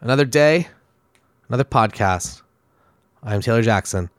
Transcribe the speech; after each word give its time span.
another 0.00 0.24
day, 0.24 0.68
another 1.48 1.64
podcast. 1.64 2.42
I'm 3.22 3.40
Taylor 3.40 3.62
Jackson. 3.62 4.10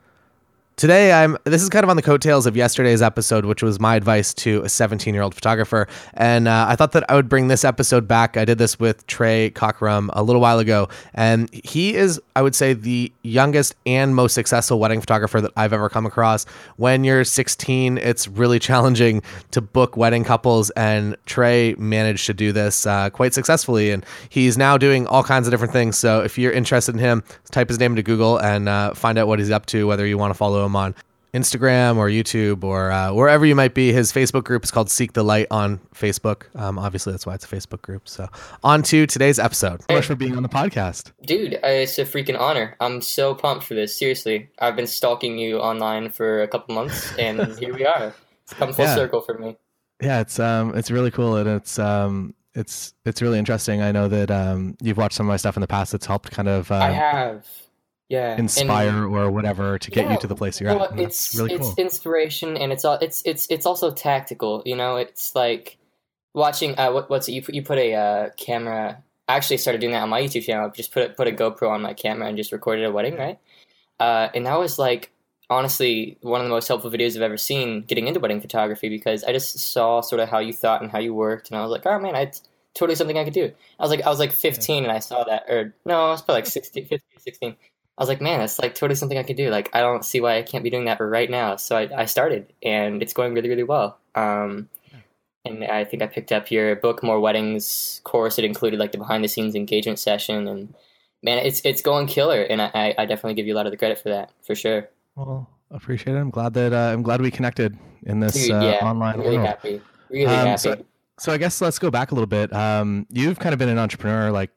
Today, 0.81 1.13
I'm. 1.13 1.37
This 1.43 1.61
is 1.61 1.69
kind 1.69 1.83
of 1.83 1.91
on 1.91 1.95
the 1.95 2.01
coattails 2.01 2.47
of 2.47 2.57
yesterday's 2.57 3.03
episode, 3.03 3.45
which 3.45 3.61
was 3.61 3.79
my 3.79 3.95
advice 3.95 4.33
to 4.33 4.63
a 4.63 4.69
17 4.69 5.13
year 5.13 5.21
old 5.21 5.35
photographer. 5.35 5.87
And 6.15 6.47
uh, 6.47 6.65
I 6.67 6.75
thought 6.75 6.93
that 6.93 7.03
I 7.07 7.13
would 7.13 7.29
bring 7.29 7.49
this 7.49 7.63
episode 7.63 8.07
back. 8.07 8.35
I 8.35 8.45
did 8.45 8.57
this 8.57 8.79
with 8.79 9.05
Trey 9.05 9.51
Cockrum 9.51 10.09
a 10.13 10.23
little 10.23 10.41
while 10.41 10.57
ago, 10.57 10.89
and 11.13 11.53
he 11.53 11.93
is, 11.93 12.19
I 12.35 12.41
would 12.41 12.55
say, 12.55 12.73
the 12.73 13.13
youngest 13.21 13.75
and 13.85 14.15
most 14.15 14.33
successful 14.33 14.79
wedding 14.79 15.01
photographer 15.01 15.39
that 15.39 15.51
I've 15.55 15.71
ever 15.71 15.87
come 15.87 16.07
across. 16.07 16.45
When 16.77 17.03
you're 17.03 17.25
16, 17.25 17.99
it's 17.99 18.27
really 18.27 18.57
challenging 18.71 19.21
to 19.51 19.61
book 19.61 19.95
wedding 19.95 20.23
couples, 20.23 20.71
and 20.71 21.15
Trey 21.27 21.75
managed 21.77 22.25
to 22.25 22.33
do 22.33 22.51
this 22.51 22.87
uh, 22.87 23.11
quite 23.11 23.35
successfully. 23.35 23.91
And 23.91 24.03
he's 24.29 24.57
now 24.57 24.79
doing 24.79 25.05
all 25.05 25.23
kinds 25.23 25.45
of 25.45 25.51
different 25.51 25.73
things. 25.73 25.95
So 25.95 26.23
if 26.23 26.39
you're 26.39 26.51
interested 26.51 26.95
in 26.95 26.99
him, 26.99 27.23
type 27.51 27.67
his 27.67 27.77
name 27.77 27.91
into 27.91 28.01
Google 28.01 28.39
and 28.39 28.67
uh, 28.67 28.95
find 28.95 29.19
out 29.19 29.27
what 29.27 29.37
he's 29.37 29.51
up 29.51 29.67
to, 29.67 29.85
whether 29.85 30.07
you 30.07 30.17
want 30.17 30.31
to 30.31 30.35
follow 30.35 30.65
him 30.65 30.70
on 30.75 30.95
Instagram 31.33 31.95
or 31.97 32.07
YouTube 32.09 32.63
or 32.63 32.91
uh, 32.91 33.13
wherever 33.13 33.45
you 33.45 33.55
might 33.55 33.73
be. 33.73 33.93
His 33.93 34.11
Facebook 34.11 34.43
group 34.43 34.63
is 34.65 34.71
called 34.71 34.89
Seek 34.89 35.13
the 35.13 35.23
Light 35.23 35.47
on 35.49 35.79
Facebook. 35.95 36.43
Um, 36.59 36.77
obviously, 36.77 37.13
that's 37.13 37.25
why 37.25 37.35
it's 37.35 37.45
a 37.45 37.47
Facebook 37.55 37.81
group. 37.81 38.09
So, 38.09 38.27
on 38.63 38.83
to 38.83 39.07
today's 39.07 39.39
episode. 39.39 39.81
Thanks 39.83 40.07
for 40.07 40.15
being 40.15 40.35
on 40.35 40.43
the 40.43 40.49
podcast. 40.49 41.11
Dude, 41.25 41.53
it's 41.63 41.97
a 41.97 42.03
freaking 42.03 42.37
honor. 42.39 42.75
I'm 42.81 43.01
so 43.01 43.33
pumped 43.33 43.65
for 43.65 43.75
this. 43.75 43.97
Seriously, 43.97 44.49
I've 44.59 44.75
been 44.75 44.87
stalking 44.87 45.37
you 45.37 45.59
online 45.59 46.09
for 46.09 46.41
a 46.43 46.47
couple 46.49 46.75
months, 46.75 47.13
and 47.17 47.55
here 47.59 47.73
we 47.73 47.85
are. 47.85 48.13
It's 48.43 48.53
come 48.53 48.73
full 48.73 48.85
Yeah. 48.85 48.95
circle 48.95 49.21
for 49.21 49.37
me. 49.37 49.57
Yeah, 50.01 50.19
it's 50.19 50.37
um, 50.39 50.75
it's 50.75 50.89
really 50.91 51.11
cool 51.11 51.35
and 51.37 51.47
it's 51.47 51.77
um, 51.79 52.33
it's 52.55 52.93
it's 53.05 53.21
really 53.21 53.37
interesting. 53.39 53.81
I 53.81 53.91
know 53.93 54.07
that 54.09 54.31
um, 54.31 54.75
you've 54.81 54.97
watched 54.97 55.15
some 55.15 55.27
of 55.27 55.29
my 55.29 55.37
stuff 55.37 55.55
in 55.55 55.61
the 55.61 55.67
past. 55.67 55.93
It's 55.93 56.07
helped 56.07 56.31
kind 56.31 56.49
of 56.49 56.71
I 56.71 56.89
uh, 56.89 56.93
have, 56.93 57.45
yeah, 58.11 58.31
And- 58.31 58.39
inspire 58.41 59.07
or 59.07 59.31
whatever 59.31 59.79
to 59.79 59.89
get 59.91 60.05
Yeah, 60.05 60.13
you 60.13 60.19
to 60.19 60.27
the 60.27 60.35
place 60.35 60.59
you're 60.59 60.73
well, 60.75 60.83
at. 60.83 60.91
and 60.91 60.99
it's 60.99 61.31
that's 61.31 61.39
really 61.39 61.53
it's 61.55 61.67
cool. 61.67 61.75
inspiration, 61.77 62.57
and 62.57 62.71
it's 62.73 62.83
all 62.83 62.97
it's 63.01 63.21
it's 63.25 63.47
it's 63.49 63.65
also 63.65 63.89
tactical. 63.91 64.61
You 64.65 64.75
know, 64.75 64.97
it's 64.97 65.33
like 65.33 65.77
watching. 66.33 66.77
Uh, 66.77 66.91
what, 66.91 67.09
what's 67.09 67.27
it? 67.29 67.33
You 67.33 67.41
put 67.41 67.55
you 67.55 67.63
put 67.63 67.77
a 67.77 67.93
uh, 67.93 68.29
camera. 68.37 69.01
I 69.29 69.35
actually 69.37 69.57
started 69.57 69.79
doing 69.79 69.93
that 69.93 70.03
on 70.03 70.09
my 70.09 70.21
YouTube 70.21 70.43
channel. 70.43 70.69
Just 70.71 70.91
put 70.91 71.09
a, 71.11 71.13
put 71.13 71.27
a 71.29 71.31
GoPro 71.31 71.69
on 71.69 71.81
my 71.81 71.93
camera 71.93 72.27
and 72.27 72.35
just 72.35 72.51
recorded 72.51 72.83
a 72.83 72.91
wedding, 72.91 73.15
right? 73.15 73.39
Uh, 73.99 74.27
and 74.35 74.45
that 74.45 74.59
was 74.59 74.77
like 74.77 75.11
honestly 75.49 76.17
one 76.21 76.41
of 76.41 76.45
the 76.47 76.49
most 76.53 76.67
helpful 76.67 76.89
videos 76.91 77.15
I've 77.15 77.21
ever 77.21 77.37
seen 77.37 77.81
getting 77.83 78.07
into 78.07 78.19
wedding 78.19 78.41
photography 78.41 78.89
because 78.89 79.23
I 79.23 79.31
just 79.31 79.57
saw 79.59 80.01
sort 80.01 80.19
of 80.19 80.27
how 80.29 80.39
you 80.39 80.51
thought 80.53 80.81
and 80.81 80.91
how 80.91 80.99
you 80.99 81.13
worked, 81.13 81.49
and 81.49 81.57
I 81.57 81.61
was 81.61 81.71
like, 81.71 81.85
oh 81.85 81.97
man, 81.99 82.15
it's 82.15 82.41
totally 82.73 82.95
something 82.95 83.17
I 83.17 83.23
could 83.23 83.33
do. 83.33 83.51
I 83.79 83.83
was 83.83 83.89
like, 83.91 84.01
I 84.05 84.09
was 84.09 84.19
like 84.19 84.31
15 84.33 84.83
and 84.83 84.91
I 84.91 84.99
saw 84.99 85.23
that, 85.25 85.43
or 85.49 85.73
no, 85.85 86.07
I 86.07 86.09
was 86.11 86.21
probably 86.21 86.41
like 86.41 86.45
16, 86.47 86.85
15, 86.85 86.99
16. 87.19 87.55
I 87.97 88.01
was 88.01 88.09
like, 88.09 88.21
man, 88.21 88.39
that's 88.39 88.57
like 88.59 88.73
totally 88.73 88.95
something 88.95 89.17
I 89.17 89.23
could 89.23 89.35
do. 89.37 89.49
Like, 89.49 89.69
I 89.75 89.79
don't 89.81 90.03
see 90.03 90.21
why 90.21 90.37
I 90.37 90.41
can't 90.41 90.63
be 90.63 90.69
doing 90.69 90.85
that 90.85 90.99
right 90.99 91.29
now. 91.29 91.55
So 91.57 91.75
I, 91.77 91.89
I 91.95 92.05
started, 92.05 92.51
and 92.63 93.01
it's 93.03 93.13
going 93.13 93.33
really, 93.33 93.49
really 93.49 93.63
well. 93.63 93.97
Um, 94.15 94.69
and 95.45 95.63
I 95.65 95.83
think 95.83 96.01
I 96.01 96.07
picked 96.07 96.31
up 96.31 96.49
your 96.51 96.75
book 96.75 97.03
More 97.03 97.19
Weddings 97.19 97.99
course. 98.03 98.39
It 98.39 98.45
included 98.45 98.79
like 98.79 98.91
the 98.91 98.97
behind 98.97 99.23
the 99.23 99.27
scenes 99.27 99.55
engagement 99.55 99.99
session, 99.99 100.47
and 100.47 100.73
man, 101.23 101.39
it's 101.45 101.61
it's 101.65 101.81
going 101.81 102.07
killer. 102.07 102.41
And 102.41 102.61
I, 102.61 102.95
I- 102.97 103.05
definitely 103.05 103.33
give 103.35 103.45
you 103.47 103.53
a 103.53 103.57
lot 103.57 103.65
of 103.67 103.71
the 103.71 103.77
credit 103.77 103.99
for 103.99 104.09
that, 104.09 104.31
for 104.45 104.55
sure. 104.55 104.87
Well, 105.15 105.49
appreciate 105.69 106.15
it. 106.15 106.19
I'm 106.19 106.29
glad 106.29 106.53
that 106.53 106.73
uh, 106.73 106.93
I'm 106.93 107.01
glad 107.03 107.21
we 107.21 107.29
connected 107.31 107.77
in 108.03 108.19
this 108.19 108.33
Dude, 108.33 108.51
uh, 108.51 108.79
online 108.81 109.19
really 109.19 109.35
world. 109.37 109.47
happy, 109.47 109.81
really 110.09 110.25
Um, 110.27 110.47
happy. 110.47 110.57
so- 110.57 110.85
So 111.19 111.31
I 111.31 111.37
guess 111.37 111.61
let's 111.61 111.77
go 111.77 111.91
back 111.91 112.09
a 112.11 112.15
little 112.15 112.25
bit. 112.27 112.51
Um, 112.51 113.05
you've 113.11 113.37
kind 113.37 113.53
of 113.53 113.59
been 113.59 113.69
an 113.69 113.77
entrepreneur 113.77 114.31
like 114.31 114.49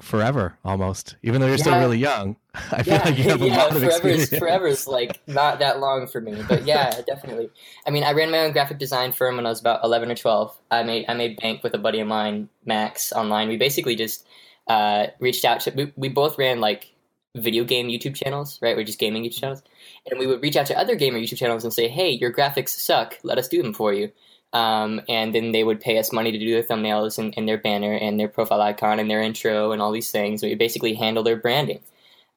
forever, 0.00 0.58
almost, 0.64 1.16
even 1.22 1.40
though 1.40 1.46
you're 1.46 1.58
still 1.58 1.78
really 1.78 1.98
young. 1.98 2.36
I 2.72 2.82
feel 2.82 2.94
yeah, 2.94 3.04
like 3.04 3.18
you 3.18 3.24
have 3.24 3.42
a 3.42 3.46
yeah, 3.46 3.56
lot 3.56 3.70
of 3.72 3.78
forever 3.78 3.90
experience. 4.08 4.32
is 4.32 4.38
forever 4.38 4.66
is 4.66 4.86
like 4.86 5.20
not 5.26 5.58
that 5.58 5.80
long 5.80 6.06
for 6.06 6.20
me, 6.20 6.42
but 6.48 6.64
yeah, 6.64 7.00
definitely. 7.06 7.50
I 7.86 7.90
mean, 7.90 8.04
I 8.04 8.12
ran 8.12 8.30
my 8.30 8.40
own 8.40 8.52
graphic 8.52 8.78
design 8.78 9.12
firm 9.12 9.36
when 9.36 9.46
I 9.46 9.48
was 9.50 9.60
about 9.60 9.84
eleven 9.84 10.10
or 10.10 10.14
twelve. 10.14 10.56
I 10.70 10.82
made 10.82 11.06
I 11.08 11.14
made 11.14 11.40
bank 11.40 11.62
with 11.62 11.74
a 11.74 11.78
buddy 11.78 12.00
of 12.00 12.08
mine, 12.08 12.48
Max, 12.64 13.12
online. 13.12 13.48
We 13.48 13.56
basically 13.56 13.96
just 13.96 14.26
uh, 14.68 15.08
reached 15.18 15.44
out 15.44 15.60
to. 15.60 15.70
We, 15.70 15.92
we 15.96 16.08
both 16.08 16.38
ran 16.38 16.60
like 16.60 16.92
video 17.36 17.64
game 17.64 17.88
YouTube 17.88 18.14
channels, 18.14 18.58
right? 18.62 18.76
We're 18.76 18.84
just 18.84 18.98
gaming 18.98 19.24
YouTube 19.24 19.40
channels, 19.40 19.62
and 20.08 20.18
we 20.18 20.26
would 20.26 20.42
reach 20.42 20.56
out 20.56 20.66
to 20.66 20.78
other 20.78 20.94
gamer 20.94 21.18
YouTube 21.18 21.38
channels 21.38 21.64
and 21.64 21.72
say, 21.72 21.88
"Hey, 21.88 22.10
your 22.10 22.32
graphics 22.32 22.70
suck. 22.70 23.18
Let 23.22 23.38
us 23.38 23.48
do 23.48 23.62
them 23.62 23.74
for 23.74 23.92
you." 23.92 24.10
Um, 24.54 25.00
and 25.08 25.34
then 25.34 25.50
they 25.50 25.64
would 25.64 25.80
pay 25.80 25.98
us 25.98 26.12
money 26.12 26.30
to 26.30 26.38
do 26.38 26.52
their 26.52 26.62
thumbnails 26.62 27.18
and, 27.18 27.34
and 27.36 27.48
their 27.48 27.58
banner 27.58 27.92
and 27.92 28.18
their 28.18 28.28
profile 28.28 28.62
icon 28.62 29.00
and 29.00 29.10
their 29.10 29.20
intro 29.20 29.72
and 29.72 29.82
all 29.82 29.90
these 29.90 30.12
things. 30.12 30.42
We 30.42 30.54
basically 30.54 30.94
handle 30.94 31.24
their 31.24 31.36
branding. 31.36 31.80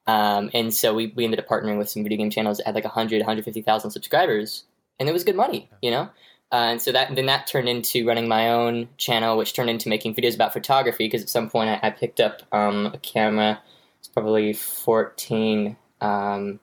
Um, 0.08 0.50
and 0.52 0.74
so 0.74 0.94
we, 0.94 1.12
we 1.14 1.24
ended 1.24 1.38
up 1.38 1.46
partnering 1.46 1.78
with 1.78 1.88
some 1.88 2.02
video 2.02 2.18
game 2.18 2.30
channels 2.30 2.58
that 2.58 2.66
had 2.66 2.74
like 2.74 2.84
100, 2.84 3.20
150,000 3.20 3.90
subscribers. 3.90 4.64
And 4.98 5.08
it 5.08 5.12
was 5.12 5.22
good 5.22 5.36
money, 5.36 5.70
you 5.80 5.92
know? 5.92 6.10
Uh, 6.50 6.72
and 6.72 6.82
so 6.82 6.90
that 6.90 7.14
then 7.14 7.26
that 7.26 7.46
turned 7.46 7.68
into 7.68 8.06
running 8.06 8.26
my 8.26 8.48
own 8.50 8.88
channel, 8.96 9.36
which 9.36 9.52
turned 9.52 9.70
into 9.70 9.88
making 9.88 10.14
videos 10.14 10.34
about 10.34 10.52
photography. 10.52 11.04
Because 11.06 11.22
at 11.22 11.28
some 11.28 11.50
point 11.50 11.70
I, 11.70 11.88
I 11.88 11.90
picked 11.90 12.20
up 12.20 12.42
um, 12.52 12.86
a 12.86 12.98
camera. 12.98 13.62
It's 13.98 14.08
probably 14.08 14.54
14. 14.54 15.76
Um, 16.00 16.58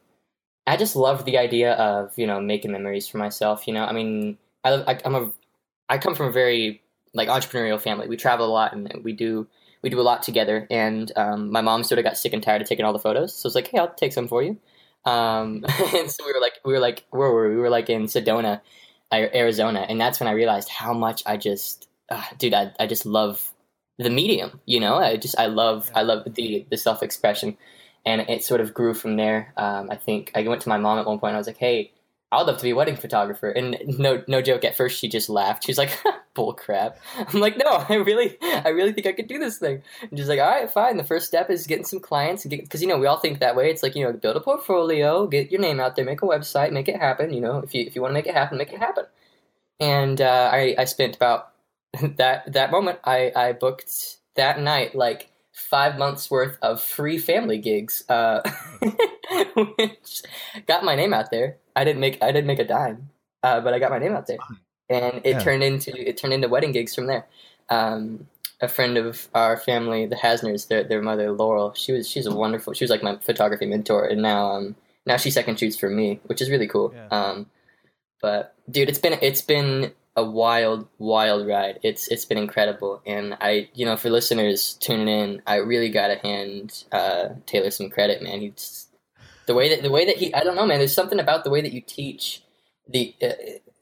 I 0.68 0.78
just 0.78 0.96
loved 0.96 1.26
the 1.26 1.38
idea 1.38 1.74
of 1.74 2.18
you 2.18 2.26
know 2.26 2.42
making 2.42 2.72
memories 2.72 3.08
for 3.08 3.20
myself. 3.20 3.68
You 3.68 3.76
know, 3.76 3.86
I 3.86 3.94
mean, 3.94 4.38
I, 4.64 4.74
I 4.88 5.00
I'm 5.06 5.16
a 5.16 5.32
I 5.90 5.98
come 5.98 6.16
from 6.16 6.28
a 6.28 6.32
very 6.32 6.82
like 7.14 7.30
entrepreneurial 7.30 7.80
family. 7.80 8.08
We 8.08 8.18
travel 8.18 8.46
a 8.46 8.52
lot 8.52 8.74
and 8.74 9.02
we 9.04 9.14
do 9.14 9.48
we 9.82 9.90
do 9.90 10.00
a 10.00 10.04
lot 10.04 10.24
together. 10.24 10.68
And 10.72 11.12
um, 11.16 11.52
my 11.52 11.62
mom 11.62 11.84
sort 11.84 12.00
of 12.00 12.06
got 12.06 12.18
sick 12.18 12.34
and 12.34 12.42
tired 12.42 12.62
of 12.62 12.68
taking 12.68 12.86
all 12.86 12.94
the 12.94 13.00
photos, 13.00 13.36
so 13.36 13.48
it's 13.48 13.56
like, 13.56 13.68
hey, 13.68 13.78
I'll 13.78 13.94
take 13.94 14.14
some 14.14 14.28
for 14.28 14.42
you. 14.42 14.58
Um, 15.06 15.64
and 15.94 16.10
so 16.10 16.26
we 16.26 16.34
were 16.34 16.42
like, 16.42 16.54
we 16.66 16.74
were 16.74 16.80
like, 16.80 17.06
where 17.12 17.32
were 17.32 17.50
we? 17.50 17.56
We 17.56 17.62
were 17.62 17.70
like 17.70 17.90
in 17.90 18.04
Sedona, 18.04 18.62
Arizona, 19.14 19.86
and 19.88 20.02
that's 20.02 20.20
when 20.20 20.28
I 20.28 20.32
realized 20.32 20.70
how 20.70 20.94
much 20.94 21.22
I 21.26 21.38
just, 21.38 21.88
uh, 22.10 22.24
dude, 22.40 22.54
I 22.56 22.72
I 22.80 22.88
just 22.88 23.06
love 23.06 23.54
the 24.00 24.10
medium. 24.10 24.60
You 24.66 24.80
know, 24.80 24.96
I 24.96 25.18
just 25.18 25.40
I 25.40 25.46
love 25.46 25.92
I 25.94 26.02
love 26.02 26.34
the 26.34 26.66
the 26.70 26.78
self 26.78 27.04
expression, 27.04 27.56
and 28.06 28.22
it 28.22 28.44
sort 28.44 28.62
of 28.62 28.74
grew 28.74 28.96
from 28.96 29.18
there. 29.18 29.54
Um, 29.56 29.90
I 29.92 29.98
think 29.98 30.32
I 30.36 30.42
went 30.48 30.62
to 30.64 30.70
my 30.70 30.78
mom 30.78 30.98
at 30.98 31.06
one 31.06 31.20
point. 31.20 31.32
and 31.32 31.38
I 31.38 31.40
was 31.40 31.48
like, 31.48 31.58
hey. 31.58 31.92
I 32.32 32.38
would 32.38 32.48
love 32.48 32.58
to 32.58 32.64
be 32.64 32.72
a 32.72 32.76
wedding 32.76 32.96
photographer, 32.96 33.50
and 33.50 33.78
no, 34.00 34.24
no 34.28 34.42
joke. 34.42 34.64
At 34.66 34.76
first, 34.76 35.00
she 35.00 35.08
just 35.08 35.30
laughed. 35.30 35.64
She's 35.64 35.78
like, 35.78 35.98
"Bull 36.34 36.54
crap." 36.54 36.98
I'm 37.16 37.40
like, 37.40 37.58
"No, 37.58 37.86
I 37.88 37.96
really, 37.96 38.38
I 38.42 38.70
really 38.70 38.94
think 38.94 39.08
I 39.08 39.12
could 39.14 39.28
do 39.28 39.38
this 39.38 39.58
thing." 39.60 39.84
And 40.02 40.18
she's 40.18 40.28
like, 40.28 40.40
"All 40.40 40.50
right, 40.50 40.70
fine. 40.70 40.98
The 40.98 41.04
first 41.04 41.28
step 41.28 41.50
is 41.50 41.68
getting 41.68 41.86
some 41.86 42.00
clients, 42.00 42.46
because 42.46 42.82
you 42.82 42.88
know 42.88 42.98
we 42.98 43.08
all 43.08 43.20
think 43.20 43.40
that 43.40 43.56
way. 43.56 43.70
It's 43.70 43.84
like 43.84 43.96
you 43.96 44.04
know, 44.04 44.12
build 44.12 44.36
a 44.36 44.42
portfolio, 44.42 45.28
get 45.28 45.52
your 45.52 45.62
name 45.62 45.80
out 45.80 45.96
there, 45.96 46.04
make 46.04 46.24
a 46.24 46.26
website, 46.26 46.72
make 46.72 46.90
it 46.90 46.98
happen. 46.98 47.32
You 47.32 47.42
know, 47.42 47.60
if 47.60 47.74
you 47.76 47.86
if 47.86 47.96
you 47.96 48.02
want 48.02 48.12
to 48.12 48.16
make 48.16 48.28
it 48.28 48.34
happen, 48.34 48.58
make 48.58 48.74
it 48.74 48.80
happen." 48.80 49.06
And 49.80 50.20
uh, 50.20 50.50
I 50.52 50.76
I 50.78 50.86
spent 50.86 51.16
about 51.16 51.52
that 52.18 52.52
that 52.54 52.72
moment. 52.72 53.00
I 53.04 53.32
I 53.36 53.54
booked 53.54 54.18
that 54.36 54.60
night 54.60 54.96
like 54.96 55.30
five 55.56 55.98
months 55.98 56.30
worth 56.30 56.58
of 56.62 56.82
free 56.82 57.18
family 57.18 57.58
gigs, 57.58 58.04
uh, 58.10 58.42
which 59.56 60.22
got 60.68 60.84
my 60.84 60.96
name 60.96 61.14
out 61.14 61.32
there. 61.32 61.58
I 61.76 61.84
didn't 61.84 62.02
make 62.02 62.22
I 62.22 62.32
didn't 62.32 62.48
make 62.48 62.60
a 62.60 62.66
dime, 62.66 63.10
uh, 63.44 63.62
but 63.62 63.74
I 63.74 63.80
got 63.80 63.92
my 63.92 64.00
name 64.00 64.14
out 64.14 64.28
there, 64.28 64.38
and 64.90 65.22
it 65.24 65.32
Yeah. 65.36 65.40
turned 65.40 65.64
into 65.64 65.92
it 65.98 66.18
turned 66.18 66.34
into 66.34 66.48
wedding 66.50 66.72
gigs 66.72 66.94
from 66.94 67.08
there. 67.08 67.26
Um, 67.70 68.28
a 68.62 68.68
friend 68.68 68.98
of 68.98 69.28
our 69.34 69.58
family, 69.58 70.06
the 70.06 70.16
Hasners, 70.16 70.68
their 70.68 70.84
their 70.84 71.02
mother 71.02 71.32
Laurel, 71.32 71.74
she 71.74 71.92
was 71.92 72.08
she's 72.08 72.26
a 72.26 72.34
wonderful. 72.36 72.74
She 72.74 72.84
was 72.84 72.92
like 72.92 73.04
my 73.04 73.18
photography 73.18 73.66
mentor, 73.66 74.06
and 74.06 74.22
now 74.22 74.52
um 74.52 74.76
now 75.06 75.18
she 75.18 75.32
second 75.32 75.60
shoots 75.60 75.78
for 75.78 75.90
me, 75.90 76.20
which 76.26 76.42
is 76.42 76.50
really 76.50 76.68
cool. 76.68 76.94
Yeah. 76.94 77.08
Um, 77.08 77.50
but 78.22 78.56
dude, 78.70 78.90
it's 78.90 79.00
been 79.00 79.18
it's 79.22 79.42
been 79.42 79.92
a 80.16 80.24
wild 80.24 80.88
wild 80.98 81.48
ride. 81.48 81.80
It's 81.84 82.08
it's 82.08 82.26
been 82.26 82.38
incredible, 82.38 83.02
and 83.06 83.38
I 83.42 83.70
you 83.74 83.86
know 83.86 83.98
for 83.98 84.10
listeners 84.10 84.74
tuning 84.80 85.08
in, 85.08 85.42
I 85.46 85.56
really 85.58 85.90
gotta 85.90 86.16
hand 86.16 86.86
uh, 86.92 87.30
Taylor 87.46 87.72
some 87.72 87.90
credit, 87.90 88.22
man. 88.22 88.42
He's 88.42 88.88
the 89.46 89.54
way 89.54 89.70
that 89.70 89.84
the 89.84 89.92
way 89.92 90.06
that 90.06 90.18
he 90.18 90.34
I 90.34 90.44
don't 90.44 90.56
know, 90.56 90.66
man. 90.66 90.80
There's 90.80 90.94
something 90.94 91.20
about 91.20 91.44
the 91.44 91.50
way 91.50 91.62
that 91.62 91.74
you 91.74 91.82
teach 91.82 92.44
the. 92.88 93.14
Uh, 93.22 93.34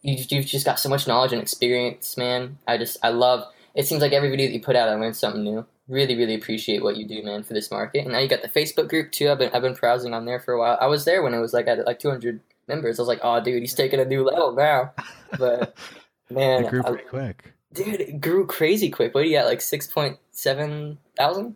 you, 0.01 0.21
you've 0.29 0.45
just 0.45 0.65
got 0.65 0.79
so 0.79 0.89
much 0.89 1.07
knowledge 1.07 1.31
and 1.31 1.41
experience, 1.41 2.17
man. 2.17 2.57
I 2.67 2.77
just 2.77 2.97
I 3.03 3.09
love. 3.09 3.45
It 3.75 3.87
seems 3.87 4.01
like 4.01 4.11
every 4.11 4.29
video 4.29 4.47
that 4.47 4.53
you 4.53 4.61
put 4.61 4.75
out, 4.75 4.89
I 4.89 4.95
learn 4.95 5.13
something 5.13 5.43
new. 5.43 5.65
Really, 5.87 6.15
really 6.15 6.35
appreciate 6.35 6.83
what 6.83 6.97
you 6.97 7.07
do, 7.07 7.23
man, 7.23 7.43
for 7.43 7.53
this 7.53 7.71
market. 7.71 8.03
And 8.03 8.11
now 8.11 8.19
you 8.19 8.27
got 8.27 8.41
the 8.41 8.49
Facebook 8.49 8.87
group 8.87 9.11
too. 9.11 9.29
I've 9.29 9.37
been 9.37 9.51
I've 9.53 9.61
been 9.61 9.73
browsing 9.73 10.13
on 10.13 10.25
there 10.25 10.39
for 10.39 10.53
a 10.53 10.59
while. 10.59 10.77
I 10.81 10.87
was 10.87 11.05
there 11.05 11.21
when 11.21 11.33
it 11.33 11.39
was 11.39 11.53
like 11.53 11.67
at 11.67 11.85
like 11.85 11.99
200 11.99 12.39
members. 12.67 12.99
I 12.99 13.01
was 13.01 13.07
like, 13.07 13.19
oh, 13.21 13.41
dude, 13.41 13.61
he's 13.61 13.73
taking 13.73 13.99
a 13.99 14.05
new 14.05 14.23
level 14.23 14.53
now. 14.53 14.93
But 15.37 15.77
man, 16.29 16.65
it 16.65 16.69
grew 16.69 16.81
I- 16.81 16.89
pretty 16.89 17.03
quick. 17.05 17.53
dude, 17.73 18.01
it 18.01 18.21
grew 18.21 18.45
crazy 18.47 18.89
quick. 18.89 19.13
What 19.13 19.23
are 19.23 19.27
you 19.27 19.37
at? 19.37 19.45
Like 19.45 19.59
6.7 19.59 20.97
thousand? 21.17 21.55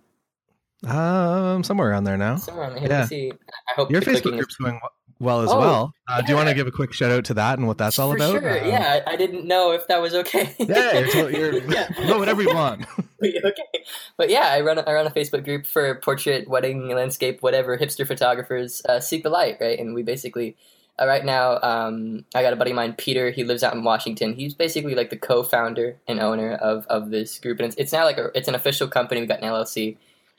Um, 0.86 1.64
somewhere 1.64 1.90
around 1.90 2.04
there 2.04 2.18
now. 2.18 2.36
Somewhere 2.36 2.66
on 2.66 2.78
here. 2.78 2.88
Yeah. 2.90 3.06
See. 3.06 3.32
I 3.32 3.74
hope 3.76 3.90
Your 3.92 4.02
Facebook 4.02 4.22
clicking 4.22 4.34
is- 4.34 4.38
group's 4.46 4.56
going 4.58 4.80
well 5.20 5.42
as 5.42 5.50
Oh, 5.52 5.60
well. 5.60 5.94
Uh, 6.08 6.22
Do 6.22 6.32
you 6.32 6.36
want 6.36 6.48
to 6.50 6.54
give 6.54 6.68
a 6.68 6.72
quick 6.72 6.94
shout 6.94 7.10
out 7.10 7.26
to 7.26 7.34
that 7.34 7.58
and 7.58 7.68
what 7.68 7.80
that's 7.80 7.98
all 7.98 8.12
For 8.12 8.18
about? 8.18 8.40
Sure. 8.40 8.62
Uh, 8.62 8.68
yeah, 8.68 9.02
I, 9.08 9.14
I 9.14 9.16
didn't 9.16 9.48
know 9.48 9.72
if 9.72 9.88
that 9.88 10.00
was 10.00 10.14
okay. 10.14 10.54
Yeah, 10.60 11.00
you're, 11.00 11.30
you're 11.56 11.72
Yeah. 11.72 11.88
no, 12.06 12.20
whatever 12.20 12.44
you 12.44 12.54
want. 12.54 12.86
okay, 13.24 13.64
but 14.16 14.30
yeah, 14.30 14.50
I 14.52 14.62
run 14.62 14.78
a, 14.78 14.82
I 14.82 14.94
run 14.94 15.08
a 15.08 15.10
Facebook 15.10 15.44
group 15.44 15.66
for 15.66 15.96
portrait, 15.96 16.48
wedding, 16.48 16.90
landscape, 16.90 17.42
whatever 17.42 17.76
hipster 17.80 18.06
photographers 18.06 18.84
uh, 18.88 19.00
seek 19.00 19.24
the 19.24 19.32
light, 19.32 19.58
right? 19.60 19.80
And 19.80 19.96
we 19.96 20.04
basically 20.04 20.52
uh, 20.52 20.54
right 21.06 21.24
now, 21.24 21.60
um, 21.62 22.26
I 22.34 22.42
got 22.42 22.54
a 22.54 22.56
buddy 22.56 22.72
of 22.72 22.76
mine, 22.76 22.94
Peter. 22.94 23.30
He 23.30 23.44
lives 23.44 23.64
out 23.64 23.76
in 23.76 23.84
Washington. 23.84 24.34
He's 24.34 24.54
basically 24.54 24.96
like 24.96 25.10
the 25.10 25.18
co-founder 25.18 25.98
and 26.08 26.20
owner 26.20 26.54
of, 26.54 26.88
of 26.88 27.12
this 27.12 27.38
group, 27.38 27.60
and 27.60 27.68
it's, 27.68 27.76
it's 27.76 27.94
now 27.94 28.04
like 28.04 28.18
a, 28.18 28.32
it's 28.34 28.48
an 28.48 28.56
official 28.56 28.88
company. 28.88 29.22
We've 29.22 29.30
got 29.30 29.42
an 29.42 29.50
LLC, 29.50 29.98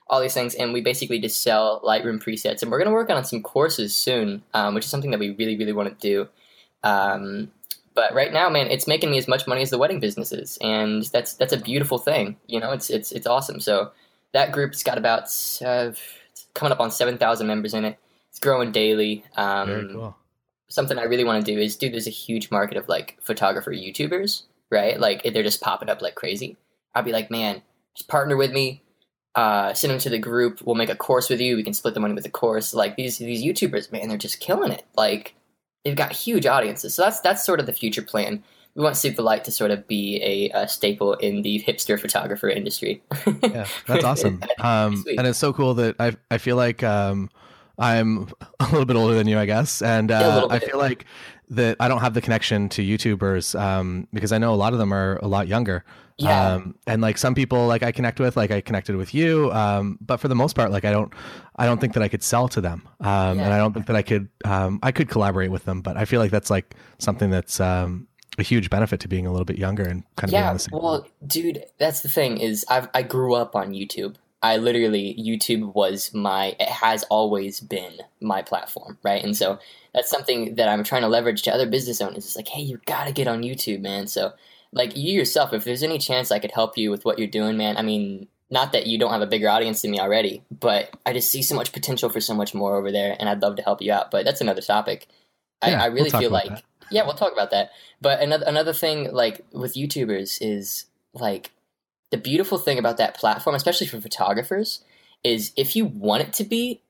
all 0.09 0.21
these 0.21 0.35
things, 0.35 0.55
and 0.55 0.73
we 0.73 0.81
basically 0.81 1.21
just 1.21 1.43
sell 1.43 1.81
Lightroom 1.83 2.23
presets. 2.23 2.63
And 2.63 2.71
we're 2.71 2.79
gonna 2.79 2.93
work 2.93 3.11
on 3.11 3.25
some 3.25 3.43
courses 3.43 3.95
soon, 3.95 4.43
um, 4.55 4.75
which 4.75 4.85
is 4.85 4.91
something 4.91 5.13
that 5.13 5.21
we 5.21 5.31
really 5.31 5.57
really 5.57 5.73
want 5.73 5.89
to 5.89 6.09
do. 6.09 6.29
Um, 6.83 7.53
but 7.95 8.15
right 8.15 8.33
now, 8.33 8.49
man, 8.49 8.69
it's 8.69 8.87
making 8.87 9.11
me 9.11 9.19
as 9.19 9.29
much 9.29 9.47
money 9.47 9.63
as 9.63 9.71
the 9.71 9.79
wedding 9.79 10.01
business 10.01 10.33
is, 10.33 10.59
and 10.61 11.05
that's 11.13 11.35
that's 11.35 11.53
a 11.53 11.57
beautiful 11.61 11.99
thing. 11.99 12.37
You 12.47 12.59
know, 12.61 12.73
it's 12.73 12.91
it's 12.91 13.13
it's 13.13 13.27
awesome. 13.27 13.61
So 13.61 13.93
that 14.33 14.53
group's 14.53 14.83
got 14.83 14.99
about 14.99 15.25
uh, 15.65 15.93
coming 16.55 16.73
up 16.73 16.81
on 16.81 16.91
seven 16.91 17.19
thousand 17.19 17.47
members 17.47 17.75
in 17.75 17.85
it. 17.85 17.99
It's 18.31 18.39
growing 18.39 18.73
daily. 18.73 19.25
Um, 19.37 19.69
Very 19.69 19.93
cool. 19.93 20.17
Something 20.69 20.99
I 20.99 21.05
really 21.05 21.25
want 21.25 21.45
to 21.45 21.53
do 21.53 21.59
is, 21.59 21.77
dude, 21.77 21.93
there's 21.93 22.07
a 22.07 22.11
huge 22.11 22.51
market 22.51 22.77
of 22.77 22.89
like 22.89 23.19
photographer 23.23 23.73
YouTubers, 23.73 24.43
right? 24.71 24.99
Like 24.99 25.23
they're 25.23 25.43
just 25.43 25.61
popping 25.61 25.89
up 25.89 26.03
like 26.03 26.15
crazy. 26.15 26.57
I'd 26.95 27.05
be 27.05 27.13
like, 27.13 27.31
man, 27.31 27.63
just 27.97 28.09
partner 28.09 28.37
with 28.37 28.53
me. 28.53 28.83
Uh, 29.35 29.73
send 29.73 29.93
them 29.93 30.01
to 30.01 30.11
the 30.11 30.19
group. 30.19 30.61
We'll 30.65 30.75
make 30.75 30.91
a 30.91 30.97
course 30.97 31.29
with 31.29 31.41
you. 31.41 31.57
We 31.57 31.63
can 31.63 31.75
split 31.75 31.95
the 31.95 32.01
money 32.01 32.15
with 32.15 32.25
the 32.25 32.31
course. 32.31 32.75
Like 32.75 32.97
these 32.97 33.19
these 33.19 33.45
YouTubers, 33.45 33.93
man, 33.93 34.09
they're 34.09 34.19
just 34.19 34.41
killing 34.41 34.73
it. 34.73 34.85
Like 34.97 35.35
they've 35.85 35.95
got 35.95 36.13
huge 36.13 36.47
audiences. 36.47 36.95
So 36.95 37.03
that's 37.03 37.21
that's 37.21 37.45
sort 37.45 37.61
of 37.61 37.67
the 37.67 37.73
future 37.73 38.03
plan. 38.03 38.43
We 38.75 38.85
want 38.85 38.97
the 38.97 39.23
Light 39.23 39.45
to 39.45 39.51
sort 39.51 39.73
of 39.73 39.89
be 39.89 40.21
a, 40.23 40.57
a 40.57 40.69
staple 40.69 41.15
in 41.15 41.43
the 41.43 41.63
hipster 41.67 41.99
photographer 41.99 42.49
industry. 42.49 43.03
yeah, 43.43 43.67
that's 43.87 44.05
awesome. 44.05 44.43
Um, 44.61 45.05
and 45.17 45.27
it's 45.27 45.39
so 45.39 45.53
cool 45.53 45.75
that 45.75 45.97
I 45.99 46.17
I 46.31 46.39
feel 46.39 46.57
like 46.57 46.83
um, 46.83 47.31
I'm 47.79 48.29
a 48.61 48.65
little 48.65 48.85
bit 48.85 48.97
older 48.97 49.15
than 49.15 49.29
you, 49.29 49.39
I 49.39 49.47
guess, 49.47 49.83
and 49.83 50.11
uh, 50.11 50.47
I 50.51 50.59
feel 50.59 50.79
like 50.79 51.05
that 51.51 51.77
I 51.81 51.89
don't 51.89 52.01
have 52.01 52.15
the 52.15 52.21
connection 52.21 52.69
to 52.71 52.83
YouTubers 52.83 53.59
um, 53.59 54.07
because 54.13 54.33
I 54.33 54.39
know 54.39 54.53
a 54.53 54.57
lot 54.57 54.73
of 54.73 54.79
them 54.79 54.93
are 54.93 55.17
a 55.23 55.29
lot 55.29 55.49
younger. 55.49 55.85
Yeah. 56.19 56.55
Um, 56.55 56.75
and 56.87 57.01
like 57.01 57.17
some 57.17 57.35
people, 57.35 57.69
like 57.69 57.85
I 57.85 57.93
connect 57.93 58.19
with, 58.19 58.37
like 58.37 58.51
I 58.51 58.61
connected 58.61 58.97
with 58.97 59.15
you, 59.15 59.53
um, 59.53 59.99
but 60.01 60.17
for 60.19 60.27
the 60.27 60.35
most 60.35 60.57
part, 60.57 60.73
like 60.73 60.85
I 60.85 60.91
don't, 60.91 61.13
I 61.57 61.65
don't 61.65 61.81
think 61.81 61.95
that 61.95 62.03
I 62.03 62.09
could 62.09 62.25
sell 62.25 62.49
to 62.49 62.61
them, 62.61 62.87
um, 63.01 63.39
Yeah. 63.39 63.45
and 63.45 63.55
I 63.55 63.59
don't 63.59 63.73
think 63.73 63.87
that 63.87 63.95
I 63.95 64.03
could, 64.03 64.29
um, 64.45 64.81
I 64.83 64.91
could 64.91 65.09
collaborate 65.09 65.53
with 65.53 65.65
them. 65.65 65.81
But 65.81 65.97
I 65.97 66.05
feel 66.07 66.21
like 66.21 66.33
that's 66.33 66.51
like 66.51 66.75
something 66.99 67.31
that's 67.31 67.61
um, 67.61 68.09
a 68.37 68.43
huge 68.43 68.69
benefit 68.69 68.99
to 69.01 69.09
being 69.09 69.27
a 69.27 69.31
little 69.31 69.45
bit 69.45 69.59
younger 69.59 69.85
and 69.85 70.03
kind 70.17 70.29
of 70.29 70.31
being 70.33 70.43
on 70.43 70.49
yeah 70.49 70.53
the 70.55 70.59
same. 70.59 70.71
well 70.73 71.07
dude 71.27 71.65
that's 71.79 72.01
the 72.03 72.09
thing 72.09 72.39
is 72.39 72.65
I've, 72.69 72.89
i 72.95 73.03
grew 73.03 73.35
up 73.35 73.57
on 73.57 73.73
youtube 73.73 74.15
i 74.43 74.57
literally 74.57 75.17
youtube 75.19 75.75
was 75.75 76.13
my 76.15 76.57
it 76.61 76.69
has 76.69 77.03
always 77.05 77.61
been 77.61 77.93
my 78.21 78.43
platform 78.43 78.99
right? 79.03 79.23
And 79.23 79.37
so 79.37 79.59
that's 79.95 80.11
something 80.11 80.55
that 80.57 80.69
i'm 80.69 80.85
trying 80.85 81.03
to 81.03 81.09
leverage 81.09 81.43
to 81.43 81.53
other 81.53 81.69
business 81.69 82.01
owners. 82.01 82.25
It's 82.25 82.37
like 82.37 82.49
hey 82.49 82.63
you 82.63 82.81
gotta 82.87 83.13
get 83.13 83.29
on 83.29 83.43
youtube 83.43 83.81
man. 83.81 84.07
So 84.07 84.33
like 84.73 84.97
you 84.97 85.13
yourself 85.13 85.53
if 85.53 85.65
there's 85.65 85.83
any 85.83 85.99
chance 85.99 86.31
i 86.31 86.39
could 86.39 86.51
help 86.51 86.77
you 86.77 86.91
with 86.91 87.05
what 87.05 87.19
you're 87.19 87.27
doing 87.27 87.57
man 87.57 87.79
i 87.79 87.83
mean 87.83 88.29
not 88.51 88.73
that 88.73 88.87
you 88.87 88.99
don't 88.99 89.13
have 89.13 89.23
a 89.23 89.27
bigger 89.27 89.49
audience 89.49 89.81
than 89.81 89.91
me 89.91 89.99
already 89.99 90.43
but 90.51 90.95
i 91.07 91.13
just 91.15 91.31
see 91.31 91.41
so 91.41 91.55
much 91.55 91.73
potential 91.73 92.11
for 92.11 92.21
so 92.21 92.35
much 92.35 92.55
more 92.55 92.77
over 92.77 92.93
there 92.93 93.17
and 93.19 93.31
i'd 93.31 93.41
love 93.41 93.57
to 93.57 93.63
help 93.63 93.81
you 93.81 93.91
out 93.91 94.11
but 94.11 94.27
that's 94.27 94.43
another 94.43 94.61
topic. 94.61 95.07
I, 95.63 95.71
Yeah, 95.71 95.83
I 95.83 95.89
we'll 95.89 96.05
really 96.05 96.11
feel 96.11 96.31
like 96.31 96.49
that. 96.49 96.63
yeah 96.91 97.05
we'll 97.05 97.15
talk 97.15 97.33
about 97.33 97.51
that. 97.51 97.71
But 98.01 98.21
another 98.21 98.45
another 98.47 98.73
thing 98.73 99.13
like 99.13 99.45
with 99.53 99.75
YouTubers 99.75 100.39
is 100.41 100.85
like 101.15 101.51
the 102.11 102.17
beautiful 102.17 102.59
thing 102.59 102.79
about 102.79 102.97
that 102.97 103.15
platform, 103.15 103.55
especially 103.55 103.87
for 103.87 104.01
photographers, 104.01 104.85
is 105.25 105.53
if 105.57 105.77
you 105.77 105.85
want 105.85 106.23
it 106.23 106.33
to 106.35 106.45
be 106.45 106.83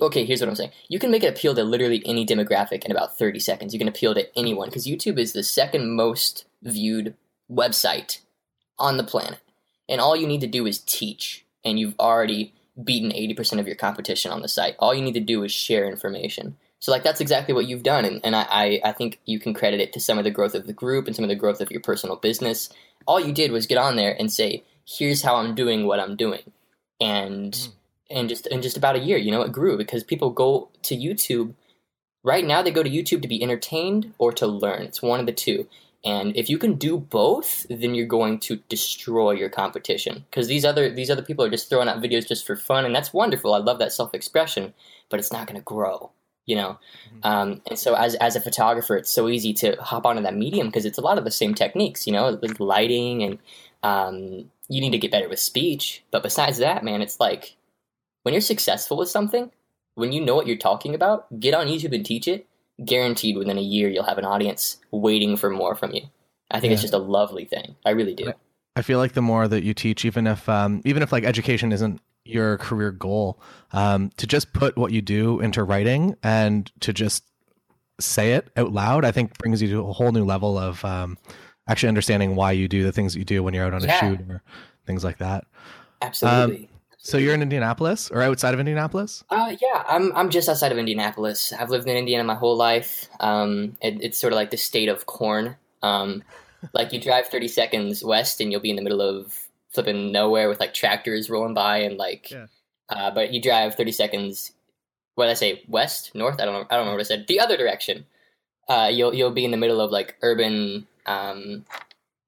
okay, 0.00 0.24
here's 0.24 0.40
what 0.40 0.48
I'm 0.48 0.54
saying. 0.54 0.70
You 0.88 0.98
can 0.98 1.10
make 1.10 1.24
it 1.24 1.36
appeal 1.36 1.54
to 1.54 1.64
literally 1.64 2.02
any 2.06 2.24
demographic 2.24 2.84
in 2.84 2.92
about 2.92 3.18
30 3.18 3.40
seconds. 3.40 3.72
You 3.72 3.80
can 3.80 3.88
appeal 3.88 4.14
to 4.14 4.38
anyone 4.38 4.68
because 4.68 4.86
YouTube 4.86 5.18
is 5.18 5.32
the 5.32 5.42
second 5.42 5.96
most 5.96 6.44
viewed 6.62 7.14
website 7.50 8.20
on 8.78 8.96
the 8.96 9.04
planet. 9.04 9.40
And 9.88 10.00
all 10.00 10.14
you 10.14 10.26
need 10.26 10.40
to 10.42 10.46
do 10.46 10.66
is 10.66 10.78
teach, 10.78 11.44
and 11.64 11.78
you've 11.78 11.98
already 11.98 12.54
beaten 12.82 13.10
80% 13.10 13.58
of 13.58 13.66
your 13.66 13.76
competition 13.76 14.30
on 14.30 14.42
the 14.42 14.48
site. 14.48 14.76
All 14.78 14.94
you 14.94 15.02
need 15.02 15.14
to 15.14 15.20
do 15.20 15.42
is 15.42 15.52
share 15.52 15.90
information. 15.90 16.56
So 16.80 16.90
like 16.92 17.02
that's 17.02 17.20
exactly 17.20 17.52
what 17.54 17.66
you've 17.66 17.82
done, 17.82 18.06
and, 18.06 18.20
and 18.24 18.34
I, 18.34 18.46
I, 18.50 18.80
I 18.86 18.92
think 18.92 19.20
you 19.26 19.38
can 19.38 19.52
credit 19.52 19.80
it 19.80 19.92
to 19.92 20.00
some 20.00 20.16
of 20.16 20.24
the 20.24 20.30
growth 20.30 20.54
of 20.54 20.66
the 20.66 20.72
group 20.72 21.06
and 21.06 21.14
some 21.14 21.24
of 21.24 21.28
the 21.28 21.34
growth 21.36 21.60
of 21.60 21.70
your 21.70 21.80
personal 21.82 22.16
business. 22.16 22.70
All 23.06 23.20
you 23.20 23.32
did 23.32 23.52
was 23.52 23.66
get 23.66 23.76
on 23.78 23.96
there 23.96 24.16
and 24.18 24.32
say, 24.32 24.64
"Here's 24.86 25.22
how 25.22 25.36
I'm 25.36 25.54
doing 25.54 25.86
what 25.86 26.00
I'm 26.00 26.16
doing," 26.16 26.52
and 27.00 27.52
Mhm. 27.52 27.72
and 28.10 28.28
just 28.30 28.46
in 28.46 28.62
just 28.62 28.78
about 28.78 28.96
a 28.96 29.00
year, 29.00 29.18
you 29.18 29.30
know, 29.30 29.42
it 29.42 29.52
grew 29.52 29.76
because 29.76 30.04
people 30.04 30.30
go 30.30 30.70
to 30.82 30.96
YouTube. 30.96 31.54
Right 32.24 32.46
now, 32.46 32.62
they 32.62 32.70
go 32.70 32.82
to 32.82 32.90
YouTube 32.90 33.22
to 33.22 33.28
be 33.28 33.42
entertained 33.42 34.12
or 34.18 34.32
to 34.32 34.46
learn. 34.46 34.82
It's 34.82 35.02
one 35.02 35.20
of 35.20 35.26
the 35.26 35.32
two. 35.32 35.68
And 36.04 36.34
if 36.36 36.48
you 36.48 36.58
can 36.58 36.74
do 36.76 36.96
both, 36.98 37.66
then 37.68 37.94
you're 37.94 38.06
going 38.06 38.38
to 38.40 38.56
destroy 38.70 39.32
your 39.32 39.50
competition. 39.50 40.24
Because 40.30 40.46
these 40.48 40.64
other 40.64 40.90
these 40.90 41.10
other 41.10 41.22
people 41.22 41.44
are 41.44 41.50
just 41.50 41.68
throwing 41.68 41.88
out 41.88 42.00
videos 42.02 42.26
just 42.28 42.46
for 42.46 42.56
fun, 42.56 42.86
and 42.86 42.94
that's 42.94 43.12
wonderful. 43.12 43.52
I 43.54 43.58
love 43.58 43.78
that 43.80 43.92
self 43.92 44.14
expression, 44.14 44.72
but 45.10 45.20
it's 45.20 45.32
not 45.32 45.46
going 45.46 45.60
to 45.60 45.64
grow 45.64 46.10
you 46.50 46.56
know? 46.56 46.78
Mhm. 47.14 47.28
um, 47.30 47.62
and 47.68 47.78
so 47.78 47.94
as, 47.94 48.14
as 48.16 48.36
a 48.36 48.40
photographer 48.40 48.96
it's 48.96 49.12
so 49.18 49.28
easy 49.28 49.52
to 49.62 49.76
hop 49.90 50.04
onto 50.06 50.22
that 50.22 50.36
medium 50.36 50.66
because 50.68 50.84
it's 50.84 50.98
a 50.98 51.06
lot 51.08 51.18
of 51.18 51.24
the 51.24 51.30
same 51.30 51.54
techniques 51.54 52.06
you 52.06 52.12
know? 52.12 52.38
With 52.42 52.60
lighting 52.60 53.22
and 53.22 53.38
um, 53.82 54.50
you 54.68 54.80
need 54.80 54.90
to 54.90 54.98
get 54.98 55.10
better 55.10 55.28
with 55.28 55.40
speech. 55.40 56.04
But 56.10 56.22
besides 56.22 56.58
that 56.58 56.84
man 56.84 57.00
it's 57.02 57.18
like 57.20 57.56
when 58.24 58.34
you're 58.34 58.52
successful 58.52 58.96
with 58.96 59.08
something 59.08 59.50
when 59.94 60.12
you 60.12 60.20
know 60.20 60.34
what 60.34 60.46
you're 60.46 60.56
talking 60.68 60.94
about 60.94 61.18
get 61.40 61.54
on 61.54 61.66
youtube 61.66 61.94
and 61.94 62.06
teach 62.06 62.28
it 62.28 62.46
guaranteed 62.84 63.36
within 63.36 63.58
a 63.58 63.62
year 63.62 63.88
you'll 63.88 64.04
have 64.04 64.18
an 64.18 64.24
audience 64.24 64.78
waiting 64.90 65.36
for 65.36 65.50
more 65.50 65.74
from 65.74 65.92
you. 65.92 66.02
I 66.50 66.60
think 66.60 66.72
it's 66.72 66.82
just 66.82 66.94
a 66.94 66.98
lovely 66.98 67.44
thing. 67.44 67.76
I 67.86 67.90
really 67.90 68.14
do. 68.14 68.32
I 68.74 68.82
feel 68.82 68.98
like 68.98 69.12
the 69.12 69.22
more 69.22 69.46
that 69.46 69.62
you 69.62 69.74
teach, 69.74 70.04
even 70.04 70.26
if 70.26 70.48
um, 70.48 70.80
even 70.84 71.02
if 71.02 71.12
like 71.12 71.24
education 71.24 71.72
isn't 71.72 72.00
your 72.30 72.58
career 72.58 72.90
goal, 72.90 73.40
um, 73.72 74.10
to 74.16 74.26
just 74.26 74.52
put 74.52 74.76
what 74.76 74.92
you 74.92 75.02
do 75.02 75.40
into 75.40 75.62
writing 75.64 76.16
and 76.22 76.70
to 76.80 76.92
just 76.92 77.24
say 78.00 78.32
it 78.32 78.48
out 78.56 78.72
loud, 78.72 79.04
I 79.04 79.12
think 79.12 79.38
brings 79.38 79.60
you 79.60 79.68
to 79.68 79.88
a 79.88 79.92
whole 79.92 80.12
new 80.12 80.24
level 80.24 80.58
of 80.58 80.84
um, 80.84 81.18
actually 81.68 81.88
understanding 81.88 82.34
why 82.34 82.52
you 82.52 82.68
do 82.68 82.82
the 82.82 82.92
things 82.92 83.14
you 83.14 83.24
do 83.24 83.42
when 83.42 83.54
you're 83.54 83.66
out 83.66 83.74
on 83.74 83.84
a 83.84 83.98
shoot 83.98 84.20
or 84.28 84.42
things 84.86 85.04
like 85.04 85.18
that. 85.18 85.44
absolutely 86.02 86.68
So 86.98 87.16
you're 87.16 87.34
in 87.34 87.42
Indianapolis 87.42 88.10
or 88.10 88.22
outside 88.22 88.52
of 88.52 88.60
Indianapolis? 88.60 89.24
Uh, 89.30 89.56
yeah, 89.60 89.84
I'm 89.86 90.14
I'm 90.14 90.28
just 90.28 90.48
outside 90.48 90.70
of 90.70 90.78
Indianapolis. 90.78 91.52
I've 91.52 91.70
lived 91.70 91.88
in 91.88 91.96
Indiana 91.96 92.24
my 92.24 92.34
whole 92.34 92.56
life. 92.56 93.08
Um, 93.20 93.76
it, 93.80 94.02
it's 94.02 94.18
sort 94.18 94.32
of 94.32 94.36
like 94.36 94.50
the 94.50 94.58
state 94.58 94.88
of 94.88 95.06
corn. 95.06 95.56
Um, 95.82 96.22
like 96.74 96.92
you 96.92 97.00
drive 97.00 97.28
30 97.28 97.48
seconds 97.48 98.04
west 98.04 98.40
and 98.40 98.52
you'll 98.52 98.60
be 98.60 98.68
in 98.68 98.76
the 98.76 98.82
middle 98.82 99.00
of 99.00 99.48
flipping 99.72 100.12
nowhere 100.12 100.48
with 100.48 100.60
like 100.60 100.74
tractors 100.74 101.30
rolling 101.30 101.54
by 101.54 101.78
and 101.78 101.96
like, 101.96 102.30
Yeah. 102.30 102.46
uh, 102.88 103.10
but 103.10 103.32
you 103.32 103.40
drive 103.40 103.74
30 103.76 103.92
seconds. 103.92 104.52
What 105.14 105.26
did 105.26 105.30
I 105.32 105.34
say? 105.34 105.62
West, 105.68 106.14
north? 106.14 106.40
I 106.40 106.44
don't 106.44 106.54
know. 106.54 106.66
I 106.70 106.76
don't 106.76 106.86
know 106.86 106.92
what 106.92 107.00
I 107.00 107.04
said. 107.04 107.26
The 107.28 107.40
other 107.40 107.56
direction. 107.56 108.06
Uh, 108.68 108.88
you'll 108.92 109.12
you'll 109.14 109.32
be 109.32 109.44
in 109.44 109.50
the 109.50 109.56
middle 109.56 109.80
of 109.80 109.90
like 109.90 110.14
urban, 110.22 110.86
um, 111.06 111.64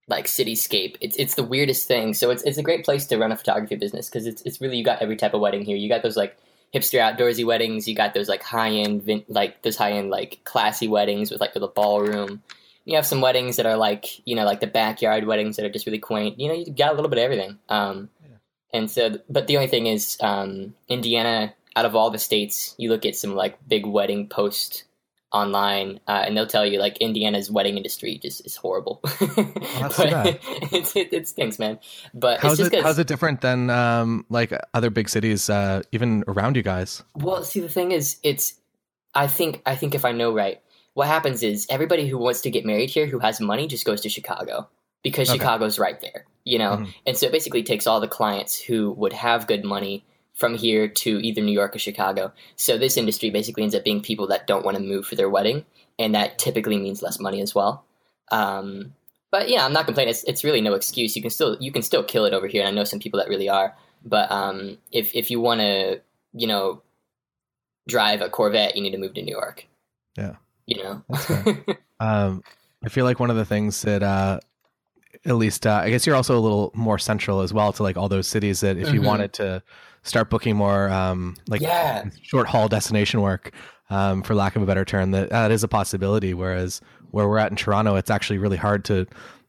like 0.09 0.27
cityscape. 0.27 0.97
It's 1.01 1.17
it's 1.17 1.37
the 1.37 1.45
weirdest 1.45 1.87
thing. 1.87 2.15
So 2.15 2.31
it's 2.31 2.43
it's 2.43 2.59
a 2.59 2.63
great 2.63 2.85
place 2.85 3.07
to 3.07 3.17
run 3.19 3.31
a 3.31 3.37
photography 3.37 3.77
business 3.77 4.09
because 4.09 4.27
it's 4.27 4.43
it's 4.43 4.61
really 4.61 4.77
you 4.77 4.85
got 4.85 5.01
every 5.01 5.17
type 5.17 5.35
of 5.35 5.41
wedding 5.41 5.65
here. 5.65 5.77
You 5.77 5.89
got 5.89 6.03
those 6.03 6.17
like 6.17 6.37
hipster 6.75 6.99
outdoorsy 7.01 7.47
weddings. 7.47 7.87
You 7.87 7.95
got 7.95 8.13
those 8.13 8.29
like 8.29 8.43
high 8.43 8.71
end, 8.71 9.25
like 9.29 9.63
those 9.63 9.77
high 9.77 9.93
end 9.93 10.11
like 10.11 10.41
classy 10.45 10.89
weddings 10.89 11.31
with 11.31 11.41
like 11.41 11.55
a 11.55 11.67
ballroom. 11.69 12.43
You 12.85 12.97
have 12.97 13.07
some 13.07 13.21
weddings 13.21 13.57
that 13.57 13.67
are 13.67 13.77
like 13.77 14.27
you 14.27 14.35
know 14.37 14.45
like 14.45 14.61
the 14.61 14.67
backyard 14.67 15.25
weddings 15.27 15.57
that 15.57 15.65
are 15.65 15.71
just 15.71 15.87
really 15.87 15.99
quaint. 15.99 16.39
You 16.41 16.49
know 16.49 16.55
you 16.55 16.73
got 16.73 16.93
a 16.93 16.95
little 16.95 17.09
bit 17.11 17.19
of 17.19 17.25
everything. 17.25 17.59
Um, 17.69 18.11
Yeah. 18.23 18.37
and 18.73 18.91
so, 18.91 19.19
but 19.29 19.47
the 19.47 19.57
only 19.57 19.69
thing 19.69 19.87
is, 19.87 20.17
um, 20.21 20.75
Indiana. 20.89 21.55
Out 21.75 21.87
of 21.87 21.97
all 21.97 22.11
the 22.11 22.19
states, 22.19 22.75
you 22.77 22.91
look 22.91 23.07
at 23.07 23.17
some 23.17 23.35
like 23.35 23.57
big 23.67 23.87
wedding 23.87 24.29
post 24.29 24.85
online, 25.33 26.01
uh, 26.07 26.23
and 26.27 26.37
they'll 26.37 26.47
tell 26.47 26.67
you 26.67 26.79
like 26.79 26.99
Indiana's 26.99 27.51
wedding 27.51 27.79
industry 27.79 28.19
just 28.19 28.45
is 28.45 28.57
horrible. 28.57 29.01
that's 29.21 29.97
too 29.97 30.05
bad. 30.11 30.39
it's, 30.71 30.95
it, 30.95 31.11
it 31.15 31.27
stinks, 31.29 31.59
man. 31.59 31.79
But 32.13 32.41
How's 32.41 32.61
it's 32.61 32.69
just 32.69 32.75
it 32.75 32.83
how's 32.83 32.99
it 32.99 33.07
different 33.07 33.41
than 33.41 33.71
um, 33.71 34.27
like 34.29 34.53
other 34.75 34.91
big 34.91 35.09
cities, 35.09 35.49
uh, 35.49 35.81
even 35.93 36.25
around 36.29 36.57
you 36.57 36.63
guys? 36.63 37.03
Well, 37.15 37.43
see, 37.43 37.61
the 37.61 37.71
thing 37.71 37.93
is, 37.93 38.19
it's. 38.23 38.61
I 39.15 39.27
think. 39.27 39.63
I 39.65 39.75
think 39.75 39.95
if 39.95 40.05
I 40.05 40.13
know 40.13 40.31
right, 40.35 40.61
what 40.95 41.07
happens 41.09 41.43
is 41.43 41.67
everybody 41.71 42.07
who 42.07 42.19
wants 42.19 42.41
to 42.43 42.51
get 42.51 42.65
married 42.67 42.91
here, 42.91 43.07
who 43.07 43.19
has 43.19 43.41
money, 43.41 43.67
just 43.67 43.85
goes 43.85 44.01
to 44.03 44.09
Chicago 44.09 44.69
because 45.03 45.29
Okay. 45.29 45.39
Chicago's 45.39 45.79
right 45.79 46.01
there. 46.01 46.27
You 46.45 46.59
know, 46.59 46.77
Mhm. 46.79 46.95
and 47.07 47.17
so 47.17 47.27
it 47.27 47.33
basically 47.33 47.63
takes 47.63 47.87
all 47.87 48.01
the 48.01 48.09
clients 48.09 48.61
who 48.61 48.91
would 48.93 49.13
have 49.13 49.47
good 49.47 49.65
money 49.65 50.05
from 50.35 50.57
here 50.57 50.89
to 50.89 51.21
either 51.25 51.41
New 51.41 51.53
York 51.53 51.77
or 51.77 51.79
Chicago. 51.79 52.33
So 52.57 52.77
this 52.77 52.97
industry 52.97 53.31
basically 53.31 53.63
ends 53.63 53.75
up 53.75 53.85
being 53.85 54.01
people 54.01 54.27
that 54.29 54.47
don't 54.47 54.65
want 54.65 54.77
to 54.77 54.83
move 54.83 55.07
for 55.07 55.15
their 55.15 55.31
wedding, 55.31 55.65
and 55.99 56.15
that 56.15 56.39
typically 56.39 56.79
means 56.79 57.01
less 57.03 57.21
money 57.21 57.41
as 57.41 57.55
well. 57.55 57.85
Um, 58.33 58.95
but 59.31 59.49
yeah, 59.49 59.65
I'm 59.65 59.73
not 59.73 59.85
complaining. 59.87 60.11
It's, 60.11 60.25
it's 60.25 60.43
really 60.43 60.61
no 60.61 60.75
excuse. 60.75 61.15
You 61.15 61.23
can 61.23 61.31
still 61.31 61.57
you 61.61 61.71
can 61.71 61.83
still 61.83 62.03
kill 62.03 62.25
it 62.25 62.35
over 62.35 62.47
here, 62.49 62.63
and 62.63 62.69
I 62.69 62.73
know 62.73 62.85
some 62.85 62.99
people 62.99 63.19
that 63.21 63.29
really 63.29 63.49
are. 63.49 63.77
But 64.05 64.31
um, 64.33 64.79
if 64.91 65.15
if 65.15 65.31
you 65.31 65.41
want 65.41 65.61
to, 65.61 66.01
you 66.33 66.47
know, 66.49 66.83
drive 67.87 68.21
a 68.21 68.29
Corvette, 68.29 68.75
you 68.77 68.83
need 68.83 68.91
to 68.93 68.99
move 68.99 69.15
to 69.15 69.23
New 69.23 69.33
York. 69.33 69.67
Yeah, 70.17 70.37
you 70.67 70.83
know. 70.83 71.05
um, 72.01 72.43
I 72.85 72.89
feel 72.89 73.05
like 73.05 73.21
one 73.21 73.31
of 73.31 73.37
the 73.37 73.45
things 73.45 73.83
that, 73.83 74.03
uh, 74.03 74.41
at 75.25 75.37
least, 75.37 75.67
uh, 75.67 75.81
I 75.85 75.91
guess 75.91 76.07
you're 76.07 76.17
also 76.17 76.37
a 76.37 76.41
little 76.41 76.73
more 76.75 76.99
central 76.99 77.41
as 77.43 77.53
well 77.53 77.73
to 77.75 77.83
like 77.83 77.97
all 77.97 78.09
those 78.09 78.27
cities 78.27 78.61
that 78.61 78.77
if 78.77 78.93
you 78.93 79.01
Mhm. 79.01 79.07
wanted 79.07 79.33
to 79.35 79.63
start 80.03 80.31
booking 80.31 80.57
more 80.57 80.89
um, 80.91 81.37
like 81.49 81.61
yeah, 81.61 82.05
short 82.23 82.49
haul 82.49 82.67
destination 82.69 83.21
work, 83.21 83.53
um, 83.91 84.23
for 84.23 84.35
lack 84.35 84.57
of 84.57 84.63
a 84.63 84.67
better 84.67 84.85
term, 84.85 85.13
that 85.13 85.31
that 85.31 85.51
is 85.53 85.63
a 85.63 85.69
possibility. 85.69 86.35
Whereas 86.35 86.81
where 87.13 87.29
we're 87.29 87.39
at 87.39 87.51
in 87.51 87.57
Toronto, 87.57 87.95
it's 87.97 88.11
actually 88.11 88.39
really 88.39 88.57
hard 88.57 88.85
to. 88.87 89.07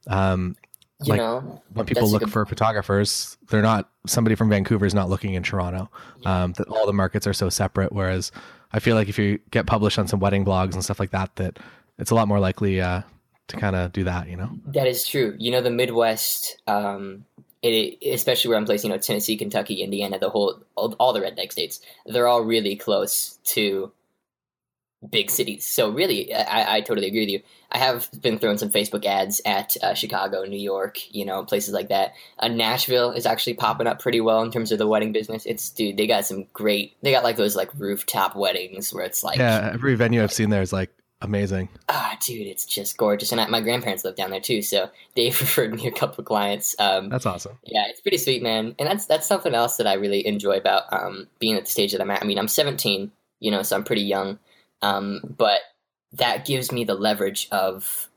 Um, 0.08 0.56
you 1.04 1.10
like- 1.12 1.18
know. 1.20 1.62
when 1.74 1.86
people 1.86 2.10
look 2.10 2.28
for 2.30 2.46
photographers, 2.46 3.38
they're 3.50 3.62
not 3.64 3.90
somebody 4.06 4.36
from 4.36 4.50
Vancouver 4.50 4.86
is 4.86 4.94
not 4.94 5.10
looking 5.10 5.34
in 5.34 5.42
Toronto. 5.44 5.90
Um, 6.26 6.54
that 6.54 6.68
all 6.68 6.86
the 6.86 6.94
markets 6.94 7.26
are 7.26 7.34
so 7.34 7.50
separate. 7.50 7.92
Whereas 7.92 8.32
I 8.74 8.80
feel 8.80 8.96
like 8.96 9.08
if 9.08 9.20
you 9.20 9.40
get 9.52 9.68
published 9.68 10.00
on 10.00 10.08
some 10.08 10.20
wedding 10.20 10.44
blogs 10.44 10.74
and 10.74 10.84
stuff 10.84 11.00
like 11.00 11.12
that, 11.12 11.36
that 11.36 11.60
it's 12.00 12.12
a 12.12 12.16
lot 12.16 12.28
more 12.28 12.40
likely 12.40 12.82
uh, 12.82 13.02
to 13.48 13.58
kind 13.58 13.76
of 13.76 13.94
do 13.94 14.04
that. 14.06 14.28
You 14.28 14.38
know? 14.38 14.50
That 14.68 14.88
is 14.88 15.06
true. 15.08 15.36
You 15.38 15.52
know, 15.52 15.62
the 15.62 15.70
Midwest, 15.70 16.58
um, 16.68 17.26
it, 17.62 17.98
especially 18.06 18.50
where 18.50 18.58
I'm 18.58 18.66
placed, 18.66 18.84
you 18.84 18.90
know, 18.90 18.98
Tennessee, 18.98 19.38
Kentucky, 19.38 19.84
Indiana, 19.84 20.20
the 20.20 20.30
whole, 20.30 20.64
all, 20.76 20.94
all 21.00 21.14
the 21.14 21.22
redneck 21.22 21.52
states, 21.52 21.80
they're 22.06 22.28
all 22.28 22.44
really 22.44 22.76
close 22.76 23.40
to 23.46 23.92
big 25.10 25.30
cities. 25.30 25.66
So 25.66 25.90
really, 25.90 26.34
I, 26.34 26.78
I 26.78 26.82
totally 26.82 27.08
agree 27.08 27.22
with 27.22 27.30
you. 27.30 27.42
I 27.72 27.80
have 27.80 28.10
been 28.22 28.38
throwing 28.38 28.58
some 28.58 28.70
Facebook 28.70 29.06
ads 29.06 29.42
at 29.46 29.76
uh, 29.82 29.94
Chicago, 29.94 30.44
New 30.46 30.60
York, 30.60 30.98
you 31.14 31.26
know, 31.26 31.44
places 31.44 31.74
like 31.74 31.90
that. 31.90 32.14
Uh, 32.40 32.48
Nashville 32.48 33.12
is 33.12 33.26
actually 33.26 33.56
popping 33.56 33.88
up 33.88 34.00
pretty 34.00 34.22
well 34.22 34.42
in 34.42 34.52
terms 34.52 34.72
of 34.72 34.78
the 34.78 34.88
wedding 34.88 35.12
business. 35.12 35.46
It's 35.46 35.70
dude, 35.70 35.98
they 35.98 36.08
got 36.08 36.26
some 36.26 36.46
great. 36.54 36.96
They 37.02 37.12
got 37.12 37.24
like 37.24 37.38
those 37.38 37.56
like 37.56 37.70
rooftop 37.78 38.36
weddings 38.36 38.94
where 38.94 39.06
it's 39.06 39.24
like 39.24 39.40
yeah. 39.40 39.72
Every 39.74 39.96
venue 39.96 40.22
I've 40.22 40.34
seen 40.34 40.50
there 40.50 40.62
is 40.62 40.72
like 40.72 40.92
amazing. 41.24 41.70
ah, 41.90 42.18
dude, 42.22 42.46
it's 42.48 42.66
just 42.66 42.98
gorgeous. 42.98 43.32
And 43.32 43.42
I, 43.42 43.48
my 43.48 43.62
grandparents 43.62 44.04
live 44.04 44.16
down 44.16 44.30
there 44.30 44.40
too, 44.42 44.62
so 44.62 44.90
they've 45.16 45.40
referred 45.40 45.74
me 45.74 45.88
a 45.88 45.92
couple 45.92 46.22
of 46.22 46.26
clients. 46.26 46.76
Um, 46.78 47.10
That's 47.10 47.26
awesome. 47.26 47.58
yeah, 47.64 47.86
it's 47.88 48.02
pretty 48.02 48.18
sweet, 48.18 48.44
man. 48.44 48.76
And 48.78 48.88
that's 48.88 49.06
that's 49.06 49.26
something 49.28 49.56
else 49.56 49.78
that 49.78 49.88
I 49.88 49.94
really 49.94 50.26
enjoy 50.28 50.58
about 50.58 50.84
um, 50.92 51.28
being 51.40 51.56
at 51.56 51.66
the 51.66 51.72
stage 51.72 51.94
that 51.94 52.02
I'm 52.02 52.12
at. 52.12 52.22
I 52.22 52.26
mean, 52.26 52.38
I'm 52.38 52.48
17, 52.48 53.12
you 53.40 53.52
know, 53.52 53.64
so 53.64 53.76
I'm 53.76 53.84
pretty 53.84 54.04
young, 54.04 54.38
um, 54.84 55.22
but 55.38 55.62
that 56.12 56.46
gives 56.46 56.72
me 56.72 56.84
the 56.84 56.94
leverage 56.94 57.48
of 57.52 58.10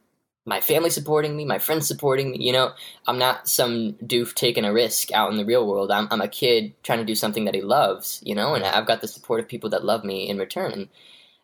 my 0.45 0.61
family 0.61 0.91
supporting 0.91 1.37
me, 1.37 1.45
my 1.45 1.59
friends 1.59 1.89
supporting 1.89 2.33
me. 2.33 2.39
You 2.41 2.53
know, 2.53 2.73
I'm 3.07 3.19
not 3.19 3.49
some 3.49 3.95
doof 3.95 4.35
taking 4.35 4.65
a 4.65 4.73
risk 4.73 5.13
out 5.13 5.31
in 5.31 5.39
the 5.39 5.45
real 5.45 5.67
world. 5.67 5.91
I'm 5.91 6.09
I'm 6.11 6.21
a 6.21 6.29
kid 6.29 6.75
trying 6.83 6.99
to 6.99 7.05
do 7.05 7.15
something 7.15 7.45
that 7.45 7.55
he 7.55 7.63
loves, 7.63 8.21
you 8.25 8.35
know, 8.35 8.55
and 8.55 8.65
I've 8.65 8.87
got 8.87 9.01
the 9.01 9.09
support 9.09 9.41
of 9.41 9.49
people 9.49 9.71
that 9.71 9.85
love 9.85 10.05
me 10.05 10.29
in 10.29 10.39
return. 10.39 10.73
And 10.73 10.89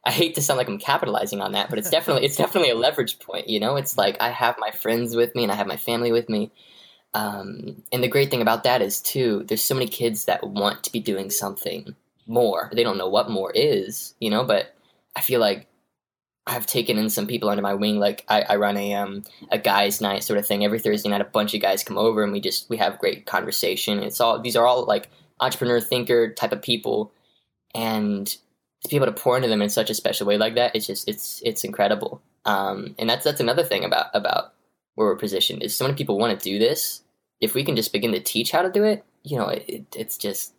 I 0.04 0.10
hate 0.10 0.34
to 0.34 0.42
sound 0.42 0.58
like 0.58 0.68
I'm 0.68 0.78
capitalizing 0.78 1.40
on 1.40 1.52
that, 1.52 1.70
but 1.70 1.78
it's 1.78 1.90
definitely 1.90 2.24
it's 2.24 2.36
definitely 2.36 2.70
a 2.70 2.76
leverage 2.76 3.18
point. 3.18 3.48
You 3.48 3.60
know, 3.60 3.76
it's 3.76 3.96
like 3.96 4.16
I 4.20 4.30
have 4.30 4.56
my 4.58 4.70
friends 4.70 5.14
with 5.14 5.34
me 5.34 5.44
and 5.44 5.52
I 5.52 5.56
have 5.56 5.66
my 5.66 5.76
family 5.76 6.12
with 6.12 6.28
me. 6.28 6.50
Um, 7.14 7.82
and 7.92 8.02
the 8.02 8.08
great 8.08 8.30
thing 8.30 8.40
about 8.40 8.64
that 8.64 8.80
is 8.82 9.00
too, 9.00 9.44
there's 9.46 9.64
so 9.64 9.74
many 9.74 9.86
kids 9.86 10.24
that 10.24 10.46
want 10.46 10.82
to 10.84 10.92
be 10.92 11.00
doing 11.00 11.30
something 11.30 11.94
more. 12.26 12.70
They 12.72 12.82
don't 12.82 12.98
know 12.98 13.08
what 13.08 13.30
more 13.30 13.52
is, 13.52 14.14
you 14.18 14.30
know. 14.30 14.44
But 14.44 14.71
I 15.16 15.20
feel 15.20 15.40
like 15.40 15.66
I've 16.46 16.66
taken 16.66 16.98
in 16.98 17.08
some 17.10 17.26
people 17.26 17.48
under 17.48 17.62
my 17.62 17.74
wing. 17.74 18.00
Like 18.00 18.24
I, 18.28 18.42
I 18.42 18.56
run 18.56 18.76
a 18.76 18.94
um 18.94 19.22
a 19.50 19.58
guys' 19.58 20.00
night 20.00 20.24
sort 20.24 20.38
of 20.38 20.46
thing 20.46 20.64
every 20.64 20.80
Thursday 20.80 21.08
night. 21.08 21.20
A 21.20 21.24
bunch 21.24 21.54
of 21.54 21.62
guys 21.62 21.84
come 21.84 21.98
over 21.98 22.22
and 22.22 22.32
we 22.32 22.40
just 22.40 22.68
we 22.68 22.76
have 22.78 22.98
great 22.98 23.26
conversation. 23.26 24.00
It's 24.00 24.20
all 24.20 24.40
these 24.40 24.56
are 24.56 24.66
all 24.66 24.84
like 24.84 25.08
entrepreneur 25.40 25.80
thinker 25.80 26.32
type 26.32 26.52
of 26.52 26.62
people, 26.62 27.12
and 27.74 28.26
to 28.26 28.88
be 28.88 28.96
able 28.96 29.06
to 29.06 29.12
pour 29.12 29.36
into 29.36 29.48
them 29.48 29.62
in 29.62 29.70
such 29.70 29.90
a 29.90 29.94
special 29.94 30.26
way 30.26 30.36
like 30.36 30.56
that, 30.56 30.74
it's 30.74 30.86
just 30.86 31.08
it's 31.08 31.40
it's 31.44 31.64
incredible. 31.64 32.20
Um, 32.44 32.94
and 32.98 33.08
that's 33.08 33.24
that's 33.24 33.40
another 33.40 33.62
thing 33.62 33.84
about 33.84 34.06
about 34.14 34.52
where 34.94 35.06
we're 35.06 35.16
positioned 35.16 35.62
is 35.62 35.74
so 35.74 35.84
many 35.84 35.96
people 35.96 36.18
want 36.18 36.38
to 36.38 36.44
do 36.44 36.58
this. 36.58 37.02
If 37.40 37.54
we 37.54 37.64
can 37.64 37.76
just 37.76 37.92
begin 37.92 38.12
to 38.12 38.20
teach 38.20 38.50
how 38.50 38.62
to 38.62 38.70
do 38.70 38.84
it, 38.84 39.04
you 39.24 39.36
know, 39.36 39.48
it, 39.48 39.64
it, 39.68 39.96
it's 39.96 40.16
just 40.16 40.54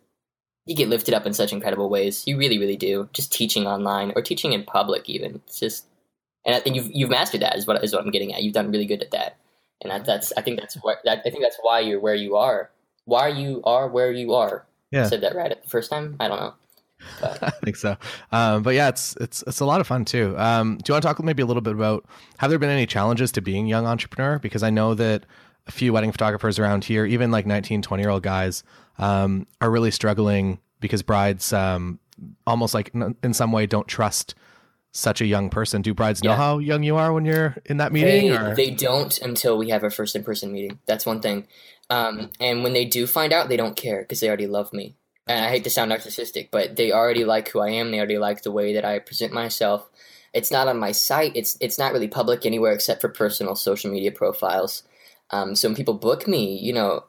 you 0.66 0.74
get 0.74 0.88
lifted 0.88 1.14
up 1.14 1.26
in 1.26 1.34
such 1.34 1.52
incredible 1.52 1.90
ways. 1.90 2.26
You 2.26 2.38
really, 2.38 2.58
really 2.58 2.76
do. 2.76 3.08
Just 3.12 3.32
teaching 3.32 3.66
online 3.66 4.12
or 4.16 4.22
teaching 4.22 4.52
in 4.52 4.64
public, 4.64 5.08
even 5.08 5.36
it's 5.46 5.60
just, 5.60 5.86
and 6.46 6.54
I 6.54 6.60
think 6.60 6.76
you've 6.76 6.90
you've 6.92 7.10
mastered 7.10 7.42
that. 7.42 7.56
Is 7.56 7.66
what 7.66 7.82
is 7.84 7.92
what 7.92 8.04
I'm 8.04 8.10
getting 8.10 8.32
at. 8.32 8.42
You've 8.42 8.54
done 8.54 8.70
really 8.70 8.86
good 8.86 9.02
at 9.02 9.10
that, 9.10 9.36
and 9.82 9.90
that, 9.90 10.04
that's 10.04 10.32
I 10.36 10.42
think 10.42 10.58
that's 10.58 10.74
what 10.76 10.98
that 11.04 11.22
I 11.24 11.30
think 11.30 11.42
that's 11.42 11.58
why 11.60 11.80
you're 11.80 12.00
where 12.00 12.14
you 12.14 12.36
are. 12.36 12.70
Why 13.04 13.28
you 13.28 13.62
are 13.64 13.88
where 13.88 14.12
you 14.12 14.32
are. 14.34 14.66
Yeah. 14.90 15.04
I 15.04 15.08
said 15.08 15.20
that 15.22 15.34
right 15.34 15.50
at 15.50 15.62
the 15.62 15.68
first 15.68 15.90
time. 15.90 16.16
I 16.20 16.28
don't 16.28 16.40
know. 16.40 16.54
I 17.22 17.50
think 17.62 17.76
so. 17.76 17.96
Um, 18.32 18.62
but 18.62 18.74
yeah, 18.74 18.88
it's 18.88 19.16
it's 19.20 19.42
it's 19.46 19.60
a 19.60 19.66
lot 19.66 19.80
of 19.80 19.86
fun 19.86 20.04
too. 20.04 20.34
Um, 20.38 20.78
do 20.78 20.90
you 20.90 20.94
want 20.94 21.02
to 21.02 21.08
talk 21.08 21.22
maybe 21.22 21.42
a 21.42 21.46
little 21.46 21.60
bit 21.60 21.74
about 21.74 22.06
have 22.38 22.50
there 22.50 22.58
been 22.58 22.70
any 22.70 22.86
challenges 22.86 23.32
to 23.32 23.42
being 23.42 23.66
a 23.66 23.68
young 23.68 23.86
entrepreneur? 23.86 24.38
Because 24.38 24.62
I 24.62 24.70
know 24.70 24.94
that 24.94 25.26
a 25.66 25.72
few 25.72 25.92
wedding 25.92 26.12
photographers 26.12 26.58
around 26.58 26.84
here, 26.84 27.04
even 27.06 27.30
like 27.30 27.46
19, 27.46 27.82
20 27.82 28.02
year 28.02 28.10
old 28.10 28.22
guys, 28.22 28.62
um, 28.98 29.46
are 29.60 29.70
really 29.70 29.90
struggling 29.90 30.58
because 30.80 31.02
brides 31.02 31.52
um, 31.52 31.98
almost 32.46 32.74
like 32.74 32.92
in 33.22 33.32
some 33.34 33.52
way 33.52 33.66
don't 33.66 33.88
trust 33.88 34.34
such 34.92 35.20
a 35.20 35.26
young 35.26 35.50
person. 35.50 35.82
Do 35.82 35.92
brides 35.94 36.22
know 36.22 36.30
Yeah. 36.30 36.36
how 36.36 36.58
young 36.58 36.82
you 36.84 36.96
are 36.96 37.12
when 37.12 37.24
you're 37.24 37.56
in 37.64 37.78
that 37.78 37.92
meeting? 37.92 38.30
They, 38.30 38.36
or? 38.36 38.54
they 38.54 38.70
don't 38.70 39.18
until 39.20 39.58
we 39.58 39.70
have 39.70 39.82
our 39.82 39.90
first 39.90 40.14
in 40.14 40.22
person 40.22 40.52
meeting. 40.52 40.78
That's 40.86 41.04
one 41.06 41.20
thing. 41.20 41.48
Um, 41.90 42.30
and 42.38 42.62
when 42.62 42.72
they 42.74 42.84
do 42.84 43.06
find 43.06 43.32
out, 43.32 43.48
they 43.48 43.56
don't 43.56 43.76
care 43.76 44.02
because 44.02 44.20
they 44.20 44.28
already 44.28 44.46
love 44.46 44.72
me. 44.72 44.96
And 45.26 45.44
I 45.44 45.48
hate 45.48 45.64
to 45.64 45.70
sound 45.70 45.90
narcissistic, 45.90 46.48
but 46.52 46.76
they 46.76 46.92
already 46.92 47.24
like 47.24 47.48
who 47.48 47.60
I 47.60 47.70
am. 47.70 47.90
They 47.90 47.98
already 47.98 48.18
like 48.18 48.42
the 48.42 48.52
way 48.52 48.74
that 48.74 48.84
I 48.84 48.98
present 48.98 49.32
myself. 49.32 49.88
It's 50.32 50.50
not 50.50 50.68
on 50.68 50.78
my 50.78 50.92
site. 50.92 51.32
It's 51.34 51.56
it's 51.60 51.78
not 51.78 51.92
really 51.92 52.08
public 52.08 52.44
anywhere 52.44 52.72
except 52.72 53.00
for 53.00 53.08
personal 53.08 53.56
social 53.56 53.90
media 53.90 54.12
profiles. 54.12 54.82
Um, 55.30 55.54
so 55.54 55.68
when 55.68 55.76
people 55.76 55.94
book 55.94 56.28
me, 56.28 56.58
you 56.58 56.72
know, 56.72 57.04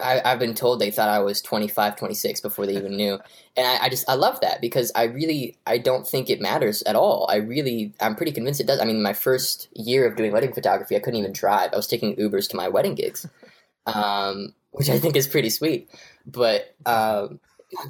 I, 0.00 0.20
I've 0.24 0.38
been 0.38 0.54
told 0.54 0.78
they 0.80 0.90
thought 0.90 1.08
I 1.08 1.20
was 1.20 1.42
25, 1.42 1.96
26 1.96 2.40
before 2.40 2.66
they 2.66 2.76
even 2.76 2.96
knew. 2.96 3.18
And 3.56 3.66
I, 3.66 3.86
I 3.86 3.88
just, 3.88 4.08
I 4.08 4.14
love 4.14 4.40
that 4.40 4.60
because 4.60 4.92
I 4.94 5.04
really, 5.04 5.58
I 5.66 5.76
don't 5.76 6.06
think 6.06 6.30
it 6.30 6.40
matters 6.40 6.82
at 6.84 6.94
all. 6.94 7.26
I 7.28 7.36
really, 7.36 7.92
I'm 8.00 8.14
pretty 8.14 8.30
convinced 8.30 8.60
it 8.60 8.66
does. 8.68 8.78
I 8.80 8.84
mean, 8.84 9.02
my 9.02 9.12
first 9.12 9.68
year 9.74 10.06
of 10.06 10.16
doing 10.16 10.30
wedding 10.30 10.52
photography, 10.52 10.94
I 10.94 11.00
couldn't 11.00 11.18
even 11.18 11.32
drive. 11.32 11.72
I 11.72 11.76
was 11.76 11.88
taking 11.88 12.14
Ubers 12.14 12.48
to 12.50 12.56
my 12.56 12.68
wedding 12.68 12.94
gigs, 12.94 13.28
um, 13.86 14.54
which 14.70 14.88
I 14.88 15.00
think 15.00 15.16
is 15.16 15.26
pretty 15.26 15.50
sweet. 15.50 15.90
But, 16.26 16.74
um. 16.86 17.40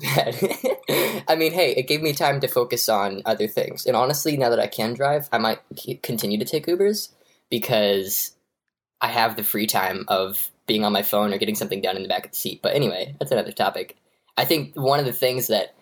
I 1.29 1.37
mean, 1.39 1.53
hey, 1.53 1.73
it 1.73 1.87
gave 1.87 2.03
me 2.03 2.13
time 2.13 2.41
to 2.41 2.49
focus 2.49 2.89
on 2.89 3.23
other 3.25 3.47
things. 3.47 3.87
And 3.87 3.97
honestly, 3.97 4.37
now 4.37 4.51
that 4.51 4.61
I 4.61 4.67
can 4.67 4.93
drive, 4.93 5.29
I 5.33 5.39
might 5.39 5.61
c- 5.75 5.97
continue 6.03 6.39
to 6.39 6.45
take 6.45 6.67
Ubers 6.67 7.11
because 7.49 8.33
I 9.01 9.09
have 9.09 9.37
the 9.37 9.43
free 9.43 9.67
time 9.67 10.05
of 10.09 10.51
being 10.67 10.85
on 10.85 10.93
my 10.93 11.03
phone 11.03 11.33
or 11.33 11.39
getting 11.39 11.55
something 11.55 11.81
done 11.81 11.97
in 11.97 12.03
the 12.03 12.09
back 12.09 12.27
of 12.27 12.33
the 12.33 12.37
seat. 12.37 12.61
But 12.63 12.75
anyway, 12.75 13.17
that's 13.19 13.33
another 13.33 13.53
topic. 13.53 13.97
I 14.37 14.45
think 14.45 14.75
one 14.75 15.01
of 15.01 15.07
the 15.07 15.13
things 15.13 15.49
that 15.49 15.75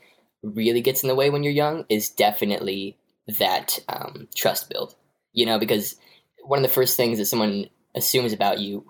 really 0.42 0.80
gets 0.80 1.02
in 1.02 1.08
the 1.08 1.14
way 1.14 1.30
when 1.30 1.42
you're 1.42 1.52
young 1.52 1.84
is 1.88 2.10
definitely 2.10 2.96
that 3.38 3.78
um, 3.88 4.28
trust 4.34 4.70
build. 4.70 4.94
You 5.32 5.46
know, 5.46 5.58
because 5.58 5.96
one 6.42 6.58
of 6.58 6.62
the 6.62 6.74
first 6.74 6.96
things 6.96 7.18
that 7.18 7.26
someone 7.26 7.66
assumes 7.94 8.32
about 8.32 8.60
you, 8.60 8.84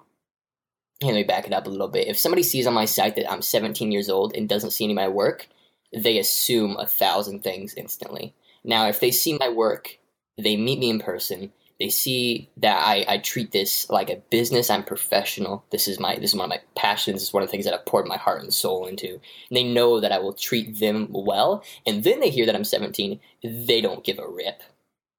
let 1.03 1.15
me 1.15 1.25
back 1.25 1.47
it 1.47 1.53
up 1.53 1.67
a 1.67 1.71
little 1.71 1.89
bit. 1.89 2.09
If 2.09 2.19
somebody 2.19 2.43
sees 2.43 2.67
on 2.67 2.75
my 2.75 2.85
site 2.85 3.17
that 3.17 3.31
I'm 3.31 3.43
17 3.43 3.91
years 3.93 4.09
old 4.09 4.35
and 4.37 4.49
doesn't 4.49 4.73
see 4.73 4.85
any 4.85 4.93
of 4.93 4.97
my 4.97 5.09
work, 5.09 5.49
they 5.93 6.19
assume 6.19 6.77
a 6.77 6.87
thousand 6.87 7.43
things 7.43 7.75
instantly. 7.75 8.35
Now, 8.65 8.89
if 8.89 9.01
they 9.01 9.11
see 9.11 9.37
my 9.39 9.49
work, 9.49 9.99
they 10.37 10.57
meet 10.57 10.79
me 10.79 10.91
in 10.91 11.01
person, 11.01 11.53
they 11.79 11.89
see 11.89 12.51
that 12.57 12.83
I, 12.85 13.05
I 13.09 13.19
treat 13.19 13.53
this 13.53 13.89
like 13.89 14.11
a 14.11 14.17
business. 14.31 14.69
I'm 14.69 14.83
professional. 14.83 15.65
This 15.71 15.87
is 15.87 16.01
my 16.01 16.17
this 16.17 16.31
is 16.31 16.35
one 16.35 16.47
of 16.47 16.51
my 16.51 16.61
passions. 16.75 17.17
This 17.17 17.29
is 17.29 17.33
one 17.33 17.43
of 17.43 17.49
the 17.49 17.53
things 17.53 17.65
that 17.67 17.75
I've 17.75 17.87
poured 17.87 18.07
my 18.07 18.17
heart 18.17 18.43
and 18.43 18.53
soul 18.53 18.87
into. 18.87 19.13
And 19.13 19.57
they 19.57 19.63
know 19.63 20.01
that 20.01 20.11
I 20.11 20.19
will 20.19 20.33
treat 20.33 20.81
them 20.81 21.09
well. 21.11 21.63
And 21.87 22.03
then 22.03 22.19
they 22.21 22.31
hear 22.31 22.47
that 22.47 22.57
I'm 22.57 22.65
17. 22.65 23.21
They 23.45 23.81
don't 23.81 24.05
give 24.05 24.19
a 24.19 24.29
rip. 24.29 24.63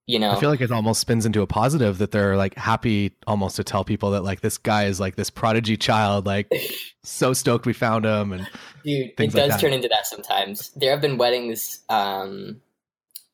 You 0.06 0.18
know, 0.18 0.32
I 0.32 0.40
feel 0.40 0.50
like 0.50 0.60
it 0.60 0.72
almost 0.72 1.02
spins 1.02 1.28
into 1.28 1.44
a 1.44 1.48
positive 1.48 2.00
that 2.00 2.10
they're 2.10 2.36
like 2.36 2.56
happy 2.56 3.16
almost 3.28 3.58
to 3.58 3.64
tell 3.64 3.86
people 3.86 4.12
that 4.12 4.24
like 4.24 4.42
this 4.42 4.58
guy 4.58 4.86
is 4.86 5.00
like 5.00 5.16
this 5.16 5.30
prodigy 5.30 5.78
child, 5.78 6.26
like 6.26 6.52
so 7.04 7.32
stoked 7.32 7.68
we 7.68 7.74
found 7.74 8.06
him 8.06 8.34
and 8.34 8.50
dude, 8.84 9.10
it 9.10 9.18
things 9.18 9.36
like 9.36 9.52
does 9.52 9.62
turn 9.62 9.72
into 9.72 9.88
that 9.88 10.08
sometimes. 10.08 10.72
There 10.72 10.92
have 10.92 11.00
been 11.00 11.20
weddings. 11.20 11.82
Um, 11.90 12.62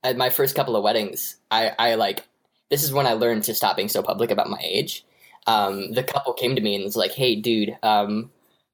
at 0.03 0.17
my 0.17 0.29
first 0.29 0.53
couple 0.53 0.75
of 0.75 0.83
weddings, 0.83 1.37
I 1.49 1.71
I 1.79 1.95
like 1.95 2.27
this 2.69 2.83
is 2.83 2.93
when 2.93 3.07
I 3.07 3.13
learned 3.13 3.43
to 3.45 3.55
stop 3.55 3.75
being 3.75 3.89
so 3.89 4.01
public 4.01 4.31
about 4.31 4.49
my 4.49 4.59
age. 4.61 5.05
Um, 5.47 5.91
the 5.91 6.03
couple 6.03 6.33
came 6.33 6.55
to 6.55 6.61
me 6.61 6.75
and 6.75 6.83
was 6.83 6.95
like, 6.95 7.11
"Hey, 7.11 7.35
dude, 7.35 7.77
um, 7.83 8.31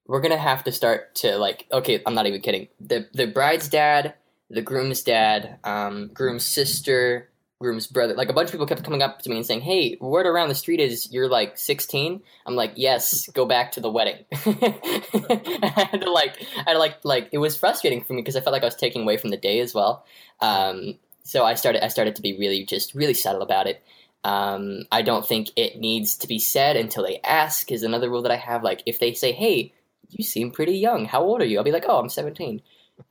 we're 0.08 0.22
gonna 0.22 0.38
have 0.38 0.64
to 0.66 0.72
start 0.72 1.16
to 1.16 1.38
like." 1.38 1.68
Okay, 1.72 2.02
I'm 2.06 2.14
not 2.16 2.28
even 2.28 2.42
kidding. 2.42 2.68
the 2.80 3.08
The 3.14 3.28
bride's 3.28 3.68
dad, 3.68 4.14
the 4.50 4.62
groom's 4.62 5.04
dad, 5.04 5.60
um, 5.64 6.10
groom's 6.14 6.46
sister, 6.46 7.30
groom's 7.60 7.88
brother. 7.88 8.14
Like 8.16 8.30
a 8.30 8.34
bunch 8.34 8.48
of 8.48 8.52
people 8.54 8.66
kept 8.66 8.84
coming 8.84 9.02
up 9.02 9.22
to 9.22 9.30
me 9.30 9.38
and 9.38 9.46
saying, 9.46 9.62
"Hey, 9.62 9.98
word 10.00 10.26
around 10.26 10.50
the 10.50 10.56
street 10.56 10.80
is 10.80 11.12
you're 11.12 11.30
like 11.30 11.58
16." 11.58 12.22
I'm 12.46 12.56
like, 12.56 12.74
"Yes, 12.76 13.28
go 13.30 13.46
back 13.46 13.74
to 13.74 13.82
the 13.82 13.92
wedding." 13.92 14.26
I 14.32 15.88
had 15.92 16.02
to 16.02 16.12
like, 16.12 16.38
I 16.58 16.64
had 16.66 16.74
to 16.74 16.80
like, 16.80 17.04
like 17.04 17.30
it 17.32 17.38
was 17.38 17.58
frustrating 17.58 18.02
for 18.04 18.14
me 18.14 18.22
because 18.22 18.38
I 18.38 18.42
felt 18.42 18.54
like 18.54 18.64
I 18.64 18.68
was 18.68 18.76
taking 18.76 19.04
away 19.04 19.18
from 19.18 19.30
the 19.30 19.38
day 19.38 19.60
as 19.60 19.74
well. 19.74 20.06
Um, 20.40 20.96
so 21.32 21.46
I 21.46 21.54
started, 21.54 21.82
I 21.82 21.88
started 21.88 22.18
to 22.18 22.22
be 22.22 22.38
really, 22.38 22.66
just 22.66 22.94
really 22.94 23.14
subtle 23.14 23.42
about 23.42 23.66
it. 23.66 23.82
Um, 24.26 24.84
I 24.92 25.02
don't 25.02 25.26
think 25.26 25.50
it 25.56 25.80
needs 25.80 26.18
to 26.18 26.28
be 26.28 26.40
said 26.40 26.76
until 26.76 27.04
they 27.04 27.22
ask. 27.24 27.72
Is 27.72 27.84
another 27.84 28.10
rule 28.10 28.22
that 28.24 28.34
I 28.34 28.36
have. 28.36 28.64
Like, 28.64 28.84
if 28.86 29.00
they 29.00 29.14
say, 29.14 29.32
"Hey, 29.32 29.74
you 30.10 30.26
seem 30.26 30.52
pretty 30.52 30.78
young. 30.78 31.06
How 31.06 31.24
old 31.24 31.42
are 31.42 31.46
you?" 31.46 31.58
I'll 31.58 31.64
be 31.64 31.72
like, 31.72 31.86
"Oh, 31.88 32.00
I'm 32.00 32.10
17." 32.10 32.62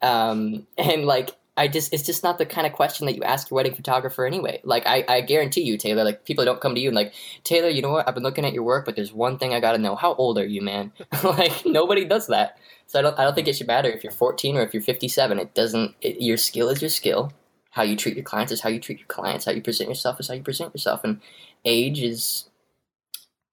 Um, 0.03 0.67
and 0.79 1.07
like 1.07 1.31
I 1.57 1.67
just 1.67 1.95
it's 1.95 2.03
just 2.03 2.23
not 2.23 2.37
the 2.37 2.45
kind 2.45 2.67
of 2.67 2.75
question 2.75 3.07
that 3.07 3.17
you 3.17 3.23
ask 3.23 3.51
your 3.51 3.57
wedding 3.57 3.75
photographer 3.75 4.27
anyway. 4.27 4.61
Like 4.65 4.87
I, 4.87 5.03
I 5.09 5.21
guarantee 5.23 5.63
you, 5.63 5.79
Taylor, 5.79 6.05
like 6.05 6.27
people 6.27 6.45
don't 6.45 6.61
come 6.61 6.75
to 6.75 6.81
you 6.81 6.91
and 6.91 6.97
like, 6.97 7.15
Taylor, 7.43 7.71
you 7.71 7.81
know 7.81 7.91
what? 7.91 8.07
I've 8.07 8.15
been 8.15 8.23
looking 8.23 8.45
at 8.45 8.53
your 8.53 8.65
work, 8.65 8.85
but 8.85 8.97
there's 8.97 9.15
one 9.15 9.39
thing 9.39 9.55
I 9.55 9.61
gotta 9.61 9.79
know. 9.79 9.97
How 9.97 10.13
old 10.15 10.37
are 10.37 10.47
you, 10.47 10.61
man? 10.61 10.93
like 11.25 11.65
nobody 11.65 12.05
does 12.05 12.27
that. 12.27 12.59
So 12.87 12.99
I 12.99 13.03
don't 13.03 13.19
I 13.19 13.25
don't 13.25 13.35
think 13.35 13.49
it 13.49 13.57
should 13.57 13.67
matter 13.67 13.89
if 13.89 14.05
you're 14.05 14.13
14 14.13 14.59
or 14.59 14.63
if 14.63 14.75
you're 14.75 14.83
57. 14.83 15.39
It 15.39 15.55
doesn't 15.55 15.95
it, 16.03 16.21
your 16.21 16.37
skill 16.37 16.69
is 16.69 16.83
your 16.83 16.91
skill. 16.91 17.33
How 17.71 17.83
you 17.83 17.97
treat 17.97 18.17
your 18.17 18.25
clients 18.25 18.53
is 18.53 18.61
how 18.61 18.69
you 18.69 18.81
treat 18.81 18.99
your 18.99 19.07
clients. 19.07 19.45
How 19.45 19.53
you 19.53 19.63
present 19.63 19.89
yourself 19.89 20.19
is 20.21 20.29
how 20.29 20.35
you 20.35 20.43
present 20.43 20.75
yourself. 20.75 21.05
And 21.05 21.21
age 21.65 22.03
is 22.03 22.47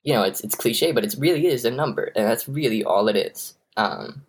you 0.03 0.13
know, 0.13 0.23
it's 0.23 0.41
it's 0.41 0.55
cliche, 0.55 0.93
but 0.93 1.03
it 1.03 1.15
really 1.17 1.47
is 1.47 1.65
a 1.65 1.71
number, 1.71 2.11
and 2.15 2.25
that's 2.25 2.47
really 2.47 2.83
all 2.83 3.09
it 3.09 3.17
is. 3.17 3.55
Um, 3.75 4.25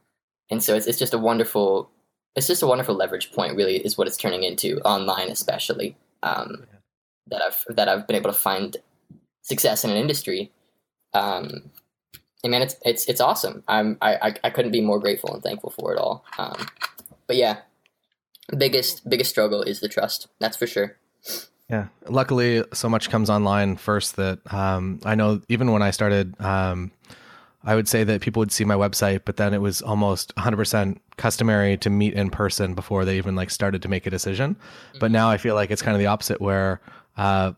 and 0.50 0.62
so 0.62 0.74
it's 0.74 0.86
it's 0.86 0.98
just 0.98 1.14
a 1.14 1.18
wonderful 1.18 1.90
it's 2.36 2.46
just 2.46 2.62
a 2.62 2.66
wonderful 2.66 2.94
leverage 2.94 3.32
point 3.32 3.56
really 3.56 3.76
is 3.78 3.98
what 3.98 4.06
it's 4.06 4.16
turning 4.16 4.44
into 4.44 4.80
online 4.80 5.30
especially 5.30 5.96
um, 6.22 6.66
that 7.26 7.42
i've 7.42 7.64
that 7.76 7.88
i've 7.88 8.06
been 8.06 8.16
able 8.16 8.30
to 8.30 8.38
find 8.38 8.76
success 9.42 9.84
in 9.84 9.90
an 9.90 9.96
industry 9.96 10.50
um, 11.14 11.70
and 12.42 12.50
man 12.50 12.62
it's 12.62 12.76
it's 12.84 13.04
it's 13.06 13.20
awesome 13.20 13.62
i'm 13.68 13.96
i 14.00 14.34
i 14.44 14.50
couldn't 14.50 14.72
be 14.72 14.80
more 14.80 14.98
grateful 14.98 15.32
and 15.32 15.42
thankful 15.42 15.70
for 15.70 15.92
it 15.92 15.98
all 15.98 16.24
um, 16.38 16.66
but 17.26 17.36
yeah 17.36 17.58
biggest 18.56 19.08
biggest 19.08 19.30
struggle 19.30 19.62
is 19.62 19.80
the 19.80 19.88
trust 19.88 20.28
that's 20.38 20.56
for 20.56 20.66
sure 20.66 20.96
yeah 21.68 21.88
luckily 22.08 22.64
so 22.72 22.88
much 22.88 23.10
comes 23.10 23.28
online 23.28 23.76
first 23.76 24.16
that 24.16 24.38
um, 24.52 25.00
i 25.04 25.14
know 25.14 25.40
even 25.48 25.72
when 25.72 25.82
i 25.82 25.90
started 25.90 26.38
um, 26.40 26.90
I 27.64 27.74
would 27.74 27.88
say 27.88 28.04
that 28.04 28.20
people 28.20 28.40
would 28.40 28.52
see 28.52 28.64
my 28.64 28.76
website, 28.76 29.22
but 29.24 29.36
then 29.36 29.52
it 29.52 29.60
was 29.60 29.82
almost 29.82 30.34
100% 30.36 30.98
customary 31.16 31.76
to 31.78 31.90
meet 31.90 32.14
in 32.14 32.30
person 32.30 32.74
before 32.74 33.04
they 33.04 33.18
even 33.18 33.34
like 33.34 33.50
started 33.50 33.82
to 33.82 33.88
make 33.88 34.06
a 34.06 34.10
decision. 34.10 34.54
Mm-hmm. 34.54 34.98
But 35.00 35.10
now 35.10 35.28
I 35.28 35.38
feel 35.38 35.54
like 35.54 35.70
it's 35.70 35.82
kind 35.82 35.94
of 35.94 35.98
the 35.98 36.06
opposite 36.06 36.40
where 36.40 36.80
uh, 37.16 37.52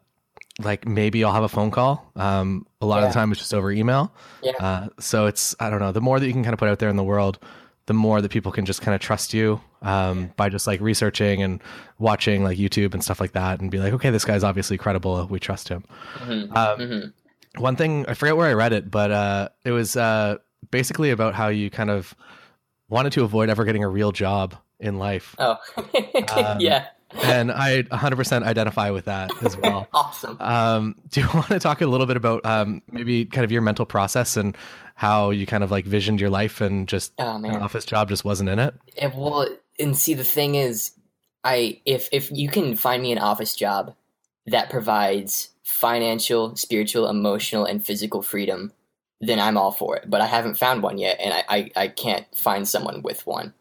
like 0.59 0.87
maybe 0.87 1.23
I'll 1.23 1.33
have 1.35 1.45
a 1.45 1.49
phone 1.49 1.71
call. 1.71 2.11
Um, 2.17 2.67
a 2.81 2.87
lot 2.87 3.01
yeah. 3.01 3.07
of 3.07 3.11
the 3.11 3.15
time 3.15 3.31
it's 3.31 3.41
just 3.41 3.53
over 3.53 3.71
email. 3.71 4.13
Yeah. 4.43 4.53
Uh, 4.59 4.89
so 4.99 5.27
it's, 5.27 5.55
I 5.61 5.69
don't 5.69 5.81
know, 5.81 5.93
the 5.93 6.01
more 6.01 6.19
that 6.19 6.27
you 6.27 6.33
can 6.33 6.43
kind 6.43 6.55
of 6.55 6.59
put 6.59 6.69
out 6.69 6.79
there 6.79 6.89
in 6.89 6.97
the 6.97 7.05
world, 7.05 7.39
the 7.87 7.95
more 7.95 8.21
that 8.21 8.31
people 8.31 8.53
can 8.53 8.65
just 8.67 8.83
kind 8.83 8.95
of 8.95 9.01
trust 9.01 9.35
you 9.35 9.61
um, 9.83 10.33
by 10.37 10.49
just 10.49 10.67
like 10.67 10.81
researching 10.81 11.43
and 11.43 11.63
watching 11.99 12.45
like 12.45 12.59
YouTube 12.59 12.95
and 12.95 13.03
stuff 13.03 13.21
like 13.21 13.33
that 13.33 13.61
and 13.61 13.71
be 13.71 13.79
like, 13.79 13.93
okay, 13.93 14.11
this 14.11 14.25
guy's 14.25 14.45
obviously 14.45 14.79
credible. 14.79 15.27
We 15.27 15.41
trust 15.41 15.69
him. 15.69 15.85
Mm-hmm. 16.19 16.57
Um, 16.57 16.79
mm-hmm 16.79 17.09
one 17.57 17.77
thing 17.77 18.07
I 18.07 18.15
forget 18.15 18.37
where 18.37 18.49
I 18.49 18.53
read 18.53 18.73
it, 18.73 18.91
but 18.91 19.11
uh, 19.11 19.49
it 19.65 19.73
was 19.73 19.97
uh, 19.97 20.37
basically 20.71 21.11
about 21.11 21.35
how 21.35 21.49
you 21.49 21.71
kind 21.71 21.91
of 21.91 22.15
wanted 22.89 23.13
to 23.13 23.25
avoid 23.25 23.49
ever 23.49 23.65
getting 23.65 23.85
a 23.85 23.89
real 23.89 24.13
job 24.13 24.55
in 24.79 24.99
life. 24.99 25.35
Oh, 25.39 25.57
um, 26.35 26.61
yeah. 26.61 26.87
and 27.23 27.51
I 27.51 27.83
100% 27.83 28.43
identify 28.45 28.91
with 28.91 29.07
that 29.07 29.31
as 29.43 29.57
well. 29.57 29.89
awesome. 29.95 30.37
Um, 30.41 30.95
do 31.11 31.23
you 31.23 31.29
want 31.35 31.49
to 31.49 31.59
talk 31.59 31.81
a 31.81 31.87
little 31.87 32.07
bit 32.07 32.17
about 32.17 32.45
um, 32.47 32.83
maybe 32.91 33.25
kind 33.25 33.45
of 33.45 33.51
your 33.53 33.63
mental 33.63 33.87
process 33.87 34.37
and 34.37 34.57
how 35.01 35.31
you 35.31 35.47
kind 35.47 35.65
of 35.65 35.71
like 35.71 35.87
visioned 35.87 36.21
your 36.21 36.29
life 36.29 36.61
and 36.61 36.87
just 36.87 37.15
oh, 37.19 37.37
an 37.37 37.57
office 37.57 37.87
job 37.87 38.11
just 38.11 38.23
wasn't 38.23 38.51
in 38.51 38.59
it? 38.59 38.75
it? 38.99 39.15
Well, 39.15 39.49
and 39.79 39.97
see, 39.97 40.13
the 40.13 40.25
thing 40.25 40.57
is, 40.57 40.91
I 41.43 41.81
if 41.87 42.11
if 42.13 42.31
you 42.31 42.51
can 42.51 42.77
find 42.77 43.03
me 43.03 43.11
an 43.11 43.17
office 43.17 43.57
job 43.57 43.95
that 44.45 44.69
provides 44.69 45.49
financial, 45.65 46.55
spiritual, 46.55 47.09
emotional, 47.09 47.65
and 47.65 47.83
physical 47.83 48.21
freedom, 48.21 48.73
then 49.23 49.41
I'm 49.41 49.57
all 49.57 49.73
for 49.73 49.97
it. 49.97 50.11
But 50.11 50.21
I 50.21 50.27
haven't 50.27 50.59
found 50.59 50.83
one 50.83 50.99
yet, 50.99 51.19
and 51.19 51.33
I, 51.33 51.45
I, 51.49 51.71
I 51.77 51.89
can't 51.89 52.27
find 52.37 52.69
someone 52.69 53.01
with 53.01 53.27
one. 53.27 53.55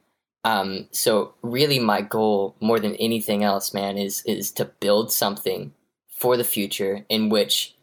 Um, 0.43 0.89
so 0.91 1.35
really, 1.41 1.79
my 1.79 2.01
goal 2.01 2.57
more 2.59 2.81
than 2.81 2.95
anything 2.95 3.45
else, 3.45 3.73
man, 3.73 3.97
is 3.97 4.23
is 4.25 4.51
to 4.53 4.65
build 4.65 5.09
something 5.13 5.71
for 6.09 6.35
the 6.35 6.43
future 6.43 7.05
in 7.07 7.29
which 7.29 7.75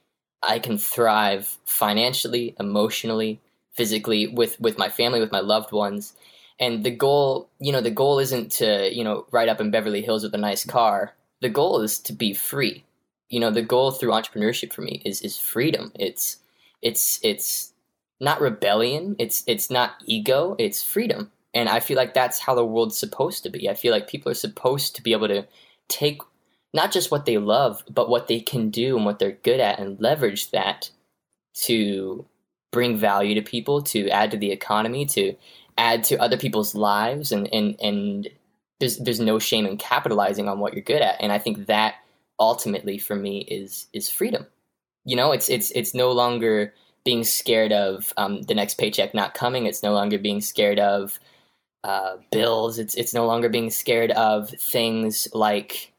I 0.42 0.58
can 0.58 0.76
thrive 0.76 1.56
financially, 1.64 2.54
emotionally, 2.60 3.40
physically, 3.76 4.26
with 4.26 4.58
with 4.60 4.78
my 4.78 4.88
family, 4.88 5.20
with 5.20 5.32
my 5.32 5.40
loved 5.40 5.72
ones. 5.72 6.14
And 6.58 6.84
the 6.84 6.90
goal, 6.90 7.50
you 7.58 7.70
know, 7.70 7.82
the 7.82 7.90
goal 7.90 8.18
isn't 8.18 8.50
to 8.52 8.94
you 8.94 9.04
know 9.04 9.26
ride 9.30 9.48
up 9.48 9.60
in 9.60 9.70
Beverly 9.70 10.02
Hills 10.02 10.22
with 10.22 10.34
a 10.34 10.38
nice 10.38 10.64
car. 10.64 11.14
The 11.40 11.50
goal 11.50 11.82
is 11.82 11.98
to 12.00 12.12
be 12.12 12.32
free. 12.34 12.84
You 13.28 13.40
know 13.40 13.50
the 13.50 13.62
goal 13.62 13.90
through 13.90 14.12
entrepreneurship 14.12 14.72
for 14.72 14.82
me 14.82 15.02
is 15.04 15.20
is 15.22 15.38
freedom. 15.38 15.92
It's 15.94 16.38
it's 16.82 17.20
it's 17.22 17.72
not 18.20 18.40
rebellion. 18.40 19.16
It's 19.18 19.44
it's 19.46 19.70
not 19.70 19.96
ego. 20.06 20.56
It's 20.58 20.82
freedom. 20.82 21.32
And 21.54 21.70
i 21.70 21.80
feel 21.80 21.96
like 21.96 22.12
that's 22.12 22.40
how 22.40 22.54
the 22.54 22.66
world's 22.66 22.98
supposed 22.98 23.42
to 23.44 23.50
be. 23.50 23.68
I 23.68 23.74
feel 23.74 23.92
like 23.92 24.08
people 24.08 24.30
are 24.30 24.34
supposed 24.34 24.94
to 24.96 25.02
be 25.02 25.12
able 25.12 25.28
to 25.28 25.46
take 25.88 26.20
not 26.74 26.92
just 26.92 27.10
what 27.10 27.24
they 27.24 27.38
love 27.38 27.82
but 27.88 28.08
what 28.08 28.28
they 28.28 28.40
can 28.40 28.70
do 28.70 28.96
and 28.96 29.06
what 29.06 29.18
they're 29.18 29.32
good 29.32 29.60
at 29.60 29.78
and 29.78 30.00
leverage 30.00 30.50
that 30.50 30.90
to 31.54 32.26
bring 32.72 32.96
value 32.96 33.34
to 33.34 33.42
people 33.42 33.82
to 33.82 34.08
add 34.10 34.30
to 34.30 34.36
the 34.36 34.50
economy 34.50 35.06
to 35.06 35.34
add 35.78 36.04
to 36.04 36.20
other 36.20 36.36
people's 36.36 36.74
lives 36.74 37.32
and 37.32 37.52
and 37.52 37.76
and 37.80 38.28
there's 38.80 38.98
there's 38.98 39.20
no 39.20 39.38
shame 39.38 39.66
in 39.66 39.76
capitalizing 39.76 40.48
on 40.48 40.58
what 40.58 40.74
you're 40.74 40.82
good 40.82 41.02
at 41.02 41.16
and 41.20 41.32
i 41.32 41.38
think 41.38 41.66
that 41.66 41.96
ultimately 42.38 42.98
for 42.98 43.16
me 43.16 43.40
is 43.40 43.86
is 43.92 44.10
freedom. 44.10 44.46
You 45.04 45.16
know, 45.16 45.32
it's 45.32 45.48
it's 45.48 45.70
it's 45.72 45.94
no 45.94 46.12
longer 46.12 46.74
being 47.04 47.24
scared 47.24 47.72
of 47.72 48.12
um, 48.16 48.42
the 48.42 48.54
next 48.54 48.78
paycheck 48.78 49.14
not 49.14 49.34
coming. 49.34 49.66
It's 49.66 49.82
no 49.82 49.92
longer 49.92 50.18
being 50.18 50.40
scared 50.40 50.78
of 50.78 51.18
uh, 51.84 52.16
bills. 52.32 52.78
It's 52.78 52.94
it's 52.94 53.14
no 53.14 53.26
longer 53.26 53.48
being 53.48 53.70
scared 53.70 54.10
of 54.12 54.50
things 54.50 55.28
like 55.32 55.92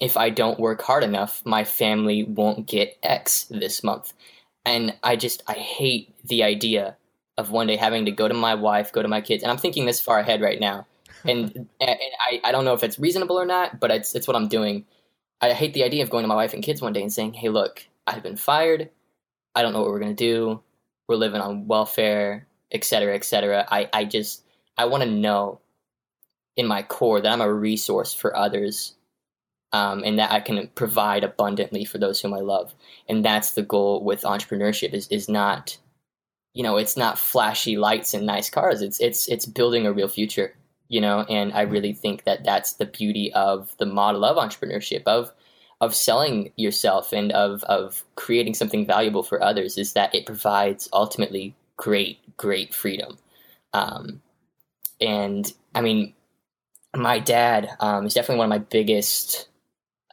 if 0.00 0.16
I 0.16 0.30
don't 0.30 0.58
work 0.58 0.82
hard 0.82 1.04
enough, 1.04 1.42
my 1.44 1.62
family 1.64 2.24
won't 2.24 2.66
get 2.66 2.98
X 3.02 3.44
this 3.50 3.84
month. 3.84 4.12
And 4.64 4.94
I 5.02 5.16
just 5.16 5.42
I 5.46 5.54
hate 5.54 6.14
the 6.24 6.42
idea 6.42 6.96
of 7.38 7.50
one 7.50 7.66
day 7.66 7.76
having 7.76 8.04
to 8.04 8.12
go 8.12 8.28
to 8.28 8.34
my 8.34 8.54
wife, 8.54 8.92
go 8.92 9.02
to 9.02 9.08
my 9.08 9.20
kids, 9.20 9.42
and 9.42 9.50
I'm 9.50 9.58
thinking 9.58 9.86
this 9.86 10.00
far 10.00 10.18
ahead 10.18 10.40
right 10.40 10.60
now. 10.60 10.86
And, 11.26 11.68
and 11.80 12.00
I, 12.30 12.40
I 12.44 12.50
don't 12.50 12.64
know 12.64 12.72
if 12.72 12.82
it's 12.82 12.98
reasonable 12.98 13.38
or 13.38 13.44
not, 13.44 13.78
but 13.78 13.90
it's 13.90 14.14
it's 14.14 14.26
what 14.26 14.36
I'm 14.36 14.48
doing 14.48 14.86
I 15.40 15.52
hate 15.52 15.74
the 15.74 15.84
idea 15.84 16.02
of 16.02 16.10
going 16.10 16.24
to 16.24 16.28
my 16.28 16.34
wife 16.34 16.52
and 16.52 16.62
kids 16.62 16.82
one 16.82 16.92
day 16.92 17.02
and 17.02 17.12
saying, 17.12 17.34
"Hey, 17.34 17.48
look, 17.48 17.86
I've 18.06 18.22
been 18.22 18.36
fired. 18.36 18.90
I 19.54 19.62
don't 19.62 19.72
know 19.72 19.80
what 19.80 19.90
we're 19.90 20.00
gonna 20.00 20.14
do. 20.14 20.62
We're 21.08 21.16
living 21.16 21.40
on 21.40 21.66
welfare, 21.66 22.46
etc., 22.72 23.14
etc." 23.14 23.66
I 23.70 23.88
I 23.92 24.04
just 24.04 24.44
I 24.76 24.86
want 24.86 25.02
to 25.04 25.10
know 25.10 25.60
in 26.56 26.66
my 26.66 26.82
core 26.82 27.20
that 27.20 27.32
I'm 27.32 27.40
a 27.40 27.52
resource 27.52 28.12
for 28.14 28.36
others, 28.36 28.96
um, 29.72 30.02
and 30.04 30.18
that 30.18 30.32
I 30.32 30.40
can 30.40 30.68
provide 30.74 31.24
abundantly 31.24 31.84
for 31.84 31.98
those 31.98 32.20
whom 32.20 32.34
I 32.34 32.40
love. 32.40 32.74
And 33.08 33.24
that's 33.24 33.52
the 33.52 33.62
goal 33.62 34.02
with 34.04 34.22
entrepreneurship 34.22 34.92
is 34.92 35.08
is 35.08 35.28
not, 35.28 35.76
you 36.54 36.62
know, 36.62 36.76
it's 36.76 36.96
not 36.96 37.18
flashy 37.18 37.76
lights 37.76 38.14
and 38.14 38.26
nice 38.26 38.50
cars. 38.50 38.82
It's 38.82 39.00
it's 39.00 39.28
it's 39.28 39.46
building 39.46 39.86
a 39.86 39.92
real 39.92 40.08
future 40.08 40.54
you 40.90 41.00
know 41.00 41.20
and 41.30 41.52
i 41.54 41.62
really 41.62 41.94
think 41.94 42.24
that 42.24 42.44
that's 42.44 42.74
the 42.74 42.84
beauty 42.84 43.32
of 43.32 43.74
the 43.78 43.86
model 43.86 44.24
of 44.24 44.36
entrepreneurship 44.36 45.02
of 45.06 45.32
of 45.80 45.94
selling 45.94 46.52
yourself 46.56 47.12
and 47.14 47.32
of 47.32 47.62
of 47.64 48.04
creating 48.16 48.52
something 48.52 48.84
valuable 48.84 49.22
for 49.22 49.42
others 49.42 49.78
is 49.78 49.94
that 49.94 50.14
it 50.14 50.26
provides 50.26 50.90
ultimately 50.92 51.54
great 51.78 52.18
great 52.36 52.74
freedom 52.74 53.16
um, 53.72 54.20
and 55.00 55.54
i 55.74 55.80
mean 55.80 56.12
my 56.94 57.20
dad 57.20 57.70
um, 57.78 58.04
is 58.04 58.14
definitely 58.14 58.38
one 58.38 58.46
of 58.52 58.60
my 58.60 58.66
biggest 58.66 59.48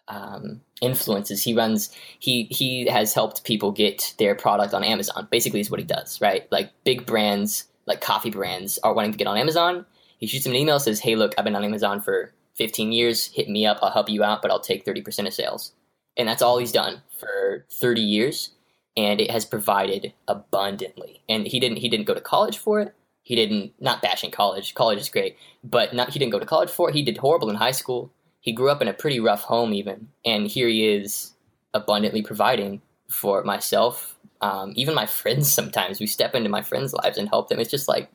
um, 0.10 0.62
influences 0.82 1.44
he 1.44 1.54
runs 1.54 1.90
he 2.20 2.44
he 2.46 2.86
has 2.88 3.14
helped 3.14 3.44
people 3.44 3.72
get 3.72 4.14
their 4.20 4.36
product 4.36 4.74
on 4.74 4.84
amazon 4.84 5.28
basically 5.30 5.60
is 5.60 5.70
what 5.70 5.80
he 5.80 5.86
does 5.86 6.22
right 6.22 6.50
like 6.52 6.72
big 6.86 7.06
brands 7.06 7.66
like 7.88 8.00
coffee 8.00 8.30
brands 8.30 8.80
are 8.84 8.94
wanting 8.94 9.12
to 9.12 9.18
get 9.18 9.28
on 9.28 9.38
amazon 9.38 9.86
he 10.18 10.28
shoots 10.28 10.46
him 10.46 10.52
an 10.52 10.58
email, 10.58 10.80
says, 10.80 11.00
"Hey, 11.00 11.16
look, 11.16 11.34
I've 11.38 11.46
been 11.46 11.56
on 11.56 11.64
Amazon 11.64 12.02
for 12.02 12.34
15 12.56 12.92
years. 12.92 13.28
Hit 13.28 13.50
me 13.50 13.66
up. 13.66 13.80
I'll 13.82 13.92
help 13.92 14.10
you 14.10 14.24
out, 14.24 14.42
but 14.42 14.52
I'll 14.52 14.60
take 14.60 14.86
30% 14.86 15.28
of 15.28 15.34
sales." 15.34 15.74
And 16.18 16.28
that's 16.28 16.42
all 16.42 16.58
he's 16.58 16.72
done 16.72 17.04
for 17.18 17.66
30 17.72 18.02
years, 18.02 18.52
and 18.96 19.22
it 19.22 19.32
has 19.32 19.46
provided 19.46 20.14
abundantly. 20.28 21.22
And 21.30 21.48
he 21.48 21.60
didn't 21.60 21.78
he 21.78 21.90
didn't 21.90 22.08
go 22.08 22.16
to 22.16 22.22
college 22.22 22.58
for 22.58 22.80
it. 22.80 22.94
He 23.22 23.36
didn't 23.36 23.74
not 23.80 24.02
bashing 24.02 24.32
college. 24.32 24.74
College 24.74 25.00
is 25.00 25.10
great, 25.10 25.38
but 25.64 25.94
not 25.94 26.12
he 26.12 26.20
didn't 26.20 26.32
go 26.32 26.40
to 26.40 26.46
college 26.46 26.70
for 26.70 26.90
it. 26.90 26.96
He 26.96 27.04
did 27.04 27.18
horrible 27.18 27.50
in 27.50 27.58
high 27.58 27.72
school. 27.72 28.12
He 28.48 28.54
grew 28.54 28.70
up 28.70 28.82
in 28.82 28.88
a 28.88 28.94
pretty 28.94 29.20
rough 29.20 29.42
home, 29.42 29.74
even, 29.74 30.08
and 30.24 30.48
here 30.48 30.70
he 30.70 30.88
is 30.88 31.34
abundantly 31.74 32.22
providing 32.22 32.82
for 33.10 33.44
myself, 33.44 34.16
um, 34.40 34.72
even 34.78 34.96
my 34.96 35.06
friends. 35.06 35.52
Sometimes 35.60 36.00
we 36.00 36.08
step 36.08 36.34
into 36.34 36.48
my 36.50 36.62
friends' 36.62 36.94
lives 36.94 37.18
and 37.18 37.28
help 37.28 37.50
them. 37.50 37.60
It's 37.60 37.70
just 37.70 37.90
like 37.90 38.10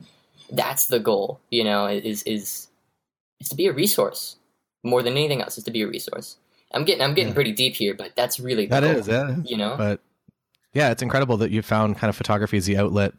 that's 0.51 0.87
the 0.87 0.99
goal, 0.99 1.39
you 1.51 1.63
know, 1.63 1.85
is 1.85 2.23
is 2.23 2.67
is 3.39 3.49
to 3.49 3.55
be 3.55 3.67
a 3.67 3.73
resource 3.73 4.37
more 4.83 5.03
than 5.03 5.13
anything 5.13 5.41
else. 5.43 5.55
Is 5.59 5.65
to 5.65 5.71
be 5.71 5.83
a 5.83 5.87
resource. 5.87 6.37
I'm 6.73 6.83
getting 6.83 7.03
I'm 7.03 7.13
getting 7.13 7.29
Yeah. 7.29 7.35
pretty 7.35 7.51
deep 7.51 7.75
here, 7.75 7.93
but 7.93 8.15
that's 8.15 8.39
really 8.39 8.65
the 8.65 8.71
That 8.81 8.83
goal, 8.83 8.97
is, 9.01 9.07
yeah. 9.07 9.35
you 9.45 9.55
know. 9.57 9.75
But 9.77 10.01
yeah, 10.73 10.89
it's 10.89 11.03
incredible 11.03 11.37
that 11.37 11.51
you 11.51 11.61
found 11.61 11.99
kind 11.99 12.09
of 12.09 12.15
photography 12.15 12.57
as 12.57 12.65
the 12.65 12.77
outlet 12.77 13.13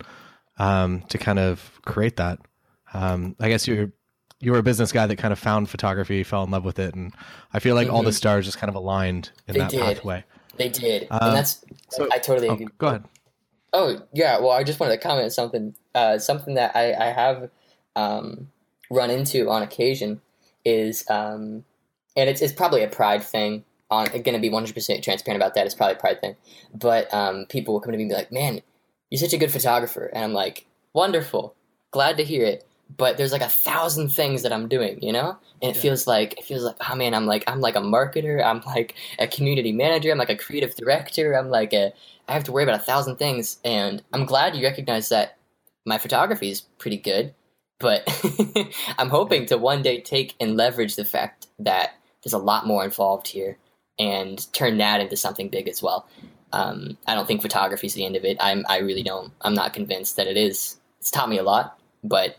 um, 0.58 1.02
to 1.10 1.18
kind 1.18 1.38
of 1.38 1.80
create 1.84 2.16
that. 2.16 2.40
Um, 2.92 3.36
I 3.38 3.48
guess 3.48 3.68
you're 3.68 3.92
you 4.44 4.52
were 4.52 4.58
a 4.58 4.62
business 4.62 4.92
guy 4.92 5.06
that 5.06 5.16
kind 5.16 5.32
of 5.32 5.38
found 5.38 5.70
photography, 5.70 6.22
fell 6.22 6.42
in 6.44 6.50
love 6.50 6.64
with 6.64 6.78
it, 6.78 6.94
and 6.94 7.12
I 7.52 7.58
feel 7.58 7.74
like 7.74 7.88
all 7.88 8.02
the 8.02 8.10
Mhm. 8.10 8.14
stars 8.14 8.44
just 8.44 8.58
kind 8.58 8.68
of 8.68 8.74
aligned 8.74 9.30
in 9.48 9.54
They 9.54 9.60
that 9.60 9.70
did. 9.70 9.80
pathway. 9.80 10.24
They 10.56 10.68
did, 10.68 11.08
Um, 11.10 11.18
and 11.22 11.36
that's 11.36 11.64
so- 11.90 12.08
I 12.12 12.18
totally 12.18 12.48
Oh, 12.48 12.54
agree. 12.54 12.68
go 12.78 12.86
ahead. 12.88 13.04
Oh 13.72 14.00
yeah, 14.12 14.38
well, 14.38 14.50
I 14.52 14.62
just 14.62 14.78
wanted 14.78 14.92
to 14.96 15.02
comment 15.02 15.24
on 15.24 15.30
something. 15.30 15.74
Uh, 15.94 16.18
something 16.18 16.54
that 16.54 16.74
I, 16.76 16.92
I 16.92 17.06
have 17.12 17.50
um, 17.96 18.50
run 18.90 19.10
into 19.10 19.48
on 19.50 19.62
occasion 19.62 20.20
is, 20.64 21.04
um, 21.08 21.64
and 22.16 22.28
it's, 22.28 22.40
it's 22.42 22.52
probably 22.52 22.82
a 22.82 22.88
pride 22.88 23.22
thing. 23.22 23.64
On 23.90 24.06
going 24.06 24.22
to 24.32 24.38
be 24.38 24.48
one 24.48 24.62
hundred 24.62 24.74
percent 24.74 25.04
transparent 25.04 25.40
about 25.40 25.54
that. 25.54 25.66
It's 25.66 25.74
probably 25.74 25.94
a 25.94 25.98
pride 25.98 26.20
thing, 26.20 26.36
but 26.74 27.12
um, 27.12 27.46
people 27.48 27.74
will 27.74 27.80
come 27.80 27.92
to 27.92 27.98
me 27.98 28.04
and 28.04 28.10
be 28.10 28.14
like, 28.16 28.32
"Man, 28.32 28.62
you're 29.10 29.18
such 29.20 29.32
a 29.34 29.36
good 29.36 29.52
photographer," 29.52 30.06
and 30.12 30.24
I'm 30.24 30.32
like, 30.32 30.66
"Wonderful, 30.94 31.54
glad 31.90 32.16
to 32.16 32.24
hear 32.24 32.44
it." 32.44 32.66
But 32.96 33.16
there's 33.16 33.32
like 33.32 33.42
a 33.42 33.48
thousand 33.48 34.10
things 34.10 34.42
that 34.42 34.52
I'm 34.52 34.68
doing, 34.68 35.02
you 35.02 35.12
know, 35.12 35.36
and 35.62 35.70
it 35.70 35.76
Yeah. 35.76 35.82
feels 35.82 36.06
like 36.06 36.38
it 36.38 36.44
feels 36.44 36.62
like, 36.62 36.76
oh 36.88 36.94
man, 36.94 37.14
I'm 37.14 37.26
like 37.26 37.44
I'm 37.46 37.60
like 37.60 37.76
a 37.76 37.80
marketer, 37.80 38.44
I'm 38.44 38.60
like 38.66 38.94
a 39.18 39.26
community 39.26 39.72
manager, 39.72 40.10
I'm 40.12 40.18
like 40.18 40.30
a 40.30 40.36
creative 40.36 40.74
director, 40.76 41.32
I'm 41.32 41.50
like 41.50 41.72
a 41.72 41.92
I 42.28 42.32
have 42.32 42.44
to 42.44 42.52
worry 42.52 42.62
about 42.64 42.80
a 42.80 42.82
thousand 42.82 43.16
things, 43.16 43.58
and 43.64 44.02
I'm 44.12 44.24
glad 44.26 44.54
you 44.54 44.64
recognize 44.64 45.08
that 45.10 45.36
my 45.86 45.98
photography 45.98 46.50
is 46.50 46.62
pretty 46.78 46.96
good, 46.96 47.34
but 47.80 48.04
I'm 48.98 49.10
hoping 49.10 49.46
to 49.46 49.58
one 49.58 49.82
day 49.82 50.00
take 50.00 50.34
and 50.40 50.56
leverage 50.56 50.96
the 50.96 51.04
fact 51.04 51.48
that 51.58 51.94
there's 52.22 52.32
a 52.32 52.38
lot 52.38 52.66
more 52.66 52.84
involved 52.84 53.28
here 53.28 53.58
and 53.98 54.50
turn 54.52 54.78
that 54.78 55.00
into 55.00 55.16
something 55.16 55.48
big 55.48 55.68
as 55.68 55.82
well. 55.82 56.08
Um, 56.52 56.96
I 57.06 57.14
don't 57.14 57.26
think 57.26 57.42
photography 57.42 57.86
is 57.88 57.94
the 57.94 58.06
end 58.06 58.16
of 58.16 58.24
it. 58.24 58.36
I'm, 58.40 58.64
I 58.68 58.78
really 58.78 59.02
don't. 59.02 59.32
I'm 59.42 59.54
not 59.54 59.72
convinced 59.74 60.16
that 60.16 60.26
it 60.26 60.36
is. 60.36 60.78
It's 61.00 61.10
taught 61.10 61.28
me 61.28 61.38
a 61.38 61.42
lot, 61.42 61.78
but 62.02 62.36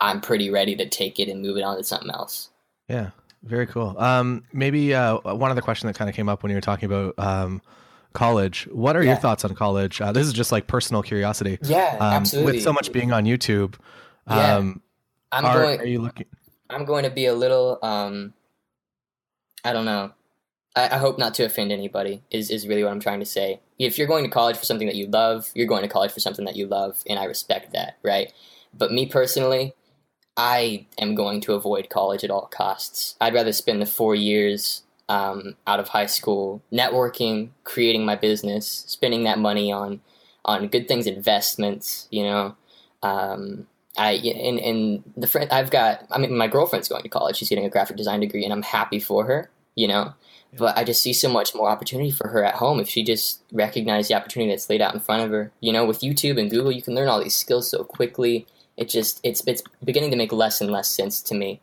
I'm 0.00 0.20
pretty 0.20 0.50
ready 0.50 0.76
to 0.76 0.88
take 0.88 1.18
it 1.18 1.28
and 1.28 1.42
move 1.42 1.56
it 1.56 1.62
on 1.62 1.76
to 1.76 1.84
something 1.84 2.10
else. 2.10 2.50
Yeah, 2.88 3.10
very 3.42 3.66
cool. 3.66 3.94
Um, 3.98 4.44
maybe 4.52 4.94
uh, 4.94 5.18
one 5.34 5.50
other 5.50 5.60
question 5.60 5.86
that 5.88 5.96
kind 5.96 6.08
of 6.08 6.14
came 6.16 6.28
up 6.28 6.42
when 6.42 6.50
you 6.50 6.56
were 6.56 6.60
talking 6.62 6.86
about 6.86 7.18
um, 7.18 7.60
college. 8.12 8.68
What 8.72 8.96
are 8.96 9.02
your 9.02 9.16
thoughts 9.16 9.44
on 9.44 9.54
college? 9.54 10.00
Uh, 10.00 10.12
this 10.12 10.26
is 10.26 10.32
just 10.32 10.52
like 10.52 10.66
personal 10.66 11.02
curiosity. 11.02 11.58
Yeah, 11.62 11.96
Um, 12.00 12.12
absolutely. 12.14 12.52
With 12.54 12.62
so 12.62 12.72
much 12.72 12.92
being 12.92 13.12
on 13.12 13.24
YouTube, 13.24 13.74
Yeah. 14.28 14.56
um, 14.56 14.82
I'm 15.32 15.44
are, 15.44 15.62
going. 15.62 15.80
are 15.80 15.86
you 15.86 16.00
looking? 16.00 16.26
I'm 16.70 16.84
going 16.84 17.04
to 17.04 17.10
be 17.10 17.26
a 17.26 17.34
little 17.34 17.78
um 17.82 18.34
I 19.64 19.72
don't 19.72 19.84
know. 19.84 20.12
I, 20.76 20.90
I 20.94 20.98
hope 20.98 21.18
not 21.18 21.34
to 21.34 21.44
offend 21.44 21.72
anybody 21.72 22.22
is, 22.30 22.50
is 22.50 22.66
really 22.68 22.84
what 22.84 22.92
I'm 22.92 23.00
trying 23.00 23.20
to 23.20 23.26
say. 23.26 23.60
If 23.78 23.98
you're 23.98 24.06
going 24.06 24.24
to 24.24 24.30
college 24.30 24.56
for 24.56 24.64
something 24.64 24.86
that 24.86 24.96
you 24.96 25.06
love, 25.06 25.50
you're 25.54 25.66
going 25.66 25.82
to 25.82 25.88
college 25.88 26.12
for 26.12 26.20
something 26.20 26.44
that 26.44 26.56
you 26.56 26.66
love, 26.66 27.02
and 27.08 27.18
I 27.18 27.24
respect 27.24 27.72
that, 27.72 27.98
right? 28.02 28.32
But 28.72 28.92
me 28.92 29.06
personally, 29.06 29.74
I 30.38 30.86
am 30.98 31.16
going 31.16 31.40
to 31.42 31.54
avoid 31.54 31.90
college 31.90 32.22
at 32.22 32.30
all 32.30 32.46
costs. 32.46 33.16
I'd 33.20 33.34
rather 33.34 33.52
spend 33.52 33.82
the 33.82 33.86
four 33.86 34.14
years 34.14 34.84
um, 35.08 35.56
out 35.66 35.80
of 35.80 35.88
high 35.88 36.06
school 36.06 36.62
networking, 36.72 37.50
creating 37.64 38.04
my 38.04 38.14
business, 38.14 38.84
spending 38.86 39.24
that 39.24 39.40
money 39.40 39.72
on 39.72 40.00
on 40.44 40.68
good 40.68 40.86
things, 40.86 41.06
investments, 41.06 42.06
you 42.10 42.22
know. 42.22 42.56
Um, 43.02 43.66
I 43.96 44.12
and 44.12 44.60
and 44.60 45.02
the 45.16 45.26
friend 45.26 45.50
I've 45.50 45.70
got. 45.70 46.06
I 46.10 46.18
mean, 46.18 46.36
my 46.36 46.46
girlfriend's 46.46 46.88
going 46.88 47.02
to 47.02 47.08
college. 47.08 47.36
She's 47.36 47.48
getting 47.48 47.66
a 47.66 47.70
graphic 47.70 47.96
design 47.96 48.20
degree, 48.20 48.44
and 48.44 48.52
I'm 48.52 48.62
happy 48.62 49.00
for 49.00 49.24
her. 49.24 49.50
You 49.74 49.88
know, 49.88 50.14
but 50.56 50.78
I 50.78 50.84
just 50.84 51.02
see 51.02 51.12
so 51.12 51.28
much 51.28 51.54
more 51.54 51.68
opportunity 51.68 52.12
for 52.12 52.28
her 52.28 52.44
at 52.44 52.56
home 52.56 52.78
if 52.78 52.88
she 52.88 53.02
just 53.02 53.42
recognized 53.52 54.08
the 54.08 54.14
opportunity 54.14 54.52
that's 54.52 54.70
laid 54.70 54.82
out 54.82 54.94
in 54.94 55.00
front 55.00 55.24
of 55.24 55.30
her. 55.30 55.50
You 55.60 55.72
know, 55.72 55.84
with 55.84 56.00
YouTube 56.00 56.38
and 56.38 56.48
Google, 56.48 56.70
you 56.70 56.82
can 56.82 56.94
learn 56.94 57.08
all 57.08 57.22
these 57.22 57.36
skills 57.36 57.70
so 57.70 57.82
quickly. 57.82 58.46
It 58.78 58.88
just 58.88 59.20
it's 59.24 59.42
it's 59.46 59.62
beginning 59.84 60.12
to 60.12 60.16
make 60.16 60.32
less 60.32 60.60
and 60.60 60.70
less 60.70 60.88
sense 60.88 61.20
to 61.22 61.34
me. 61.34 61.60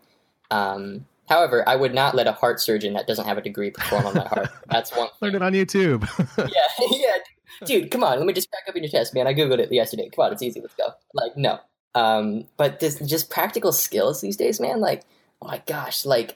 Um, 0.51 1.05
however, 1.29 1.67
I 1.67 1.75
would 1.77 1.93
not 1.93 2.13
let 2.13 2.27
a 2.27 2.33
heart 2.33 2.59
surgeon 2.59 2.93
that 2.93 3.07
doesn't 3.07 3.25
have 3.25 3.37
a 3.37 3.41
degree 3.41 3.71
perform 3.71 4.05
on 4.05 4.15
my 4.15 4.27
heart. 4.27 4.49
That's 4.69 4.95
one. 4.95 5.07
Learn 5.21 5.35
it 5.35 5.41
on 5.41 5.53
YouTube. 5.53 6.07
Yeah, 6.37 6.87
yeah, 6.91 7.17
dude. 7.65 7.89
Come 7.89 8.03
on, 8.03 8.17
let 8.17 8.27
me 8.27 8.33
just 8.33 8.51
crack 8.51 8.63
up 8.67 8.75
in 8.75 8.83
your 8.83 8.91
chest, 8.91 9.13
man. 9.13 9.27
I 9.27 9.33
googled 9.33 9.59
it 9.59 9.71
yesterday. 9.71 10.09
Come 10.13 10.25
on, 10.25 10.33
it's 10.33 10.41
easy. 10.41 10.59
Let's 10.59 10.75
go. 10.75 10.89
Like, 11.13 11.37
no. 11.37 11.59
Um, 11.95 12.45
but 12.57 12.81
this 12.81 12.99
just 12.99 13.29
practical 13.29 13.71
skills 13.71 14.19
these 14.19 14.35
days, 14.35 14.59
man. 14.59 14.81
Like, 14.81 15.03
oh 15.41 15.47
my 15.47 15.61
gosh, 15.65 16.05
like 16.05 16.35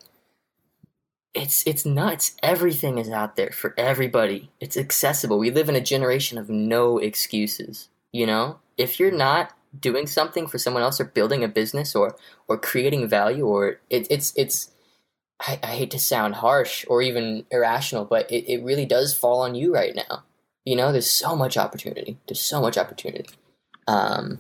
it's 1.33 1.67
it's 1.67 1.85
nuts. 1.85 2.37
Everything 2.41 2.97
is 2.97 3.09
out 3.09 3.35
there 3.35 3.51
for 3.51 3.73
everybody. 3.77 4.49
It's 4.61 4.77
accessible. 4.77 5.37
We 5.37 5.51
live 5.51 5.67
in 5.67 5.75
a 5.75 5.81
generation 5.81 6.37
of 6.37 6.49
no 6.49 6.97
excuses. 6.97 7.89
You 8.13 8.25
know, 8.25 8.59
if 8.77 8.99
you're 8.99 9.11
not 9.11 9.53
doing 9.77 10.07
something 10.07 10.47
for 10.47 10.57
someone 10.57 10.83
else 10.83 10.99
or 10.99 11.05
building 11.05 11.43
a 11.43 11.47
business 11.47 11.95
or 11.95 12.15
or 12.47 12.57
creating 12.57 13.07
value 13.07 13.45
or 13.45 13.79
it, 13.89 14.07
it's 14.09 14.33
it's 14.35 14.71
I, 15.39 15.59
I 15.63 15.67
hate 15.67 15.91
to 15.91 15.99
sound 15.99 16.35
harsh 16.35 16.85
or 16.87 17.01
even 17.01 17.45
irrational, 17.51 18.05
but 18.05 18.29
it, 18.31 18.51
it 18.51 18.63
really 18.63 18.85
does 18.85 19.13
fall 19.13 19.41
on 19.41 19.55
you 19.55 19.73
right 19.73 19.95
now. 19.95 20.23
You 20.65 20.75
know, 20.75 20.91
there's 20.91 21.09
so 21.09 21.35
much 21.35 21.57
opportunity. 21.57 22.17
There's 22.27 22.41
so 22.41 22.61
much 22.61 22.77
opportunity. 22.77 23.29
Um, 23.87 24.39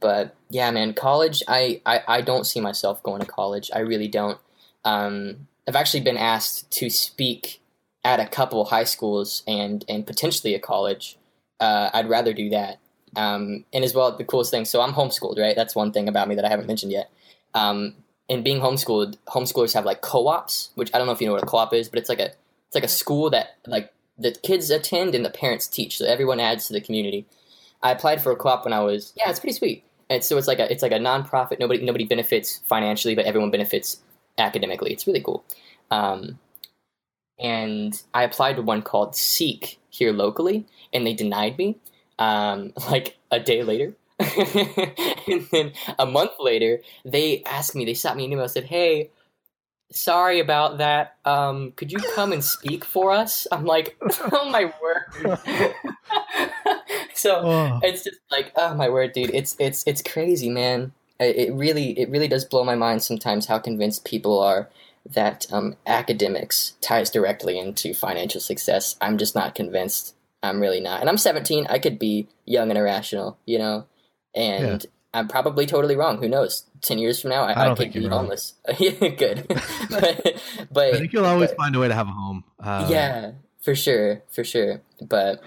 but 0.00 0.34
yeah, 0.50 0.70
man, 0.70 0.94
college. 0.94 1.42
I, 1.48 1.80
I 1.86 2.02
I 2.06 2.20
don't 2.20 2.46
see 2.46 2.60
myself 2.60 3.02
going 3.02 3.20
to 3.20 3.26
college. 3.26 3.70
I 3.74 3.80
really 3.80 4.08
don't. 4.08 4.38
Um, 4.84 5.48
I've 5.66 5.76
actually 5.76 6.02
been 6.02 6.16
asked 6.16 6.70
to 6.72 6.90
speak 6.90 7.60
at 8.04 8.20
a 8.20 8.26
couple 8.26 8.64
high 8.66 8.84
schools 8.84 9.42
and 9.46 9.84
and 9.88 10.06
potentially 10.06 10.54
a 10.54 10.58
college. 10.58 11.16
Uh, 11.60 11.90
I'd 11.94 12.08
rather 12.08 12.32
do 12.32 12.50
that. 12.50 12.80
Um, 13.16 13.64
and 13.72 13.84
as 13.84 13.94
well, 13.94 14.16
the 14.16 14.24
coolest 14.24 14.50
thing. 14.50 14.64
So 14.64 14.80
I'm 14.80 14.92
homeschooled, 14.92 15.38
right? 15.38 15.56
That's 15.56 15.74
one 15.74 15.92
thing 15.92 16.08
about 16.08 16.28
me 16.28 16.34
that 16.34 16.44
I 16.44 16.48
haven't 16.48 16.66
mentioned 16.66 16.92
yet. 16.92 17.10
Um, 17.54 17.94
and 18.28 18.42
being 18.42 18.60
homeschooled, 18.60 19.16
homeschoolers 19.28 19.74
have 19.74 19.84
like 19.84 20.00
co-ops, 20.00 20.70
which 20.74 20.90
I 20.94 20.98
don't 20.98 21.06
know 21.06 21.12
if 21.12 21.20
you 21.20 21.26
know 21.26 21.34
what 21.34 21.42
a 21.42 21.46
co-op 21.46 21.74
is, 21.74 21.88
but 21.88 21.98
it's 21.98 22.08
like 22.08 22.20
a 22.20 22.32
it's 22.66 22.74
like 22.74 22.84
a 22.84 22.88
school 22.88 23.30
that 23.30 23.56
like 23.66 23.92
the 24.18 24.32
kids 24.32 24.70
attend 24.70 25.14
and 25.14 25.24
the 25.24 25.30
parents 25.30 25.66
teach, 25.66 25.98
so 25.98 26.06
everyone 26.06 26.40
adds 26.40 26.66
to 26.66 26.72
the 26.72 26.80
community. 26.80 27.26
I 27.82 27.90
applied 27.90 28.22
for 28.22 28.32
a 28.32 28.36
co-op 28.36 28.64
when 28.64 28.72
I 28.72 28.80
was 28.80 29.12
yeah, 29.16 29.30
it's 29.30 29.40
pretty 29.40 29.56
sweet. 29.56 29.84
And 30.10 30.24
so 30.24 30.36
it's 30.38 30.46
like 30.46 30.58
a 30.58 30.70
it's 30.70 30.82
like 30.82 30.92
a 30.92 30.98
nonprofit. 30.98 31.60
Nobody 31.60 31.84
nobody 31.84 32.04
benefits 32.04 32.60
financially, 32.66 33.14
but 33.14 33.26
everyone 33.26 33.50
benefits 33.50 33.98
academically. 34.38 34.92
It's 34.92 35.06
really 35.06 35.22
cool. 35.22 35.44
Um, 35.90 36.38
and 37.38 38.00
I 38.14 38.22
applied 38.22 38.56
to 38.56 38.62
one 38.62 38.82
called 38.82 39.16
Seek 39.16 39.78
here 39.90 40.12
locally, 40.12 40.66
and 40.92 41.06
they 41.06 41.14
denied 41.14 41.58
me. 41.58 41.78
Um, 42.18 42.72
like 42.90 43.16
a 43.30 43.40
day 43.40 43.62
later. 43.62 43.94
and 44.20 45.46
then 45.50 45.72
a 45.98 46.06
month 46.06 46.32
later, 46.38 46.80
they 47.04 47.42
asked 47.44 47.74
me, 47.74 47.84
they 47.84 47.94
sent 47.94 48.16
me 48.16 48.24
an 48.24 48.32
email, 48.32 48.48
said, 48.48 48.64
Hey, 48.64 49.10
sorry 49.92 50.40
about 50.40 50.78
that. 50.78 51.16
Um, 51.24 51.72
could 51.72 51.92
you 51.92 51.98
come 52.14 52.32
and 52.32 52.44
speak 52.44 52.84
for 52.84 53.10
us? 53.10 53.46
I'm 53.50 53.64
like, 53.64 53.96
Oh 54.32 54.48
my 54.50 54.72
word. 54.82 55.38
so 57.14 57.40
Oh, 57.44 57.80
it's 57.82 58.04
just 58.04 58.20
like, 58.30 58.52
oh 58.56 58.74
my 58.74 58.88
word, 58.88 59.12
dude. 59.12 59.34
It's 59.34 59.56
it's 59.58 59.84
it's 59.86 60.02
crazy, 60.02 60.48
man. 60.48 60.92
It, 61.18 61.36
it 61.36 61.54
really 61.54 61.98
it 61.98 62.08
really 62.10 62.28
does 62.28 62.44
blow 62.44 62.64
my 62.64 62.74
mind 62.74 63.02
sometimes 63.02 63.46
how 63.46 63.58
convinced 63.58 64.04
people 64.04 64.40
are 64.40 64.68
that 65.06 65.46
um, 65.52 65.76
academics 65.86 66.74
ties 66.80 67.10
directly 67.10 67.58
into 67.58 67.94
financial 67.94 68.40
success. 68.40 68.96
I'm 69.00 69.18
just 69.18 69.34
not 69.34 69.54
convinced. 69.54 70.14
I'm 70.44 70.60
really 70.60 70.80
not. 70.80 71.00
And 71.00 71.08
I'm 71.08 71.16
17. 71.16 71.66
I 71.68 71.78
could 71.78 71.98
be 71.98 72.28
young 72.44 72.70
and 72.70 72.78
irrational, 72.78 73.38
you 73.46 73.58
know, 73.58 73.86
and 74.34 74.84
I'm 75.14 75.28
probably 75.28 75.64
totally 75.64 75.96
wrong. 75.96 76.18
Who 76.18 76.28
knows? 76.28 76.64
Ten 76.82 76.98
years 76.98 77.20
from 77.20 77.30
now, 77.30 77.44
I, 77.44 77.52
I 77.52 77.70
I, 77.70 77.74
could 77.74 77.92
be 77.92 78.06
homeless. 78.06 78.54
good. 78.78 79.46
but 79.90 80.42
but 80.70 80.94
I 80.94 80.98
think 80.98 81.12
you'll 81.12 81.24
always 81.24 81.50
but- 81.50 81.56
find 81.56 81.76
a 81.76 81.78
way 81.78 81.88
to 81.88 81.94
have 81.94 82.08
a 82.08 82.12
home. 82.12 82.44
Um, 82.60 82.90
yeah, 82.90 83.32
for 83.62 83.74
sure, 83.74 84.22
for 84.30 84.44
sure. 84.44 84.82
But 85.00 85.40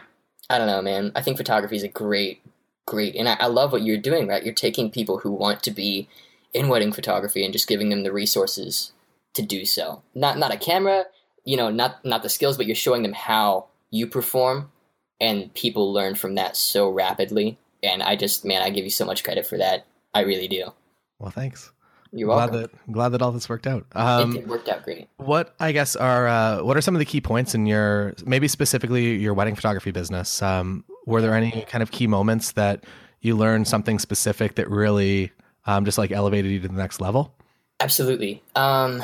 I 0.50 0.58
don't 0.58 0.68
know, 0.68 0.82
man. 0.82 1.12
I 1.16 1.22
think 1.22 1.38
photography 1.38 1.76
is 1.76 1.84
a 1.84 1.90
great, 1.90 2.42
great, 2.86 3.16
and 3.16 3.28
I, 3.28 3.36
I 3.40 3.48
love 3.48 3.72
what 3.72 3.84
you're 3.84 3.98
doing. 3.98 4.28
Right, 4.28 4.44
you're 4.44 4.54
taking 4.54 4.90
people 4.90 5.20
who 5.20 5.32
want 5.32 5.62
to 5.64 5.72
be 5.72 6.08
in 6.54 6.70
wedding 6.70 6.94
photography 6.94 7.44
and 7.44 7.54
just 7.54 7.68
giving 7.68 7.90
them 7.90 8.04
the 8.04 8.12
resources 8.12 8.94
to 9.34 9.42
do 9.42 9.66
so. 9.66 10.02
Not 10.16 10.38
not 10.38 10.54
a 10.54 10.58
camera, 10.58 11.06
you 11.44 11.58
know, 11.58 11.70
not 11.70 12.04
not 12.06 12.24
the 12.24 12.30
skills, 12.30 12.58
but 12.58 12.66
you're 12.66 12.76
showing 12.76 13.04
them 13.04 13.14
how 13.14 13.68
you 13.92 14.08
perform, 14.08 14.72
and 15.20 15.54
people 15.54 15.92
learn 15.94 16.16
from 16.16 16.36
that 16.36 16.56
so 16.58 16.90
rapidly. 16.90 17.58
And 17.84 18.02
I 18.04 18.16
just, 18.16 18.44
man, 18.46 18.62
I 18.62 18.70
give 18.70 18.84
you 18.84 18.90
so 18.92 19.06
much 19.06 19.24
credit 19.24 19.46
for 19.46 19.58
that. 19.58 19.86
I 20.14 20.22
really 20.22 20.48
do. 20.48 20.74
Well, 21.20 21.32
thanks. 21.32 21.72
You're 22.14 22.28
glad 22.28 22.52
welcome. 22.52 22.62
that 22.62 22.92
glad 22.92 23.10
that 23.10 23.22
all 23.22 23.32
this 23.32 23.50
worked 23.50 23.68
out. 23.68 23.86
it, 23.94 23.98
Um, 23.98 24.38
it 24.38 24.48
worked 24.48 24.70
out 24.70 24.84
great. 24.84 25.10
what 25.18 25.54
I 25.60 25.74
guess 25.74 25.96
are 25.96 26.28
uh, 26.28 26.64
what 26.64 26.78
are 26.78 26.82
some 26.82 26.96
of 26.96 27.00
the 27.00 27.06
key 27.06 27.20
points 27.20 27.54
in 27.54 27.66
your 27.66 28.14
maybe 28.26 28.48
specifically 28.48 29.16
your 29.18 29.34
wedding 29.34 29.56
photography 29.56 29.92
business? 29.92 30.42
Um, 30.42 30.86
were 31.06 31.22
there 31.22 31.36
any 31.36 31.66
kind 31.68 31.82
of 31.84 31.92
key 31.92 32.08
moments 32.08 32.54
that 32.54 32.86
you 33.20 33.36
learned 33.36 33.68
something 33.68 34.00
specific 34.00 34.56
that 34.56 34.70
really 34.70 35.32
um, 35.66 35.84
just 35.84 35.98
like 35.98 36.12
elevated 36.12 36.50
you 36.50 36.62
to 36.62 36.68
the 36.70 36.74
next 36.74 37.02
level? 37.02 37.34
Absolutely. 37.82 38.42
Um, 38.56 39.02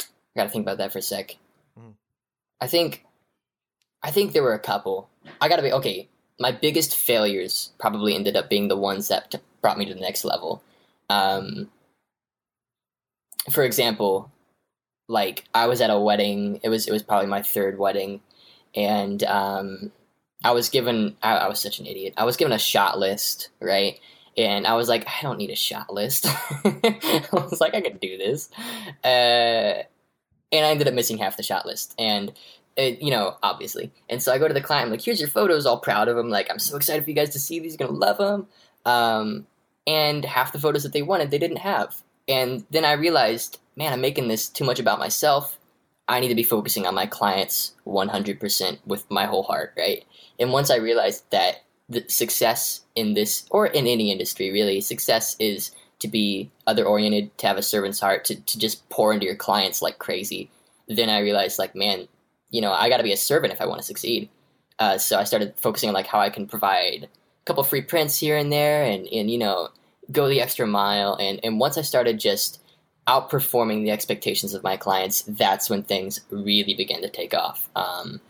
I 0.00 0.06
gotta 0.34 0.48
think 0.48 0.64
about 0.64 0.78
that 0.78 0.92
for 0.92 0.98
a 0.98 1.02
sec. 1.02 1.36
Mm. 1.78 1.92
I 2.60 2.66
think, 2.68 3.04
I 4.02 4.10
think 4.10 4.32
there 4.32 4.42
were 4.42 4.54
a 4.54 4.58
couple. 4.58 5.08
I 5.40 5.48
gotta 5.48 5.62
be 5.62 5.72
okay. 5.72 6.08
My 6.38 6.52
biggest 6.52 6.96
failures 6.96 7.72
probably 7.78 8.14
ended 8.14 8.36
up 8.36 8.48
being 8.48 8.68
the 8.68 8.76
ones 8.76 9.08
that 9.08 9.30
t- 9.30 9.38
brought 9.60 9.78
me 9.78 9.86
to 9.86 9.94
the 9.94 10.00
next 10.00 10.24
level. 10.24 10.62
Um, 11.10 11.68
for 13.50 13.64
example, 13.64 14.30
like 15.08 15.44
I 15.54 15.66
was 15.66 15.80
at 15.80 15.90
a 15.90 15.98
wedding. 15.98 16.60
It 16.62 16.68
was 16.68 16.86
it 16.86 16.92
was 16.92 17.02
probably 17.02 17.28
my 17.28 17.42
third 17.42 17.78
wedding, 17.78 18.20
and 18.74 19.22
um, 19.24 19.92
I 20.44 20.52
was 20.52 20.68
given. 20.68 21.16
I, 21.22 21.36
I 21.36 21.48
was 21.48 21.60
such 21.60 21.80
an 21.80 21.86
idiot. 21.86 22.14
I 22.16 22.24
was 22.24 22.36
given 22.36 22.52
a 22.52 22.58
shot 22.58 22.98
list, 22.98 23.50
right? 23.60 23.98
and 24.38 24.68
I 24.68 24.74
was 24.74 24.88
like, 24.88 25.06
I 25.06 25.22
don't 25.22 25.36
need 25.36 25.50
a 25.50 25.56
shot 25.56 25.92
list. 25.92 26.26
I 26.64 27.28
was 27.32 27.60
like, 27.60 27.74
I 27.74 27.80
could 27.80 27.98
do 27.98 28.16
this, 28.16 28.48
uh, 29.04 29.82
and 30.52 30.64
I 30.64 30.70
ended 30.70 30.86
up 30.86 30.94
missing 30.94 31.18
half 31.18 31.36
the 31.36 31.42
shot 31.42 31.66
list, 31.66 31.94
and 31.98 32.32
you 32.82 33.10
know, 33.10 33.36
obviously. 33.42 33.90
And 34.08 34.22
so 34.22 34.32
I 34.32 34.38
go 34.38 34.48
to 34.48 34.54
the 34.54 34.60
client, 34.60 34.86
I'm 34.86 34.90
like, 34.90 35.02
here's 35.02 35.20
your 35.20 35.30
photos, 35.30 35.66
all 35.66 35.78
proud 35.78 36.08
of 36.08 36.16
them. 36.16 36.30
Like, 36.30 36.50
I'm 36.50 36.58
so 36.58 36.76
excited 36.76 37.04
for 37.04 37.10
you 37.10 37.16
guys 37.16 37.30
to 37.30 37.40
see 37.40 37.58
these. 37.58 37.76
You're 37.78 37.88
gonna 37.88 37.98
love 37.98 38.18
them. 38.18 38.46
Um, 38.84 39.46
and 39.86 40.24
half 40.24 40.52
the 40.52 40.58
photos 40.58 40.82
that 40.82 40.92
they 40.92 41.02
wanted, 41.02 41.30
they 41.30 41.38
didn't 41.38 41.58
have. 41.58 41.96
And 42.28 42.64
then 42.70 42.84
I 42.84 42.92
realized, 42.92 43.58
man, 43.76 43.92
I'm 43.92 44.00
making 44.00 44.28
this 44.28 44.48
too 44.48 44.64
much 44.64 44.78
about 44.78 44.98
myself. 44.98 45.58
I 46.06 46.20
need 46.20 46.28
to 46.28 46.34
be 46.34 46.42
focusing 46.42 46.86
on 46.86 46.94
my 46.94 47.06
clients 47.06 47.74
100% 47.86 48.78
with 48.86 49.10
my 49.10 49.26
whole 49.26 49.42
heart, 49.42 49.74
right? 49.76 50.04
And 50.38 50.52
once 50.52 50.70
I 50.70 50.76
realized 50.76 51.24
that 51.30 51.62
the 51.88 52.04
success 52.08 52.82
in 52.94 53.14
this 53.14 53.46
or 53.50 53.66
in 53.66 53.86
any 53.86 54.12
industry 54.12 54.50
really 54.50 54.80
success 54.80 55.36
is 55.38 55.70
to 56.00 56.08
be 56.08 56.50
other 56.66 56.84
oriented 56.84 57.36
to 57.38 57.46
have 57.46 57.56
a 57.56 57.62
servant's 57.62 58.00
heart 58.00 58.24
to, 58.26 58.36
to 58.42 58.58
just 58.58 58.88
pour 58.90 59.12
into 59.12 59.26
your 59.26 59.34
clients 59.34 59.80
like 59.80 59.98
crazy 59.98 60.50
then 60.86 61.08
i 61.08 61.18
realized 61.18 61.58
like 61.58 61.74
man 61.74 62.06
you 62.50 62.60
know 62.60 62.72
i 62.72 62.88
got 62.88 62.98
to 62.98 63.02
be 63.02 63.12
a 63.12 63.16
servant 63.16 63.52
if 63.52 63.60
i 63.60 63.66
want 63.66 63.80
to 63.80 63.86
succeed 63.86 64.28
uh, 64.78 64.96
so 64.96 65.18
i 65.18 65.24
started 65.24 65.54
focusing 65.56 65.88
on 65.88 65.94
like 65.94 66.06
how 66.06 66.20
i 66.20 66.30
can 66.30 66.46
provide 66.46 67.04
a 67.04 67.44
couple 67.44 67.62
free 67.62 67.82
prints 67.82 68.16
here 68.16 68.36
and 68.36 68.52
there 68.52 68.84
and, 68.84 69.06
and 69.08 69.30
you 69.30 69.38
know 69.38 69.68
go 70.10 70.28
the 70.28 70.40
extra 70.40 70.66
mile 70.66 71.14
and, 71.20 71.40
and 71.42 71.60
once 71.60 71.76
i 71.76 71.82
started 71.82 72.18
just 72.18 72.60
outperforming 73.06 73.84
the 73.84 73.90
expectations 73.90 74.54
of 74.54 74.62
my 74.62 74.76
clients 74.76 75.22
that's 75.22 75.70
when 75.70 75.82
things 75.82 76.20
really 76.30 76.74
began 76.74 77.00
to 77.02 77.08
take 77.08 77.34
off 77.34 77.68
um, 77.74 78.20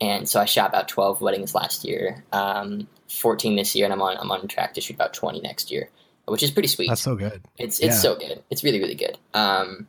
and 0.00 0.28
so 0.28 0.40
I 0.40 0.44
shot 0.44 0.68
about 0.68 0.88
12 0.88 1.20
weddings 1.20 1.54
last 1.54 1.84
year, 1.84 2.24
um, 2.32 2.86
14 3.08 3.56
this 3.56 3.74
year, 3.74 3.84
and 3.86 3.92
I'm 3.92 4.02
on 4.02 4.16
I'm 4.18 4.30
on 4.30 4.46
track 4.48 4.74
to 4.74 4.80
shoot 4.80 4.94
about 4.94 5.14
20 5.14 5.40
next 5.40 5.70
year, 5.70 5.88
which 6.26 6.42
is 6.42 6.50
pretty 6.50 6.68
sweet. 6.68 6.88
That's 6.88 7.00
so 7.00 7.16
good. 7.16 7.42
It's 7.58 7.78
it's 7.78 7.96
yeah. 7.96 8.00
so 8.00 8.16
good. 8.16 8.42
It's 8.50 8.62
really 8.62 8.78
really 8.78 8.94
good. 8.94 9.16
Um, 9.32 9.88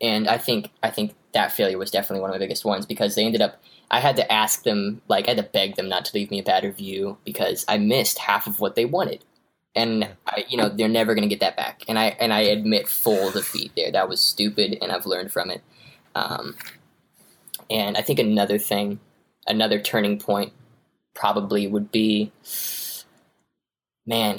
and 0.00 0.28
I 0.28 0.38
think 0.38 0.70
I 0.82 0.90
think 0.90 1.14
that 1.32 1.52
failure 1.52 1.78
was 1.78 1.90
definitely 1.90 2.20
one 2.20 2.30
of 2.30 2.34
my 2.34 2.38
biggest 2.38 2.64
ones 2.64 2.86
because 2.86 3.14
they 3.14 3.24
ended 3.24 3.42
up. 3.42 3.60
I 3.90 4.00
had 4.00 4.16
to 4.16 4.32
ask 4.32 4.62
them, 4.62 5.02
like 5.08 5.26
I 5.26 5.32
had 5.32 5.36
to 5.36 5.42
beg 5.42 5.76
them 5.76 5.88
not 5.88 6.04
to 6.06 6.14
leave 6.14 6.30
me 6.30 6.40
a 6.40 6.42
bad 6.42 6.64
review 6.64 7.18
because 7.24 7.64
I 7.68 7.78
missed 7.78 8.18
half 8.18 8.46
of 8.46 8.60
what 8.60 8.74
they 8.74 8.84
wanted, 8.84 9.24
and 9.74 10.08
I, 10.26 10.44
you 10.48 10.56
know 10.56 10.68
they're 10.68 10.88
never 10.88 11.14
going 11.14 11.28
to 11.28 11.34
get 11.34 11.40
that 11.40 11.56
back. 11.56 11.84
And 11.88 11.98
I 11.98 12.16
and 12.20 12.32
I 12.32 12.40
admit 12.40 12.88
full 12.88 13.30
defeat 13.30 13.72
there. 13.76 13.92
That 13.92 14.08
was 14.08 14.20
stupid, 14.20 14.78
and 14.80 14.90
I've 14.90 15.06
learned 15.06 15.32
from 15.32 15.50
it. 15.50 15.62
Um, 16.14 16.56
and 17.70 17.96
I 17.96 18.02
think 18.02 18.18
another 18.18 18.58
thing 18.58 19.00
another 19.46 19.80
turning 19.80 20.18
point 20.18 20.52
probably 21.14 21.66
would 21.66 21.92
be 21.92 22.32
man 24.06 24.38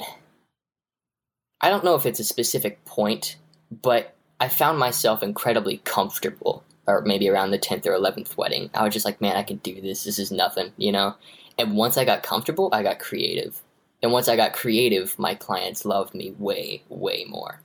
i 1.60 1.70
don't 1.70 1.84
know 1.84 1.94
if 1.94 2.06
it's 2.06 2.20
a 2.20 2.24
specific 2.24 2.84
point 2.84 3.36
but 3.70 4.15
i 4.40 4.48
found 4.48 4.78
myself 4.78 5.22
incredibly 5.22 5.78
comfortable 5.78 6.64
or 6.86 7.00
maybe 7.02 7.28
around 7.28 7.50
the 7.50 7.58
10th 7.58 7.84
or 7.84 7.98
11th 7.98 8.36
wedding. 8.36 8.70
I 8.72 8.84
was 8.84 8.92
just 8.92 9.04
like 9.04 9.20
man 9.20 9.36
i 9.36 9.42
can 9.42 9.58
do 9.58 9.80
this. 9.80 10.04
This 10.04 10.18
is 10.18 10.30
nothing 10.30 10.72
you 10.76 10.92
know? 10.92 11.14
And 11.58 11.76
once 11.76 11.96
i 11.96 12.04
got 12.04 12.22
comfortable 12.22 12.68
i 12.72 12.82
got 12.82 12.98
creative. 12.98 13.62
And 14.02 14.12
once 14.12 14.28
i 14.28 14.36
got 14.36 14.52
creative 14.52 15.18
my 15.18 15.34
clients 15.34 15.84
loved 15.84 16.14
me 16.14 16.34
way 16.38 16.82
way 16.88 17.24
more. 17.28 17.60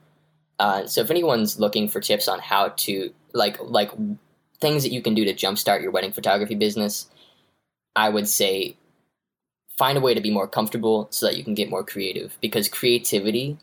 Uh, 0.60 0.86
so 0.86 1.02
if 1.02 1.10
anyone's 1.10 1.60
looking 1.60 1.88
for 1.88 2.00
tips 2.00 2.28
on 2.28 2.40
how 2.40 2.70
to 2.70 3.14
like 3.34 3.58
like 3.62 3.92
things 4.60 4.84
that 4.84 4.92
you 4.92 5.02
can 5.02 5.16
do 5.16 5.26
to 5.26 5.34
jumpstart 5.34 5.82
your 5.82 5.92
wedding 5.92 6.12
photography 6.12 6.56
business 6.56 7.08
I 7.96 8.10
would 8.10 8.28
say 8.28 8.78
find 9.78 9.98
a 9.98 10.02
way 10.02 10.14
to 10.14 10.22
be 10.22 10.32
more 10.32 10.48
comfortable 10.48 11.08
so 11.10 11.26
that 11.26 11.38
you 11.38 11.44
can 11.44 11.56
get 11.56 11.70
more 11.70 11.84
creative 11.84 12.38
because 12.42 12.68
creativity 12.68 13.58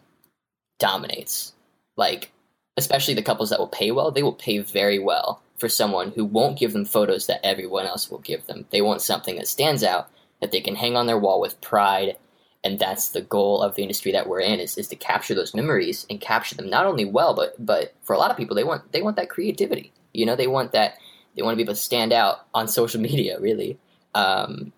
dominates. 0.79 1.53
Like, 1.97 2.33
especially 2.79 3.15
the 3.15 3.23
couples 3.23 3.51
that 3.51 3.59
will 3.59 3.69
pay 3.69 3.91
well, 3.91 4.11
they 4.11 4.23
will 4.23 4.33
pay 4.33 4.59
very 4.59 4.99
well 4.99 5.43
for 5.59 5.69
someone 5.69 6.13
who 6.13 6.25
won't 6.25 6.59
give 6.59 6.73
them 6.73 6.85
photos 6.85 7.27
that 7.27 7.45
everyone 7.45 7.87
else 7.87 8.11
will 8.11 8.19
give 8.19 8.47
them. 8.47 8.67
They 8.71 8.81
want 8.81 9.03
something 9.03 9.37
that 9.37 9.49
stands 9.49 9.83
out 9.83 10.11
that 10.41 10.53
they 10.53 10.61
can 10.61 10.77
hang 10.77 10.97
on 10.97 11.07
their 11.07 11.19
wall 11.19 11.41
with 11.41 11.61
pride. 11.61 12.17
And 12.65 12.79
that's 12.79 13.09
the 13.09 13.21
goal 13.21 13.61
of 13.61 13.75
the 13.75 13.83
industry 13.83 14.13
that 14.13 14.29
we're 14.29 14.41
in 14.41 14.61
is, 14.61 14.79
is 14.79 14.89
to 14.89 14.97
capture 14.97 15.35
those 15.35 15.55
memories 15.55 16.07
and 16.09 16.21
capture 16.21 16.55
them 16.55 16.71
not 16.71 16.87
only 16.87 17.05
well, 17.05 17.35
but 17.35 17.55
but 17.65 17.95
for 18.03 18.15
a 18.15 18.19
lot 18.19 18.31
of 18.31 18.37
people 18.37 18.57
they 18.57 18.65
want 18.65 18.93
they 18.93 19.03
want 19.03 19.17
that 19.17 19.31
creativity. 19.31 19.93
You 20.13 20.27
know, 20.27 20.37
they 20.37 20.47
want 20.47 20.73
that 20.73 20.95
they 21.37 21.43
want 21.43 21.55
to 21.55 21.57
be 21.57 21.63
able 21.63 21.75
to 21.75 21.81
stand 21.81 22.13
out 22.13 22.47
on 22.55 22.69
social 22.69 23.01
media, 23.09 23.39
really. 23.41 23.79
Um, 24.15 24.73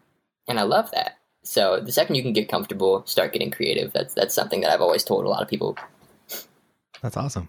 and 0.46 0.58
I 0.58 0.62
love 0.62 0.90
that. 0.92 1.18
So 1.42 1.80
the 1.80 1.92
second 1.92 2.16
you 2.16 2.22
can 2.22 2.34
get 2.34 2.50
comfortable, 2.50 3.02
start 3.06 3.32
getting 3.32 3.50
creative. 3.50 3.92
That's 3.92 4.14
that's 4.14 4.34
something 4.34 4.60
that 4.60 4.70
I've 4.70 4.82
always 4.82 5.04
told 5.04 5.24
a 5.24 5.28
lot 5.28 5.42
of 5.42 5.48
people. 5.48 5.76
That's 7.02 7.16
awesome. 7.16 7.48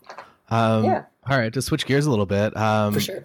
Um, 0.51 0.83
Yeah. 0.85 1.05
All 1.27 1.37
right, 1.37 1.51
to 1.53 1.61
switch 1.61 1.85
gears 1.85 2.05
a 2.05 2.09
little 2.09 2.25
bit. 2.25 2.55
Um, 2.57 2.93
For 2.93 2.99
sure. 2.99 3.23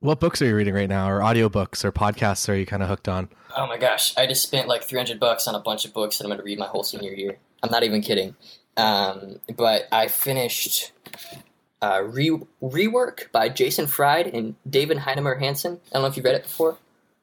What 0.00 0.18
books 0.18 0.40
are 0.40 0.46
you 0.46 0.56
reading 0.56 0.72
right 0.72 0.88
now, 0.88 1.10
or 1.10 1.20
audiobooks 1.20 1.84
or 1.84 1.92
podcasts 1.92 2.48
are 2.48 2.54
you 2.54 2.64
kind 2.64 2.82
of 2.82 2.88
hooked 2.88 3.06
on? 3.08 3.28
Oh 3.54 3.66
my 3.66 3.76
gosh, 3.76 4.16
I 4.16 4.26
just 4.26 4.42
spent 4.42 4.66
like 4.66 4.82
300 4.82 5.20
bucks 5.20 5.46
on 5.46 5.54
a 5.54 5.60
bunch 5.60 5.84
of 5.84 5.92
books 5.92 6.16
that 6.18 6.24
I'm 6.24 6.28
going 6.30 6.38
to 6.38 6.44
read 6.44 6.58
my 6.58 6.66
whole 6.66 6.82
senior 6.84 7.12
year. 7.12 7.36
I'm 7.62 7.70
not 7.70 7.82
even 7.82 8.00
kidding. 8.00 8.34
Um, 8.78 9.40
but 9.54 9.88
I 9.92 10.08
finished 10.08 10.92
uh, 11.82 12.02
Re- 12.06 12.40
Rework 12.62 13.30
by 13.30 13.50
Jason 13.50 13.86
Fried 13.86 14.28
and 14.28 14.54
David 14.68 14.96
Heinemeier 14.98 15.38
Hansen. 15.38 15.80
I 15.90 15.94
don't 15.94 16.02
know 16.02 16.08
if 16.08 16.16
you've 16.16 16.24
read 16.24 16.36
it 16.36 16.44
before. 16.44 16.78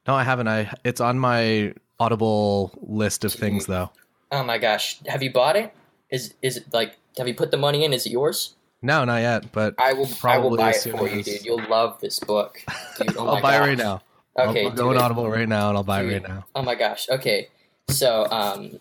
No, 0.08 0.14
I 0.14 0.24
haven't. 0.24 0.48
I 0.48 0.72
it's 0.84 1.02
on 1.02 1.18
my 1.18 1.74
Audible 2.00 2.78
list 2.82 3.26
of 3.26 3.34
things 3.34 3.66
though. 3.66 3.90
Oh 4.32 4.44
my 4.44 4.60
gosh, 4.60 5.00
have 5.08 5.24
you 5.24 5.32
bought 5.34 5.56
it? 5.56 5.74
Is 6.12 6.36
is 6.44 6.58
it 6.58 6.72
like 6.72 6.96
have 7.18 7.28
you 7.28 7.34
put 7.34 7.50
the 7.50 7.58
money 7.58 7.84
in? 7.84 7.92
Is 7.92 8.06
it 8.06 8.12
yours? 8.12 8.54
No, 8.82 9.06
not 9.06 9.18
yet. 9.18 9.52
But 9.52 9.76
I 9.78 9.94
will. 9.94 10.06
I 10.06 10.10
will 10.10 10.16
Probably 10.16 10.58
buy 10.58 10.72
it 10.72 10.82
for 10.82 11.08
you, 11.08 11.24
dude. 11.24 11.46
You'll 11.46 11.68
love 11.68 12.00
this 12.00 12.20
book. 12.20 12.62
Dude, 13.00 13.16
oh 13.18 13.28
I'll 13.28 13.42
buy 13.42 13.58
it 13.58 13.60
right 13.60 13.78
now. 13.78 14.02
Okay, 14.38 14.66
I'll, 14.66 14.70
I'll 14.70 14.76
go 14.76 14.90
on 14.90 14.98
Audible 14.98 15.30
right 15.30 15.50
now, 15.50 15.70
and 15.70 15.78
I'll 15.78 15.84
buy 15.84 16.04
it 16.04 16.12
right 16.12 16.28
now. 16.28 16.46
Oh 16.56 16.62
my 16.62 16.76
gosh. 16.76 17.08
Okay. 17.10 17.50
So, 17.90 18.30
um, 18.30 18.80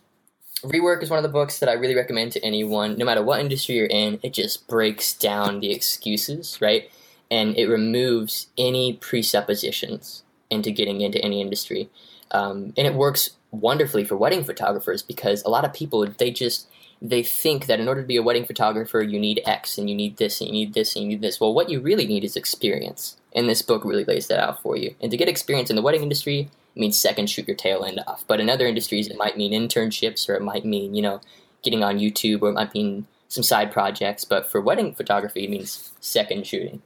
Rework 0.64 1.02
is 1.02 1.10
one 1.10 1.18
of 1.18 1.22
the 1.22 1.28
books 1.28 1.58
that 1.60 1.68
I 1.68 1.74
really 1.74 1.94
recommend 1.94 2.32
to 2.32 2.44
anyone, 2.44 2.96
no 2.98 3.04
matter 3.04 3.22
what 3.22 3.40
industry 3.40 3.76
you're 3.76 3.86
in. 3.86 4.18
It 4.22 4.32
just 4.32 4.66
breaks 4.68 5.12
down 5.14 5.60
the 5.60 5.72
excuses, 5.72 6.58
right? 6.60 6.90
And 7.30 7.56
it 7.56 7.66
removes 7.66 8.48
any 8.58 8.94
presuppositions 8.94 10.22
into 10.50 10.70
getting 10.70 11.00
into 11.00 11.22
any 11.24 11.40
industry. 11.40 11.88
Um, 12.30 12.72
and 12.76 12.86
it 12.86 12.94
works 12.94 13.30
wonderfully 13.50 14.04
for 14.04 14.16
wedding 14.16 14.44
photographers 14.44 15.02
because 15.02 15.42
a 15.44 15.48
lot 15.48 15.64
of 15.64 15.72
people, 15.72 16.06
they 16.06 16.30
just, 16.30 16.68
they 17.00 17.22
think 17.22 17.66
that 17.66 17.80
in 17.80 17.88
order 17.88 18.00
to 18.00 18.06
be 18.06 18.16
a 18.16 18.22
wedding 18.22 18.44
photographer, 18.44 19.02
you 19.02 19.18
need 19.18 19.42
X 19.44 19.78
and 19.78 19.88
you 19.90 19.96
need 19.96 20.16
this 20.16 20.40
and 20.40 20.48
you 20.48 20.54
need 20.54 20.74
this 20.74 20.94
and 20.94 21.04
you 21.04 21.10
need 21.10 21.22
this. 21.22 21.40
Well, 21.40 21.54
what 21.54 21.68
you 21.68 21.80
really 21.80 22.06
need 22.06 22.24
is 22.24 22.36
experience. 22.36 23.16
And 23.34 23.48
this 23.48 23.62
book 23.62 23.84
really 23.84 24.04
lays 24.04 24.28
that 24.28 24.40
out 24.40 24.62
for 24.62 24.76
you. 24.76 24.94
And 25.00 25.10
to 25.10 25.16
get 25.16 25.28
experience 25.28 25.68
in 25.68 25.76
the 25.76 25.82
wedding 25.82 26.02
industry, 26.02 26.48
it 26.74 26.80
means 26.80 26.98
second 26.98 27.28
shoot 27.28 27.46
your 27.46 27.56
tail 27.56 27.84
end 27.84 28.00
off. 28.06 28.24
But 28.26 28.40
in 28.40 28.48
other 28.48 28.66
industries, 28.66 29.08
it 29.08 29.18
might 29.18 29.36
mean 29.36 29.52
internships 29.52 30.28
or 30.28 30.34
it 30.34 30.42
might 30.42 30.64
mean, 30.64 30.94
you 30.94 31.02
know, 31.02 31.20
getting 31.62 31.84
on 31.84 31.98
YouTube 31.98 32.42
or 32.42 32.50
it 32.50 32.54
might 32.54 32.72
mean 32.72 33.06
some 33.28 33.42
side 33.42 33.72
projects. 33.72 34.24
But 34.24 34.50
for 34.50 34.60
wedding 34.60 34.94
photography, 34.94 35.44
it 35.44 35.50
means 35.50 35.92
second 36.00 36.46
shooting. 36.46 36.80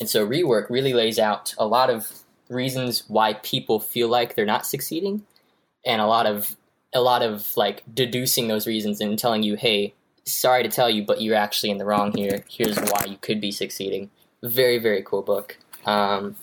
And 0.00 0.08
so 0.08 0.26
Rework 0.26 0.68
really 0.70 0.92
lays 0.92 1.18
out 1.20 1.54
a 1.56 1.66
lot 1.66 1.88
of 1.88 2.10
reasons 2.48 3.04
why 3.08 3.34
people 3.34 3.78
feel 3.78 4.08
like 4.08 4.34
they're 4.34 4.44
not 4.44 4.66
succeeding 4.66 5.24
and 5.86 6.00
a 6.00 6.06
lot 6.06 6.26
of 6.26 6.56
a 6.94 7.00
lot 7.00 7.22
of 7.22 7.56
like 7.56 7.82
deducing 7.92 8.48
those 8.48 8.66
reasons 8.66 9.00
and 9.00 9.18
telling 9.18 9.42
you, 9.42 9.56
hey, 9.56 9.94
sorry 10.24 10.62
to 10.62 10.68
tell 10.68 10.90
you, 10.90 11.04
but 11.04 11.20
you're 11.20 11.36
actually 11.36 11.70
in 11.70 11.78
the 11.78 11.84
wrong 11.84 12.12
here. 12.16 12.44
Here's 12.48 12.78
why 12.78 13.04
you 13.06 13.16
could 13.20 13.40
be 13.40 13.50
succeeding. 13.50 14.10
Very, 14.42 14.78
very 14.78 15.02
cool 15.02 15.22
book. 15.22 15.56
Um, 15.86 16.36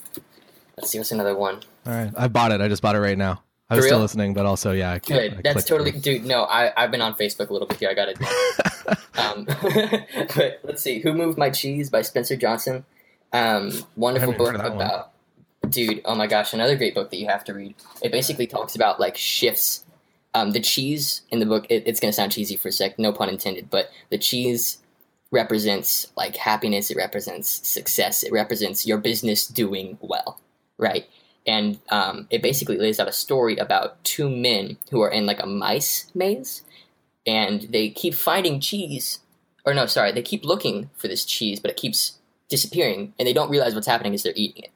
let's 0.77 0.89
see, 0.89 0.97
what's 0.97 1.11
another 1.11 1.35
one? 1.35 1.61
All 1.85 1.93
right, 1.93 2.11
I 2.15 2.27
bought 2.27 2.51
it. 2.51 2.61
I 2.61 2.67
just 2.67 2.81
bought 2.81 2.95
it 2.95 2.99
right 2.99 3.17
now. 3.17 3.43
I 3.69 3.75
was 3.75 3.85
still 3.85 3.99
listening, 3.99 4.33
but 4.33 4.45
also 4.47 4.71
yeah. 4.71 4.89
I- 4.91 4.93
I 4.95 4.99
Good. 4.99 5.41
That's 5.43 5.63
totally, 5.63 5.91
through. 5.91 6.01
dude. 6.01 6.25
No, 6.25 6.43
I 6.45 6.73
I've 6.75 6.89
been 6.89 7.01
on 7.01 7.13
Facebook 7.13 7.49
a 7.49 7.53
little 7.53 7.67
bit 7.67 7.77
here. 7.77 7.89
I 7.89 7.93
got 7.93 8.09
admit. 8.09 8.29
um, 9.17 9.45
but 10.35 10.59
let's 10.63 10.81
see. 10.81 10.99
Who 11.01 11.13
moved 11.13 11.37
my 11.37 11.51
cheese 11.51 11.89
by 11.91 12.01
Spencer 12.01 12.35
Johnson? 12.35 12.83
Um, 13.31 13.71
wonderful 13.95 14.33
book 14.33 14.53
that 14.53 14.75
one. 14.75 14.81
about. 14.81 15.11
Dude, 15.69 16.01
oh 16.05 16.15
my 16.15 16.25
gosh, 16.25 16.51
another 16.53 16.75
great 16.75 16.95
book 16.95 17.11
that 17.11 17.17
you 17.17 17.27
have 17.27 17.43
to 17.43 17.53
read. 17.53 17.75
It 18.01 18.11
basically 18.11 18.47
talks 18.47 18.75
about 18.75 18.99
like 18.99 19.15
shifts. 19.17 19.85
Um, 20.33 20.51
the 20.51 20.59
cheese 20.59 21.21
in 21.31 21.39
the 21.39 21.45
book, 21.45 21.65
it, 21.69 21.83
it's 21.87 21.99
going 21.99 22.11
to 22.11 22.15
sound 22.15 22.31
cheesy 22.31 22.55
for 22.55 22.67
a 22.67 22.71
sec, 22.71 22.99
no 22.99 23.11
pun 23.11 23.29
intended, 23.29 23.69
but 23.69 23.89
the 24.09 24.17
cheese 24.17 24.77
represents 25.31 26.11
like 26.15 26.35
happiness, 26.35 26.89
it 26.89 26.97
represents 26.97 27.67
success, 27.67 28.23
it 28.23 28.31
represents 28.31 28.85
your 28.85 28.97
business 28.97 29.47
doing 29.47 29.97
well, 30.01 30.39
right? 30.77 31.07
And 31.45 31.79
um, 31.89 32.27
it 32.29 32.41
basically 32.41 32.77
lays 32.77 32.99
out 32.99 33.07
a 33.07 33.13
story 33.13 33.57
about 33.57 34.03
two 34.03 34.29
men 34.29 34.77
who 34.91 35.01
are 35.01 35.09
in 35.09 35.25
like 35.25 35.41
a 35.41 35.47
mice 35.47 36.11
maze, 36.13 36.63
and 37.25 37.61
they 37.63 37.89
keep 37.89 38.13
finding 38.13 38.59
cheese, 38.59 39.19
or 39.65 39.73
no, 39.73 39.85
sorry, 39.85 40.11
they 40.11 40.21
keep 40.21 40.45
looking 40.45 40.89
for 40.95 41.07
this 41.07 41.25
cheese, 41.25 41.59
but 41.59 41.71
it 41.71 41.77
keeps 41.77 42.19
disappearing, 42.49 43.13
and 43.17 43.27
they 43.27 43.33
don't 43.33 43.49
realize 43.49 43.75
what's 43.75 43.87
happening 43.87 44.13
as 44.13 44.23
they're 44.23 44.33
eating 44.35 44.63
it, 44.63 44.71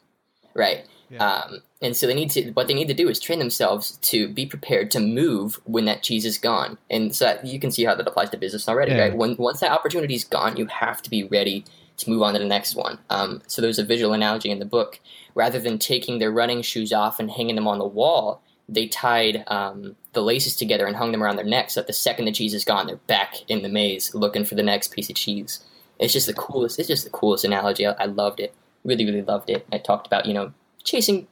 right? 0.53 0.85
Yeah. 1.09 1.25
Um, 1.25 1.61
and 1.83 1.95
so 1.95 2.07
they 2.07 2.13
need 2.13 2.31
to 2.31 2.51
what 2.51 2.67
they 2.67 2.73
need 2.73 2.87
to 2.87 2.93
do 2.93 3.09
is 3.09 3.19
train 3.19 3.39
themselves 3.39 3.97
to 4.03 4.27
be 4.29 4.45
prepared 4.45 4.89
to 4.91 4.99
move 4.99 5.59
when 5.65 5.85
that 5.85 6.01
cheese 6.01 6.25
is 6.25 6.37
gone. 6.37 6.77
And 6.89 7.15
so 7.15 7.25
that, 7.25 7.45
you 7.45 7.59
can 7.59 7.71
see 7.71 7.83
how 7.83 7.93
that 7.93 8.07
applies 8.07 8.29
to 8.31 8.37
business 8.37 8.67
already, 8.69 8.91
Yeah. 8.93 9.01
right? 9.01 9.15
When 9.15 9.35
once 9.37 9.59
that 9.59 9.71
opportunity 9.71 10.15
is 10.15 10.23
gone, 10.23 10.55
you 10.57 10.65
have 10.67 11.01
to 11.03 11.09
be 11.09 11.23
ready 11.25 11.65
to 11.97 12.09
move 12.09 12.23
on 12.23 12.33
to 12.33 12.39
the 12.39 12.45
next 12.45 12.75
one. 12.75 12.97
Um, 13.09 13.41
so 13.47 13.61
there's 13.61 13.77
a 13.79 13.83
visual 13.83 14.13
analogy 14.13 14.49
in 14.49 14.59
the 14.59 14.65
book. 14.65 14.99
Rather 15.35 15.59
than 15.59 15.77
taking 15.77 16.19
their 16.19 16.31
running 16.31 16.61
shoes 16.61 16.93
off 16.93 17.19
and 17.19 17.29
hanging 17.29 17.55
them 17.55 17.67
on 17.67 17.79
the 17.79 17.85
wall, 17.85 18.41
they 18.69 18.87
tied 18.87 19.43
um, 19.47 19.95
the 20.13 20.21
laces 20.21 20.55
together 20.55 20.85
and 20.85 20.95
hung 20.95 21.11
them 21.11 21.21
around 21.21 21.35
their 21.35 21.45
neck. 21.45 21.69
So 21.69 21.81
that 21.81 21.87
the 21.87 21.93
second 21.93 22.25
the 22.25 22.31
cheese 22.31 22.53
is 22.53 22.63
gone, 22.63 22.87
they're 22.87 22.95
back 23.07 23.35
in 23.49 23.61
the 23.61 23.69
maze 23.69 24.13
looking 24.15 24.45
for 24.45 24.55
the 24.55 24.63
next 24.63 24.91
piece 24.91 25.09
of 25.09 25.15
cheese. 25.15 25.59
It's 25.99 26.13
just 26.13 26.27
the 26.27 26.33
coolest. 26.33 26.79
It's 26.79 26.87
just 26.87 27.03
the 27.03 27.09
coolest 27.09 27.45
analogy. 27.45 27.85
I, 27.85 27.91
I 27.93 28.05
loved 28.05 28.39
it. 28.39 28.53
Really, 28.83 29.05
really 29.05 29.21
loved 29.21 29.49
it. 29.49 29.65
I 29.71 29.77
talked 29.77 30.07
about 30.07 30.25
you 30.25 30.33
know 30.33 30.53
chasing 30.83 31.27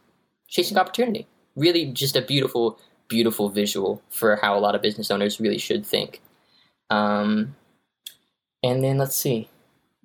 chasing 0.52 0.78
opportunity. 0.78 1.26
Really, 1.56 1.88
just 1.88 2.16
a 2.16 2.22
beautiful, 2.22 2.80
beautiful 3.08 3.50
visual 3.50 4.02
for 4.10 4.36
how 4.36 4.56
a 4.56 4.60
lot 4.62 4.76
of 4.76 4.82
business 4.84 5.10
owners 5.10 5.40
really 5.40 5.58
should 5.58 5.86
think. 5.86 6.22
Um, 6.92 7.56
and 8.62 8.84
then 8.84 8.98
let's 8.98 9.16
see, 9.16 9.50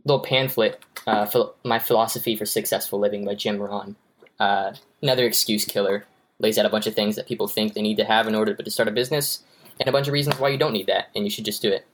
little 0.04 0.24
pamphlet, 0.24 0.82
uh, 1.06 1.26
phil- 1.26 1.54
my 1.64 1.78
philosophy 1.78 2.34
for 2.36 2.46
successful 2.46 2.98
living 2.98 3.24
by 3.24 3.34
Jim 3.34 3.58
Rohn. 3.58 3.96
Uh, 4.40 4.72
another 5.02 5.26
excuse 5.26 5.64
killer 5.64 6.06
lays 6.38 6.58
out 6.58 6.66
a 6.66 6.70
bunch 6.70 6.86
of 6.86 6.94
things 6.94 7.16
that 7.16 7.26
people 7.26 7.48
think 7.48 7.74
they 7.74 7.82
need 7.82 7.96
to 7.96 8.04
have 8.04 8.26
in 8.26 8.34
order 8.34 8.54
to 8.54 8.70
start 8.70 8.88
a 8.88 8.92
business, 8.92 9.42
and 9.78 9.88
a 9.88 9.92
bunch 9.92 10.06
of 10.06 10.12
reasons 10.12 10.38
why 10.38 10.48
you 10.48 10.58
don't 10.58 10.72
need 10.72 10.86
that, 10.86 11.08
and 11.14 11.24
you 11.24 11.30
should 11.30 11.44
just 11.44 11.62
do 11.62 11.70
it. 11.70 11.86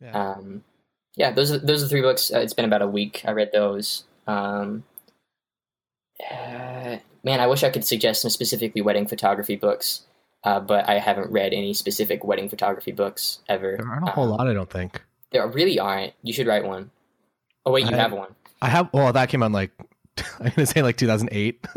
Yeah. 0.00 0.12
Um, 0.12 0.64
yeah, 1.16 1.32
those 1.32 1.50
are 1.50 1.58
those 1.58 1.82
are 1.82 1.88
three 1.88 2.00
books. 2.00 2.32
Uh, 2.32 2.38
it's 2.38 2.54
been 2.54 2.64
about 2.64 2.82
a 2.82 2.86
week. 2.86 3.22
I 3.26 3.32
read 3.32 3.50
those. 3.52 4.04
Um, 4.26 4.84
uh, 6.30 6.77
man, 7.24 7.40
I 7.40 7.46
wish 7.46 7.62
I 7.62 7.70
could 7.70 7.84
suggest 7.84 8.22
some 8.22 8.30
specifically 8.30 8.80
wedding 8.82 9.06
photography 9.06 9.56
books, 9.56 10.02
uh, 10.44 10.60
but 10.60 10.88
I 10.88 10.98
haven't 10.98 11.30
read 11.30 11.52
any 11.52 11.74
specific 11.74 12.24
wedding 12.24 12.48
photography 12.48 12.92
books 12.92 13.40
ever. 13.48 13.76
There 13.78 13.88
aren't 13.88 14.08
a 14.08 14.10
whole 14.12 14.24
Um, 14.24 14.38
lot, 14.38 14.46
I 14.48 14.52
don't 14.52 14.70
think. 14.70 15.02
There 15.32 15.46
really 15.46 15.78
aren't. 15.78 16.14
You 16.22 16.32
should 16.32 16.46
write 16.46 16.64
one. 16.64 16.90
Oh 17.66 17.72
wait, 17.72 17.84
you 17.84 17.94
I- 17.94 17.98
have 17.98 18.12
one. 18.12 18.34
I 18.62 18.68
have. 18.68 18.88
Well, 18.92 19.12
that 19.12 19.28
came 19.28 19.42
out 19.42 19.46
in, 19.46 19.52
like 19.52 19.70
I'm 20.40 20.50
gonna 20.56 20.66
say 20.66 20.82
like 20.82 20.96
2008. 20.96 21.64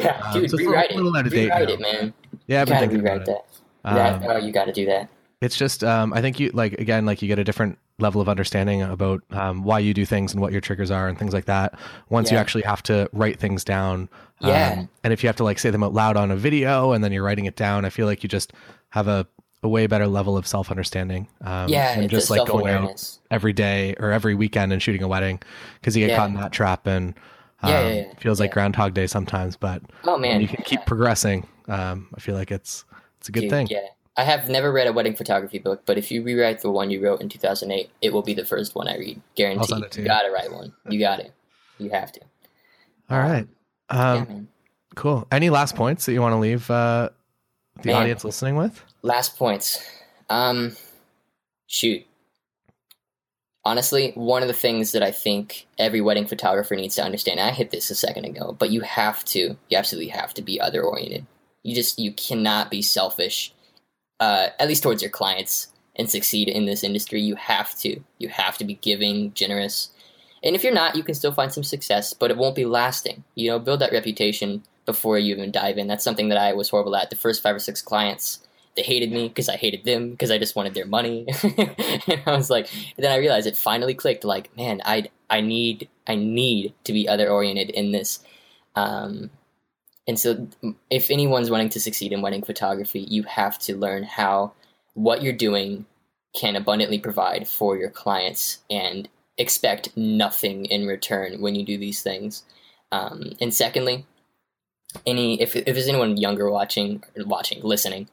Yeah, 0.00 0.20
Um, 0.24 0.32
dude, 0.32 0.32
so 0.32 0.38
it's 0.40 0.52
a 0.54 0.56
rewrite 0.56 0.90
little- 0.90 1.04
little 1.12 1.16
out 1.18 1.26
it. 1.26 1.32
Rewrite 1.32 1.70
it, 1.70 1.80
man. 1.80 2.12
yeah, 2.46 2.62
I've 2.62 2.68
You 2.68 2.74
gotta 2.74 2.88
rewrite 2.88 3.16
about 3.22 3.28
it. 3.28 3.44
that. 3.84 3.94
That- 3.94 4.30
Um, 4.30 4.36
oh, 4.36 4.36
you 4.38 4.52
gotta 4.52 4.72
do 4.72 4.86
that. 4.86 5.08
It's 5.40 5.56
just 5.56 5.84
um, 5.84 6.12
I 6.12 6.20
think 6.22 6.40
you 6.40 6.50
like 6.54 6.74
again 6.74 7.04
like 7.06 7.20
you 7.22 7.28
get 7.28 7.38
a 7.38 7.44
different 7.44 7.78
level 7.98 8.20
of 8.20 8.28
understanding 8.28 8.82
about 8.82 9.22
um, 9.30 9.62
why 9.62 9.78
you 9.78 9.94
do 9.94 10.04
things 10.04 10.32
and 10.32 10.40
what 10.40 10.52
your 10.52 10.60
triggers 10.60 10.90
are 10.90 11.08
and 11.08 11.18
things 11.18 11.32
like 11.32 11.46
that 11.46 11.78
once 12.10 12.30
you 12.30 12.36
actually 12.36 12.62
have 12.62 12.82
to 12.84 13.08
write 13.14 13.38
things 13.40 13.64
down. 13.64 14.08
Um, 14.42 14.50
Yeah. 14.50 14.84
and 15.02 15.12
if 15.14 15.22
you 15.22 15.28
have 15.28 15.36
to 15.36 15.44
like 15.44 15.58
say 15.58 15.70
them 15.70 15.82
out 15.82 15.94
loud 15.94 16.16
on 16.18 16.30
a 16.30 16.36
video 16.36 16.92
and 16.92 17.02
then 17.02 17.10
you're 17.10 17.22
writing 17.24 17.46
it 17.46 17.56
down, 17.56 17.86
I 17.86 17.90
feel 17.90 18.04
like 18.06 18.22
you 18.22 18.28
just 18.28 18.52
have 18.90 19.08
a, 19.08 19.26
a 19.62 19.68
way 19.68 19.86
better 19.86 20.06
level 20.06 20.36
of 20.36 20.46
self 20.46 20.70
understanding. 20.70 21.26
Um, 21.42 21.70
yeah, 21.70 21.98
and 21.98 22.10
just 22.10 22.28
like 22.28 22.46
going 22.46 22.66
out 22.68 23.18
every 23.30 23.54
day 23.54 23.94
or 23.98 24.12
every 24.12 24.34
weekend 24.34 24.72
and 24.74 24.82
shooting 24.82 25.02
a 25.02 25.08
wedding 25.08 25.40
because 25.80 25.96
you 25.96 26.02
get 26.02 26.10
Yeah. 26.10 26.16
caught 26.18 26.28
in 26.28 26.36
that 26.36 26.52
trap 26.52 26.86
and 26.86 27.14
um, 27.62 27.70
Yeah, 27.70 27.88
yeah, 27.88 27.94
yeah. 27.94 28.12
feels 28.18 28.40
like 28.40 28.50
Yeah. 28.50 28.54
Groundhog 28.54 28.92
Day 28.92 29.06
sometimes, 29.06 29.56
but 29.56 29.80
Oh 30.04 30.18
man, 30.18 30.42
you 30.42 30.48
can 30.48 30.62
keep 30.64 30.84
progressing. 30.84 31.46
Um, 31.68 32.08
I 32.14 32.20
feel 32.20 32.34
like 32.34 32.50
it's 32.50 32.84
it's 33.18 33.30
a 33.30 33.32
good 33.32 33.40
Dude, 33.42 33.50
thing. 33.50 33.68
Yeah. 33.70 33.80
I 34.16 34.24
have 34.24 34.48
never 34.48 34.72
read 34.72 34.86
a 34.86 34.92
wedding 34.92 35.14
photography 35.14 35.58
book, 35.58 35.82
but 35.84 35.98
if 35.98 36.10
you 36.10 36.22
rewrite 36.22 36.62
the 36.62 36.70
one 36.70 36.90
you 36.90 37.02
wrote 37.02 37.20
in 37.20 37.28
2008, 37.28 37.90
it 38.00 38.12
will 38.12 38.22
be 38.22 38.32
the 38.32 38.46
first 38.46 38.74
one 38.74 38.88
I 38.88 38.96
read. 38.96 39.20
Guaranteed. 39.34 39.68
send 39.68 39.84
it 39.84 39.90
to 39.92 40.00
you 40.00 40.04
you. 40.04 40.08
gotta 40.08 40.30
write 40.30 40.50
one. 40.52 40.72
You 40.88 40.98
got 40.98 41.16
to. 41.16 41.28
You 41.78 41.90
have 41.90 42.12
to. 42.12 42.20
All 43.10 43.18
right. 43.18 43.46
Um, 43.90 44.26
yeah. 44.28 44.40
Cool. 44.94 45.26
Any 45.30 45.50
last 45.50 45.76
points 45.76 46.06
that 46.06 46.12
you 46.12 46.22
want 46.22 46.32
to 46.32 46.38
leave 46.38 46.70
uh, 46.70 47.10
the 47.82 47.88
Man. 47.88 48.02
audience 48.02 48.24
listening 48.24 48.56
with? 48.56 48.82
Last 49.02 49.36
points. 49.36 49.84
Um, 50.30 50.74
shoot. 51.66 52.04
Honestly, 53.64 54.12
one 54.14 54.42
of 54.42 54.48
the 54.48 54.54
things 54.54 54.92
that 54.92 55.02
I 55.02 55.10
think 55.10 55.66
every 55.76 56.00
wedding 56.00 56.26
photographer 56.26 56.74
needs 56.76 56.94
to 56.94 57.04
understand, 57.04 57.40
and 57.40 57.48
I 57.48 57.52
hit 57.52 57.70
this 57.70 57.90
a 57.90 57.94
second 57.94 58.24
ago, 58.24 58.56
but 58.58 58.70
you 58.70 58.80
have 58.82 59.24
to, 59.26 59.56
you 59.68 59.76
absolutely 59.76 60.08
have 60.10 60.32
to 60.34 60.42
be 60.42 60.60
other 60.60 60.82
oriented. 60.82 61.26
You 61.64 61.74
just, 61.74 61.98
you 61.98 62.12
cannot 62.12 62.70
be 62.70 62.80
selfish, 62.80 63.52
uh, 64.20 64.48
at 64.58 64.68
least 64.68 64.82
towards 64.82 65.02
your 65.02 65.10
clients, 65.10 65.68
and 65.96 66.10
succeed 66.10 66.48
in 66.48 66.66
this 66.66 66.84
industry. 66.84 67.20
You 67.20 67.34
have 67.36 67.74
to. 67.78 68.00
You 68.18 68.28
have 68.28 68.58
to 68.58 68.64
be 68.64 68.74
giving, 68.74 69.32
generous. 69.34 69.90
And 70.44 70.54
if 70.54 70.62
you're 70.62 70.72
not, 70.72 70.94
you 70.94 71.02
can 71.02 71.14
still 71.14 71.32
find 71.32 71.52
some 71.52 71.64
success, 71.64 72.12
but 72.12 72.30
it 72.30 72.36
won't 72.36 72.54
be 72.54 72.66
lasting. 72.66 73.24
You 73.34 73.50
know, 73.50 73.58
build 73.58 73.80
that 73.80 73.92
reputation 73.92 74.62
before 74.84 75.18
you 75.18 75.34
even 75.34 75.50
dive 75.50 75.78
in. 75.78 75.88
That's 75.88 76.04
something 76.04 76.28
that 76.28 76.38
I 76.38 76.52
was 76.52 76.68
horrible 76.68 76.94
at. 76.96 77.10
The 77.10 77.16
first 77.16 77.42
five 77.42 77.56
or 77.56 77.58
six 77.58 77.82
clients, 77.82 78.46
they 78.76 78.82
hated 78.82 79.10
me 79.10 79.28
because 79.28 79.48
I 79.48 79.56
hated 79.56 79.84
them 79.84 80.10
because 80.10 80.30
I 80.30 80.38
just 80.38 80.54
wanted 80.54 80.74
their 80.74 80.86
money. 80.86 81.26
and 81.42 82.22
I 82.26 82.36
was 82.36 82.50
like, 82.50 82.68
then 82.96 83.10
I 83.10 83.16
realized 83.16 83.46
it 83.46 83.56
finally 83.56 83.94
clicked. 83.94 84.24
Like, 84.24 84.56
man, 84.56 84.80
I 84.84 85.10
I 85.28 85.40
need 85.40 85.88
I 86.06 86.14
need 86.14 86.74
to 86.84 86.92
be 86.92 87.08
other 87.08 87.28
oriented 87.28 87.70
in 87.70 87.92
this. 87.92 88.20
Um, 88.76 89.30
and 90.06 90.18
so, 90.18 90.46
if 90.90 91.10
anyone's 91.10 91.50
wanting 91.50 91.68
to 91.70 91.80
succeed 91.80 92.12
in 92.12 92.22
wedding 92.22 92.42
photography, 92.42 93.00
you 93.00 93.24
have 93.24 93.58
to 93.60 93.76
learn 93.76 94.04
how 94.04 94.52
what 94.94 95.22
you're 95.22 95.32
doing 95.32 95.86
can 96.34 96.54
abundantly 96.54 96.98
provide 96.98 97.48
for 97.48 97.76
your 97.76 97.90
clients 97.90 98.58
and 98.70 99.08
expect 99.38 99.96
nothing 99.96 100.66
in 100.66 100.86
return 100.86 101.40
when 101.40 101.54
you 101.54 101.64
do 101.64 101.76
these 101.76 102.02
things. 102.02 102.44
Um, 102.92 103.32
and 103.40 103.52
secondly, 103.52 104.06
any 105.06 105.40
if 105.40 105.56
if 105.56 105.64
there's 105.64 105.88
anyone 105.88 106.16
younger 106.16 106.50
watching 106.50 107.02
watching 107.16 107.62
listening, 107.62 108.08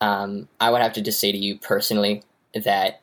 um, 0.00 0.48
I 0.60 0.70
would 0.70 0.82
have 0.82 0.92
to 0.94 1.02
just 1.02 1.20
say 1.20 1.32
to 1.32 1.38
you 1.38 1.58
personally 1.58 2.22
that 2.54 3.00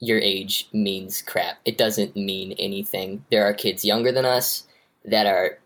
your 0.00 0.18
age 0.18 0.68
means 0.72 1.22
crap. 1.22 1.58
It 1.64 1.78
doesn't 1.78 2.16
mean 2.16 2.52
anything. 2.58 3.24
There 3.30 3.44
are 3.44 3.54
kids 3.54 3.84
younger 3.84 4.12
than 4.12 4.24
us 4.24 4.64
that 5.04 5.26
are 5.26 5.58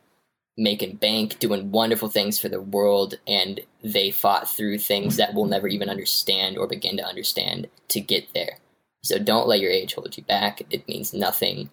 making 0.61 0.97
bank, 0.97 1.39
doing 1.39 1.73
wonderful 1.73 2.09
things 2.09 2.39
for 2.39 2.49
the 2.49 2.61
world, 2.61 3.15
and 3.27 3.61
they 3.83 4.11
fought 4.11 4.49
through 4.49 4.79
things 4.79 5.17
that 5.17 5.35
we'll 5.35 5.47
never 5.47 5.67
even 5.67 5.89
understand 5.89 6.59
or 6.59 6.67
begin 6.67 6.97
to 6.99 7.05
understand 7.05 7.69
to 7.89 8.01
get 8.01 8.33
there. 8.35 8.59
So 9.03 9.19
don't 9.19 9.49
let 9.49 9.61
your 9.61 9.71
age 9.71 9.95
hold 9.95 10.17
you 10.17 10.23
back. 10.23 10.63
It 10.71 10.87
means 10.87 11.15
nothing, 11.15 11.71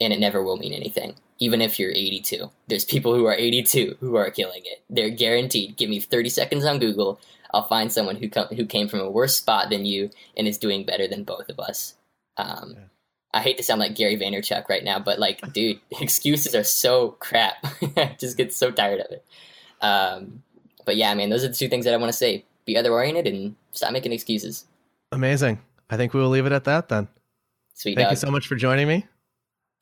and 0.00 0.12
it 0.12 0.20
never 0.20 0.42
will 0.42 0.56
mean 0.56 0.72
anything. 0.72 1.16
Even 1.40 1.60
if 1.60 1.80
you're 1.80 1.90
82, 1.90 2.48
there's 2.68 2.84
people 2.84 3.14
who 3.16 3.26
are 3.26 3.34
82 3.34 3.96
who 3.98 4.16
are 4.16 4.30
killing 4.30 4.62
it. 4.64 4.82
They're 4.88 5.10
guaranteed. 5.10 5.76
Give 5.76 5.90
me 5.90 5.98
30 5.98 6.28
seconds 6.28 6.64
on 6.64 6.78
Google. 6.78 7.18
I'll 7.52 7.66
find 7.66 7.92
someone 7.92 8.16
who 8.16 8.28
come, 8.30 8.46
who 8.46 8.64
came 8.64 8.86
from 8.86 9.00
a 9.00 9.10
worse 9.10 9.36
spot 9.36 9.68
than 9.68 9.84
you 9.84 10.10
and 10.36 10.46
is 10.46 10.56
doing 10.56 10.86
better 10.86 11.08
than 11.08 11.24
both 11.24 11.48
of 11.48 11.58
us. 11.58 11.96
Um, 12.36 12.76
Yeah. 12.76 12.84
I 13.34 13.40
hate 13.40 13.56
to 13.56 13.62
sound 13.62 13.80
like 13.80 13.94
Gary 13.94 14.16
Vaynerchuk 14.16 14.68
right 14.68 14.84
now, 14.84 14.98
but 14.98 15.18
like, 15.18 15.40
dude, 15.52 15.80
excuses 16.00 16.54
are 16.54 16.64
so 16.64 17.12
crap. 17.12 17.54
I 17.96 18.16
just 18.18 18.36
get 18.36 18.52
so 18.52 18.70
tired 18.70 19.00
of 19.00 19.10
it. 19.10 19.24
Um, 19.80 20.42
but 20.84 20.96
yeah, 20.96 21.14
man, 21.14 21.30
those 21.30 21.44
are 21.44 21.48
the 21.48 21.54
two 21.54 21.68
things 21.68 21.84
that 21.84 21.94
I 21.94 21.96
want 21.96 22.12
to 22.12 22.16
say: 22.16 22.44
be 22.66 22.76
other 22.76 22.92
oriented 22.92 23.26
and 23.26 23.56
stop 23.72 23.92
making 23.92 24.12
excuses. 24.12 24.66
Amazing. 25.12 25.60
I 25.90 25.96
think 25.96 26.14
we 26.14 26.20
will 26.20 26.28
leave 26.28 26.46
it 26.46 26.52
at 26.52 26.64
that 26.64 26.88
then. 26.88 27.08
Sweet 27.74 27.96
Thank 27.96 28.06
dog. 28.06 28.12
you 28.12 28.16
so 28.16 28.30
much 28.30 28.46
for 28.46 28.56
joining 28.56 28.88
me. 28.88 29.06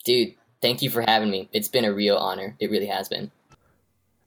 dude. 0.05 0.34
Thank 0.62 0.82
you 0.82 0.90
for 0.90 1.01
having 1.01 1.30
me. 1.30 1.48
It's 1.53 1.68
been 1.68 1.86
a 1.86 1.92
real 1.92 2.18
honor. 2.18 2.55
It 2.61 2.70
really 2.70 2.86
has 2.86 3.09
been. 3.09 3.30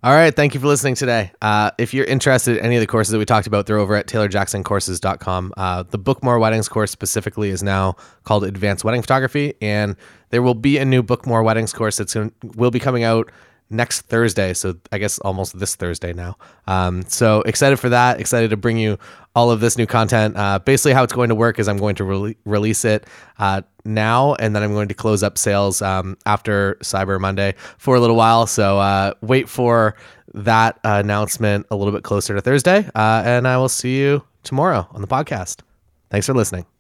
All 0.04 0.14
right. 0.14 0.36
Thank 0.36 0.54
you 0.54 0.60
for 0.60 0.68
listening 0.68 0.96
today. 0.96 1.32
Uh, 1.42 1.72
if 1.78 1.94
you're 1.94 2.04
interested 2.04 2.58
in 2.58 2.66
any 2.66 2.76
of 2.76 2.82
the 2.82 2.88
courses 2.88 3.14
that 3.14 3.20
we 3.20 3.24
talked 3.24 3.48
about, 3.48 3.68
they're 3.68 3.78
over 3.78 3.96
at 3.96 4.06
taylorjacksoncourses.com. 4.08 5.54
Uh, 5.56 5.84
the 5.84 5.98
Book 5.98 6.22
More 6.22 6.40
Weddings 6.40 6.68
course 6.68 6.92
specifically 6.92 7.52
is 7.52 7.64
now 7.64 7.96
called 8.26 8.44
Advanced 8.44 8.84
Wedding 8.84 9.02
Photography, 9.02 9.54
and 9.62 9.96
there 10.32 10.42
will 10.42 10.56
be 10.56 10.78
a 10.78 10.84
new 10.84 11.04
Book 11.04 11.26
More 11.26 11.42
Weddings 11.42 11.72
course 11.72 11.96
that's 11.96 12.16
going 12.16 12.34
will 12.44 12.70
be 12.70 12.82
coming 12.82 13.06
out 13.06 13.32
next 13.74 14.02
Thursday. 14.02 14.54
So 14.54 14.76
I 14.92 14.98
guess 14.98 15.20
almost 15.20 15.58
this 15.60 15.76
Thursday 15.76 16.14
now. 16.14 16.38
Um, 16.68 17.04
so 17.08 17.42
excited 17.42 17.78
for 17.78 17.90
that. 17.90 18.20
Excited 18.20 18.52
to 18.52 18.58
bring 18.58 18.78
you 18.78 18.98
all 19.36 19.52
of 19.52 19.60
this 19.60 19.78
new 19.78 19.86
content. 19.86 20.38
Uh, 20.38 20.60
basically, 20.60 20.94
how 20.94 21.04
it's 21.04 21.14
going 21.14 21.30
to 21.30 21.36
work 21.36 21.60
is 21.60 21.68
I'm 21.68 21.78
going 21.78 21.96
to 21.96 22.04
re- 22.04 22.38
release 22.46 22.86
it 22.86 23.06
uh, 23.40 23.64
now, 23.84 24.36
and 24.36 24.56
then 24.56 24.64
I'm 24.64 24.74
going 24.74 24.88
to 24.88 24.94
close 24.94 25.24
up 25.24 25.38
sales 25.38 25.82
um, 25.82 26.18
after 26.26 26.76
Cyber 26.82 27.20
Monday 27.20 27.56
for 27.78 27.96
a 27.96 28.00
little 28.00 28.16
while. 28.16 28.48
So 28.48 28.80
uh, 28.80 29.14
wait 29.22 29.50
for 29.50 29.96
that 30.36 30.80
announcement 30.84 31.66
a 31.72 31.76
little 31.76 31.94
bit 31.94 32.04
closer 32.04 32.36
to 32.36 32.42
Thursday, 32.42 32.88
uh, 32.96 33.24
and 33.26 33.48
I 33.48 33.58
will 33.58 33.70
see 33.70 33.98
you 33.98 34.24
tomorrow 34.44 34.88
on 34.92 35.02
the 35.02 35.08
podcast. 35.08 35.62
Thanks 36.10 36.28
for 36.28 36.34
listening. 36.34 36.73